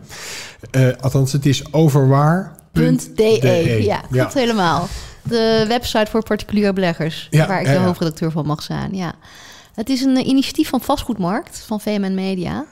Eh, 0.71 0.89
althans, 1.01 1.33
het 1.33 1.47
is 1.47 1.73
overwaar.de. 1.73 3.13
.de. 3.15 3.79
Ja, 3.83 4.01
klopt 4.11 4.35
helemaal. 4.35 4.89
De 5.23 5.65
website 5.69 6.11
voor 6.11 6.23
particuliere 6.23 6.73
beleggers. 6.73 7.27
Ja, 7.31 7.47
waar 7.47 7.61
ik 7.61 7.67
ja, 7.67 7.73
de 7.73 7.79
ja. 7.79 7.85
hoofdredacteur 7.85 8.31
van 8.31 8.47
mag 8.47 8.63
zijn. 8.63 8.95
Ja. 8.95 9.15
Het 9.75 9.89
is 9.89 10.01
een 10.01 10.17
eh, 10.17 10.27
initiatief 10.27 10.69
van 10.69 10.81
Vastgoedmarkt, 10.81 11.59
van 11.67 11.81
VMN 11.81 12.15
Media. 12.15 12.65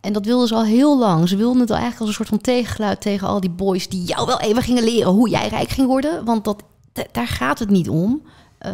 En 0.00 0.12
dat 0.12 0.24
wilden 0.24 0.48
ze 0.48 0.54
al 0.54 0.64
heel 0.64 0.98
lang. 0.98 1.28
Ze 1.28 1.36
wilden 1.36 1.60
het 1.60 1.70
al 1.70 1.76
eigenlijk 1.76 2.00
als 2.00 2.08
een 2.08 2.24
soort 2.24 2.42
van 2.42 2.52
tegengeluid 2.52 3.00
tegen 3.00 3.28
al 3.28 3.40
die 3.40 3.50
boys... 3.50 3.88
die 3.88 4.04
jou 4.04 4.26
wel 4.26 4.40
even 4.40 4.62
gingen 4.62 4.84
leren 4.84 5.12
hoe 5.12 5.28
jij 5.28 5.48
rijk 5.48 5.68
ging 5.68 5.86
worden. 5.86 6.24
Want 6.24 6.44
dat, 6.44 6.62
da- 6.92 7.06
daar 7.12 7.26
gaat 7.26 7.58
het 7.58 7.70
niet 7.70 7.88
om. 7.88 8.22
Eh, 8.58 8.72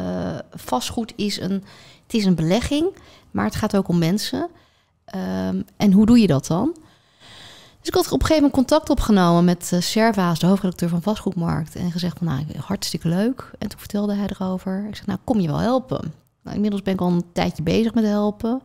vastgoed 0.50 1.12
is 1.16 1.40
een, 1.40 1.64
het 2.02 2.14
is 2.14 2.24
een 2.24 2.34
belegging, 2.34 2.86
maar 3.30 3.44
het 3.44 3.54
gaat 3.54 3.76
ook 3.76 3.88
om 3.88 3.98
mensen. 3.98 4.48
Ehm, 5.04 5.62
en 5.76 5.92
hoe 5.92 6.06
doe 6.06 6.18
je 6.20 6.26
dat 6.26 6.46
dan? 6.46 6.76
Dus 7.78 7.92
ik 7.92 7.94
had 7.94 8.12
op 8.12 8.20
een 8.20 8.26
gegeven 8.26 8.42
moment 8.42 8.52
contact 8.52 8.90
opgenomen 8.90 9.44
met 9.44 9.70
uh, 9.74 9.80
Servaas, 9.80 10.38
de 10.38 10.46
hoofdredacteur 10.46 10.88
van 10.88 11.02
Vastgoedmarkt. 11.02 11.76
En 11.76 11.92
gezegd 11.92 12.18
van, 12.18 12.26
nou, 12.26 12.44
hartstikke 12.58 13.08
leuk. 13.08 13.50
En 13.58 13.68
toen 13.68 13.78
vertelde 13.78 14.14
hij 14.14 14.26
erover. 14.26 14.84
Ik 14.88 14.94
zei, 14.94 15.06
nou, 15.06 15.18
kom 15.24 15.40
je 15.40 15.46
wel 15.46 15.58
helpen? 15.58 16.12
Nou, 16.42 16.56
inmiddels 16.56 16.82
ben 16.82 16.94
ik 16.94 17.00
al 17.00 17.10
een 17.10 17.24
tijdje 17.32 17.62
bezig 17.62 17.94
met 17.94 18.04
helpen. 18.04 18.62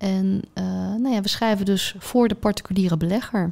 En 0.00 0.42
uh, 0.58 0.64
nou 0.98 1.08
ja, 1.14 1.20
we 1.20 1.28
schrijven 1.28 1.64
dus 1.64 1.94
voor 1.98 2.28
de 2.28 2.34
particuliere 2.34 2.96
belegger. 2.96 3.50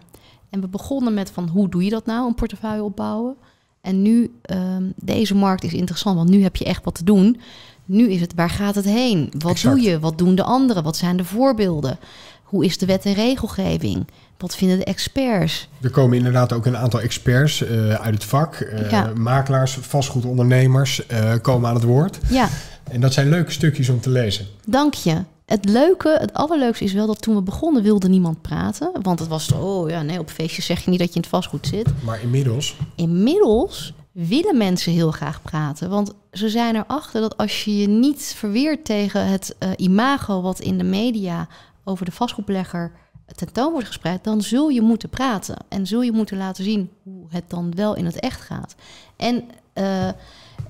En 0.50 0.60
we 0.60 0.68
begonnen 0.68 1.14
met 1.14 1.30
van, 1.30 1.48
hoe 1.48 1.68
doe 1.68 1.84
je 1.84 1.90
dat 1.90 2.06
nou, 2.06 2.26
een 2.28 2.34
portefeuille 2.34 2.82
opbouwen? 2.82 3.34
En 3.80 4.02
nu, 4.02 4.32
um, 4.50 4.92
deze 4.96 5.34
markt 5.34 5.64
is 5.64 5.72
interessant, 5.72 6.16
want 6.16 6.28
nu 6.28 6.42
heb 6.42 6.56
je 6.56 6.64
echt 6.64 6.84
wat 6.84 6.94
te 6.94 7.04
doen. 7.04 7.40
Nu 7.84 8.10
is 8.10 8.20
het, 8.20 8.34
waar 8.34 8.50
gaat 8.50 8.74
het 8.74 8.84
heen? 8.84 9.32
Wat 9.38 9.50
Exact. 9.52 9.74
doe 9.76 9.84
je? 9.84 9.98
Wat 9.98 10.18
doen 10.18 10.34
de 10.34 10.42
anderen? 10.42 10.82
Wat 10.82 10.96
zijn 10.96 11.16
de 11.16 11.24
voorbeelden? 11.24 11.98
Hoe 12.42 12.64
is 12.64 12.78
de 12.78 12.86
wet 12.86 13.04
en 13.04 13.12
regelgeving? 13.14 14.06
Wat 14.38 14.56
vinden 14.56 14.78
de 14.78 14.84
experts? 14.84 15.68
Er 15.80 15.90
komen 15.90 16.16
inderdaad 16.16 16.52
ook 16.52 16.66
een 16.66 16.76
aantal 16.76 17.00
experts 17.00 17.62
eh, 17.66 17.88
uit 17.94 18.14
het 18.14 18.24
vak. 18.24 18.54
eh, 18.54 18.90
Ja. 18.90 19.12
Makelaars, 19.16 19.72
vastgoedondernemers 19.80 21.06
eh, 21.06 21.32
komen 21.42 21.68
aan 21.68 21.74
het 21.74 21.84
woord. 21.84 22.18
Ja, 22.28 22.48
En 22.90 23.00
dat 23.00 23.12
zijn 23.12 23.28
leuke 23.28 23.50
stukjes 23.50 23.88
om 23.88 24.00
te 24.00 24.10
lezen. 24.10 24.46
dank 24.66 24.94
je. 24.94 25.22
Het 25.48 25.64
leuke, 25.64 26.16
het 26.20 26.32
allerleukste 26.32 26.84
is 26.84 26.92
wel 26.92 27.06
dat 27.06 27.22
toen 27.22 27.34
we 27.34 27.42
begonnen 27.42 27.82
wilde 27.82 28.08
niemand 28.08 28.42
praten. 28.42 28.90
Want 29.02 29.18
het 29.18 29.28
was, 29.28 29.52
oh 29.52 29.90
ja, 29.90 30.02
nee, 30.02 30.18
op 30.18 30.30
feestjes 30.30 30.66
zeg 30.66 30.84
je 30.84 30.90
niet 30.90 30.98
dat 30.98 31.08
je 31.08 31.14
in 31.14 31.20
het 31.20 31.30
vastgoed 31.30 31.66
zit. 31.66 32.02
Maar 32.04 32.22
inmiddels, 32.22 32.76
Inmiddels 32.94 33.92
willen 34.12 34.56
mensen 34.56 34.92
heel 34.92 35.10
graag 35.10 35.42
praten. 35.42 35.90
Want 35.90 36.12
ze 36.32 36.48
zijn 36.48 36.76
erachter 36.76 37.20
dat 37.20 37.36
als 37.36 37.64
je 37.64 37.76
je 37.76 37.88
niet 37.88 38.34
verweert 38.36 38.84
tegen 38.84 39.26
het 39.26 39.56
eh, 39.58 39.70
imago 39.76 40.40
wat 40.40 40.60
in 40.60 40.78
de 40.78 40.84
media 40.84 41.48
over 41.84 42.04
de 42.04 42.12
vastgoedbelegger 42.12 42.92
tentoon 43.36 43.72
wordt 43.72 43.86
gespreid, 43.86 44.24
dan 44.24 44.42
zul 44.42 44.68
je 44.68 44.82
moeten 44.82 45.08
praten. 45.08 45.56
En 45.68 45.86
zul 45.86 46.02
je 46.02 46.12
moeten 46.12 46.36
laten 46.36 46.64
zien 46.64 46.90
hoe 47.02 47.26
het 47.28 47.44
dan 47.46 47.74
wel 47.74 47.94
in 47.94 48.04
het 48.04 48.20
echt 48.20 48.40
gaat. 48.40 48.74
En 49.16 49.44
eh, 49.72 50.08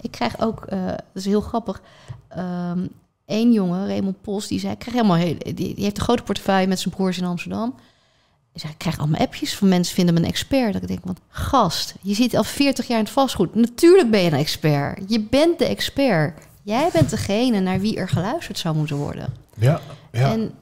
ik 0.01 0.11
krijg 0.11 0.41
ook, 0.41 0.65
eh, 0.65 0.87
dat 0.87 1.03
is 1.15 1.25
heel 1.25 1.41
grappig, 1.41 1.83
ehm 2.29 2.87
één 3.29 3.53
jongen, 3.53 3.87
Raymond 3.87 4.21
Pos, 4.21 4.47
die 4.47 4.61
zei, 4.61 4.73
ik 4.73 4.79
krijg 4.79 4.97
helemaal 4.97 5.17
heel, 5.17 5.37
die, 5.39 5.55
die 5.55 5.85
heeft 5.85 5.99
een 5.99 6.03
grote 6.03 6.23
portefeuille 6.23 6.67
met 6.67 6.81
zijn 6.81 6.95
broers 6.95 7.19
in 7.19 7.25
Amsterdam. 7.25 7.75
Ik 8.53 8.61
zeg, 8.61 8.71
ik 8.71 8.79
krijg 8.79 8.99
allemaal 8.99 9.21
appjes 9.21 9.57
van 9.57 9.69
mensen 9.69 9.95
vinden 9.95 10.15
me 10.15 10.21
een 10.21 10.27
expert. 10.27 10.73
Dat 10.73 10.83
ik 10.83 10.89
denk, 10.89 11.05
want 11.05 11.21
gast, 11.29 11.95
je 12.03 12.15
zit 12.15 12.35
al 12.35 12.45
40 12.45 12.87
jaar 12.87 12.99
in 12.99 13.05
het 13.05 13.13
vastgoed. 13.13 13.55
Natuurlijk 13.55 14.11
ben 14.11 14.21
je 14.21 14.31
een 14.31 14.39
expert. 14.39 15.03
Je 15.07 15.21
bent 15.21 15.59
de 15.59 15.65
expert. 15.65 16.47
Jij 16.63 16.91
bent 16.93 17.11
degene 17.11 17.61
naar 17.61 17.81
wie 17.81 17.97
er 17.97 18.09
geluisterd 18.09 18.59
zou 18.59 18.77
moeten 18.77 18.97
worden. 18.97 19.35
ja, 19.55 19.81
ja. 20.13 20.33
En 20.33 20.55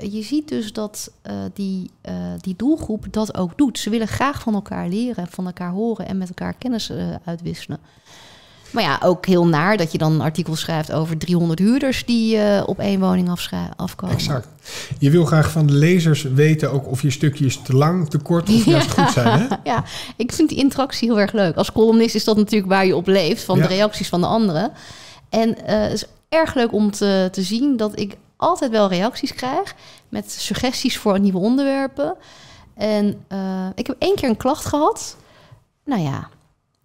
eh, 0.00 0.12
je 0.12 0.22
ziet 0.22 0.48
dus 0.48 0.72
dat 0.72 1.12
eh, 1.22 1.34
die, 1.54 1.90
eh, 2.00 2.14
die 2.40 2.56
doelgroep 2.56 3.06
dat 3.10 3.36
ook 3.36 3.58
doet. 3.58 3.78
Ze 3.78 3.90
willen 3.90 4.08
graag 4.08 4.40
van 4.40 4.54
elkaar 4.54 4.88
leren, 4.88 5.26
van 5.28 5.46
elkaar 5.46 5.70
horen 5.70 6.06
en 6.06 6.18
met 6.18 6.28
elkaar 6.28 6.54
kennis 6.54 6.92
uitwisselen. 7.24 7.78
Maar 8.70 8.82
ja, 8.82 9.00
ook 9.02 9.26
heel 9.26 9.46
naar 9.46 9.76
dat 9.76 9.92
je 9.92 9.98
dan 9.98 10.12
een 10.12 10.20
artikel 10.20 10.56
schrijft 10.56 10.92
over 10.92 11.18
300 11.18 11.58
huurders 11.58 12.04
die 12.04 12.36
eh, 12.38 12.62
op 12.68 12.78
één 12.78 13.00
woning 13.00 13.28
afkomen. 13.76 14.14
exact. 14.14 14.48
Je 14.98 15.10
wil 15.10 15.24
graag 15.24 15.50
van 15.50 15.66
de 15.66 15.72
lezers 15.72 16.22
weten 16.22 16.72
ook 16.72 16.86
of 16.86 17.02
je 17.02 17.10
stukjes 17.10 17.60
te 17.62 17.76
lang, 17.76 18.08
te 18.10 18.18
kort 18.18 18.48
of 18.48 18.64
juist 18.64 18.90
goed 18.98 19.10
zijn. 19.10 19.40
Hè? 19.40 19.46
Ja, 19.64 19.84
ik 20.16 20.32
vind 20.32 20.48
die 20.48 20.58
interactie 20.58 21.08
heel 21.08 21.20
erg 21.20 21.32
leuk. 21.32 21.56
Als 21.56 21.72
columnist 21.72 22.14
is 22.14 22.24
dat 22.24 22.36
natuurlijk 22.36 22.72
waar 22.72 22.86
je 22.86 22.96
op 22.96 23.06
leeft, 23.06 23.44
van 23.44 23.56
Ja. 23.56 23.62
de 23.66 23.74
reacties 23.74 24.08
van 24.08 24.20
de 24.20 24.26
anderen. 24.26 24.72
En 25.28 25.66
eh, 25.66 25.80
het 25.82 25.92
is 25.92 26.04
erg 26.28 26.54
leuk 26.54 26.72
om 26.72 26.90
te, 26.90 27.28
te 27.32 27.42
zien 27.42 27.76
dat 27.76 27.98
ik 27.98 28.16
altijd 28.36 28.70
wel 28.70 28.88
reacties 28.88 29.34
krijg 29.34 29.74
met 30.08 30.30
suggesties 30.32 30.98
voor 30.98 31.20
nieuwe 31.20 31.38
onderwerpen. 31.38 32.14
En 32.74 33.24
eh, 33.28 33.66
ik 33.74 33.86
heb 33.86 33.96
één 33.98 34.14
keer 34.14 34.28
een 34.28 34.36
klacht 34.36 34.64
gehad. 34.64 35.16
Nou 35.84 36.02
ja, 36.02 36.28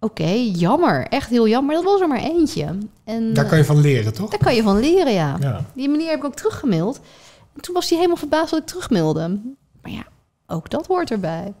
oké, 0.00 0.30
jammer. 0.52 1.06
Echt 1.06 1.30
heel 1.30 1.48
jammer. 1.48 1.74
Dat 1.74 1.84
was 1.84 2.00
er 2.00 2.08
maar 2.08 2.22
eentje. 2.22 2.78
En 3.04 3.32
Daar 3.32 3.46
kan 3.46 3.58
je 3.58 3.64
van 3.64 3.80
leren, 3.80 4.12
toch? 4.14 4.30
daar 4.30 4.38
kan 4.38 4.54
je 4.54 4.62
van 4.62 4.80
leren, 4.80 5.12
ja. 5.12 5.36
Ja. 5.40 5.64
Die 5.74 5.88
meneer 5.88 6.08
heb 6.08 6.18
ik 6.18 6.24
ook 6.24 6.34
teruggemaild. 6.36 7.00
En 7.54 7.60
toen 7.62 7.74
was 7.74 7.88
hij 7.88 7.96
helemaal 7.96 8.18
verbaasd 8.18 8.50
dat 8.50 8.60
ik 8.60 8.66
terugmailde. 8.66 9.28
Maar 9.82 9.92
ja, 9.92 10.06
ook 10.46 10.70
dat 10.70 10.86
hoort 10.86 11.10
erbij. 11.10 11.52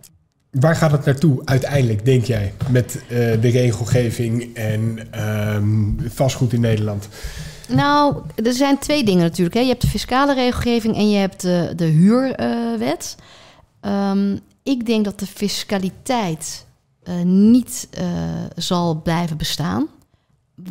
Waar 0.50 0.76
gaat 0.76 0.92
het 0.92 1.04
naartoe 1.04 1.42
uiteindelijk, 1.44 2.04
denk 2.04 2.24
jij, 2.24 2.54
met 2.70 2.94
eh, 3.02 3.16
de 3.18 3.48
regelgeving 3.48 4.54
en 4.54 4.98
ehm, 5.10 6.08
vastgoed 6.08 6.52
in 6.52 6.60
Nederland? 6.60 7.08
Nou, 7.68 8.16
er 8.44 8.52
zijn 8.52 8.78
twee 8.78 9.04
dingen 9.04 9.22
natuurlijk. 9.22 9.54
Hè. 9.54 9.60
Je 9.60 9.68
hebt 9.68 9.80
de 9.80 9.88
fiscale 9.88 10.34
regelgeving 10.34 10.96
en 10.96 11.10
je 11.10 11.18
hebt 11.18 11.40
de, 11.40 11.72
de 11.76 11.84
huurwet. 11.84 13.14
Ehm, 13.80 14.36
ik 14.62 14.86
denk 14.86 15.04
dat 15.04 15.18
de 15.18 15.26
fiscaliteit 15.26 16.65
eh, 17.06 17.22
niet 17.22 17.88
eh, 17.90 18.04
zal 18.56 19.02
blijven 19.02 19.36
bestaan. 19.36 19.86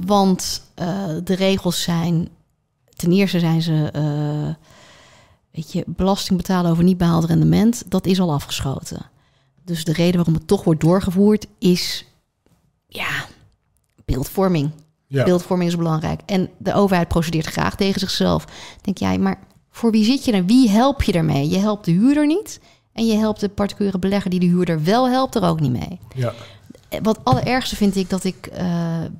Want 0.05 0.61
eh, 0.73 1.07
de 1.23 1.35
regels 1.35 1.81
zijn... 1.81 2.29
Ten 2.95 3.11
eerste 3.11 3.39
zijn 3.39 3.61
ze... 3.61 3.89
weet 5.51 5.71
je, 5.71 5.83
belasting 5.87 6.37
betalen 6.37 6.71
over 6.71 6.83
niet 6.83 6.97
behaald 6.97 7.25
rendement. 7.25 7.83
Dat 7.87 8.05
is 8.05 8.19
al 8.19 8.33
afgeschoten. 8.33 9.09
Dus 9.63 9.83
de 9.83 9.93
reden 9.93 10.15
waarom 10.15 10.33
het 10.33 10.47
toch 10.47 10.63
wordt 10.63 10.81
doorgevoerd 10.81 11.47
is... 11.59 12.05
Ja, 12.87 13.25
beeldvorming. 14.05 14.71
Ja. 15.07 15.23
Beeldvorming 15.23 15.69
is 15.69 15.77
belangrijk. 15.77 16.21
En 16.25 16.49
de 16.57 16.73
overheid 16.73 17.07
procedeert 17.07 17.45
graag 17.45 17.75
tegen 17.75 17.99
zichzelf. 17.99 18.45
Denk 18.81 18.97
jij, 18.97 19.17
maar 19.17 19.39
voor 19.69 19.91
wie 19.91 20.03
zit 20.03 20.25
je 20.25 20.31
er? 20.31 20.45
Wie 20.45 20.69
help 20.69 21.03
je 21.03 21.11
ermee? 21.11 21.49
Je 21.49 21.57
helpt 21.57 21.85
de 21.85 21.91
huurder 21.91 22.25
niet. 22.25 22.59
En 22.95 23.05
je 23.05 23.17
helpt 23.17 23.39
de 23.39 23.49
particuliere 23.49 23.99
belegger 23.99 24.29
die 24.29 24.39
de 24.39 24.45
huurder 24.45 24.83
wel 24.83 25.09
helpt 25.09 25.35
er 25.35 25.43
ook 25.43 25.59
niet 25.59 25.71
mee. 25.71 25.99
ja. 26.15 26.33
Wat 27.01 27.19
allerergste 27.23 27.75
vind 27.75 27.95
ik 27.95 28.09
dat 28.09 28.23
ik 28.23 28.47
eh, 28.47 28.65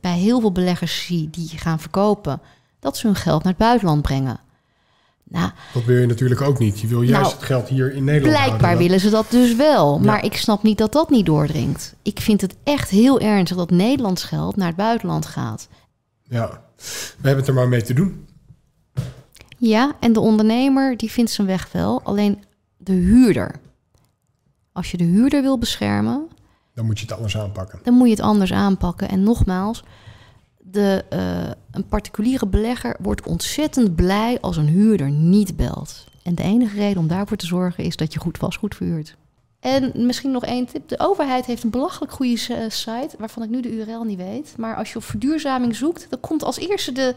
bij 0.02 0.18
heel 0.18 0.40
veel 0.40 0.52
beleggers 0.52 1.06
zie 1.06 1.30
die 1.30 1.50
gaan 1.56 1.80
verkopen, 1.80 2.42
dat 2.80 2.98
ze 2.98 3.08
hun 3.08 3.16
geld 3.16 3.44
naar 3.44 3.54
het 3.54 3.62
buitenland 3.62 4.02
brengen. 4.02 4.40
Nou, 5.24 5.52
Dat 5.74 5.84
wil 5.84 5.98
je 5.98 6.06
natuurlijk 6.06 6.42
ook 6.42 6.60
niet. 6.60 6.80
Je 6.80 6.88
wil 6.88 7.02
juist 7.02 7.22
Nou, 7.22 7.34
het 7.36 7.44
geld 7.46 7.68
hier 7.68 7.94
in 7.94 8.04
Nederland 8.04 8.36
Blijkbaar 8.36 8.60
houden. 8.60 8.84
willen 8.84 9.00
ze 9.00 9.10
dat 9.10 9.26
dus 9.30 9.56
wel. 9.56 9.96
Ja. 10.00 10.06
Maar 10.06 10.24
ik 10.26 10.38
snap 10.38 10.64
niet 10.64 10.78
dat 10.78 10.92
dat 10.94 11.10
niet 11.10 11.26
doordringt. 11.26 11.96
Ik 12.02 12.20
vind 12.20 12.42
het 12.42 12.56
echt 12.64 12.90
heel 12.90 13.20
ernstig 13.20 13.58
dat 13.58 13.70
Nederlands 13.72 14.24
geld 14.24 14.56
naar 14.56 14.68
het 14.68 14.76
buitenland 14.76 15.26
gaat. 15.26 15.68
Ja, 16.24 16.62
we 16.78 17.14
hebben 17.22 17.38
het 17.38 17.48
er 17.48 17.54
maar 17.54 17.68
mee 17.68 17.82
te 17.84 17.94
doen. 17.94 18.26
Ja, 19.58 19.96
en 20.00 20.14
de 20.14 20.20
ondernemer 20.20 20.98
die 20.98 21.12
vindt 21.12 21.32
zijn 21.32 21.48
weg 21.48 21.70
wel. 21.72 22.02
Alleen 22.04 22.44
de 22.78 22.94
huurder. 22.94 23.56
Als 24.76 24.92
je 24.92 24.98
de 24.98 25.04
huurder 25.04 25.42
wil 25.42 25.58
beschermen, 25.58 26.28
Dan 26.74 26.86
moet 26.86 27.00
je 27.00 27.06
het 27.06 27.16
anders 27.16 27.38
aanpakken. 27.38 27.80
dan 27.84 27.94
moet 27.94 28.08
je 28.08 28.14
het 28.14 28.24
anders 28.24 28.54
aanpakken. 28.54 29.10
En 29.10 29.24
nogmaals, 29.24 29.84
de, 30.58 31.06
eh, 31.10 31.52
een 31.72 31.88
particuliere 31.88 32.48
belegger 32.48 32.96
wordt 33.02 33.28
ontzettend 33.28 33.96
blij 33.96 34.38
als 34.42 34.58
een 34.58 34.68
huurder 34.68 35.10
niet 35.10 35.56
belt. 35.56 36.06
En 36.24 36.36
de 36.36 36.44
enige 36.44 36.76
reden 36.76 36.98
om 37.02 37.08
daarvoor 37.08 37.38
te 37.38 37.46
zorgen 37.46 37.84
is 37.84 37.96
dat 37.96 38.14
je 38.14 38.20
goed 38.20 38.38
vastgoed 38.38 38.76
verhuurt. 38.76 39.16
En 39.60 39.92
misschien 40.06 40.32
nog 40.32 40.46
één 40.46 40.66
tip. 40.66 40.90
De 40.90 41.00
overheid 41.00 41.46
heeft 41.46 41.64
een 41.64 41.70
belachelijk 41.70 42.12
goede 42.12 42.54
eh, 42.54 42.70
site, 42.70 43.16
waarvan 43.20 43.44
ik 43.44 43.50
nu 43.50 43.62
de 43.62 43.72
URL 43.72 44.04
niet 44.04 44.18
weet. 44.18 44.54
Maar 44.58 44.76
als 44.76 44.92
je 44.92 44.98
op 44.98 45.04
verduurzaming 45.04 45.76
zoekt, 45.76 46.08
dan 46.10 46.20
komt 46.20 46.44
als 46.44 46.58
eerste 46.60 46.92
de 46.92 47.16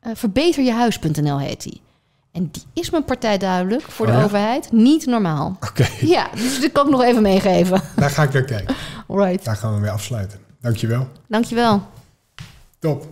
eh, 0.00 0.10
verbeterjehuis.nl 0.14 1.38
heet 1.38 1.62
die. 1.62 1.80
En 2.36 2.48
die 2.52 2.62
is 2.72 2.90
mijn 2.90 3.04
partij 3.04 3.38
duidelijk 3.38 3.82
voor 3.82 4.06
Oh 4.06 4.12
de 4.12 4.18
ja? 4.18 4.24
overheid 4.24 4.72
niet 4.72 5.06
normaal. 5.06 5.56
Oké, 5.68 5.86
Ja, 6.00 6.28
dus 6.34 6.60
dat 6.60 6.72
kan 6.72 6.84
ik 6.84 6.90
nog 6.90 7.02
even 7.02 7.22
meegeven. 7.22 7.82
daar 7.96 8.10
ga 8.10 8.22
ik 8.22 8.32
naar 8.32 8.42
kijken. 8.44 8.74
Alright. 9.08 9.44
Daar 9.44 9.56
gaan 9.56 9.74
we 9.74 9.80
mee 9.80 9.90
afsluiten. 9.90 10.38
Dankjewel. 10.60 11.08
Dankjewel. 11.28 11.82
Top. 12.78 13.06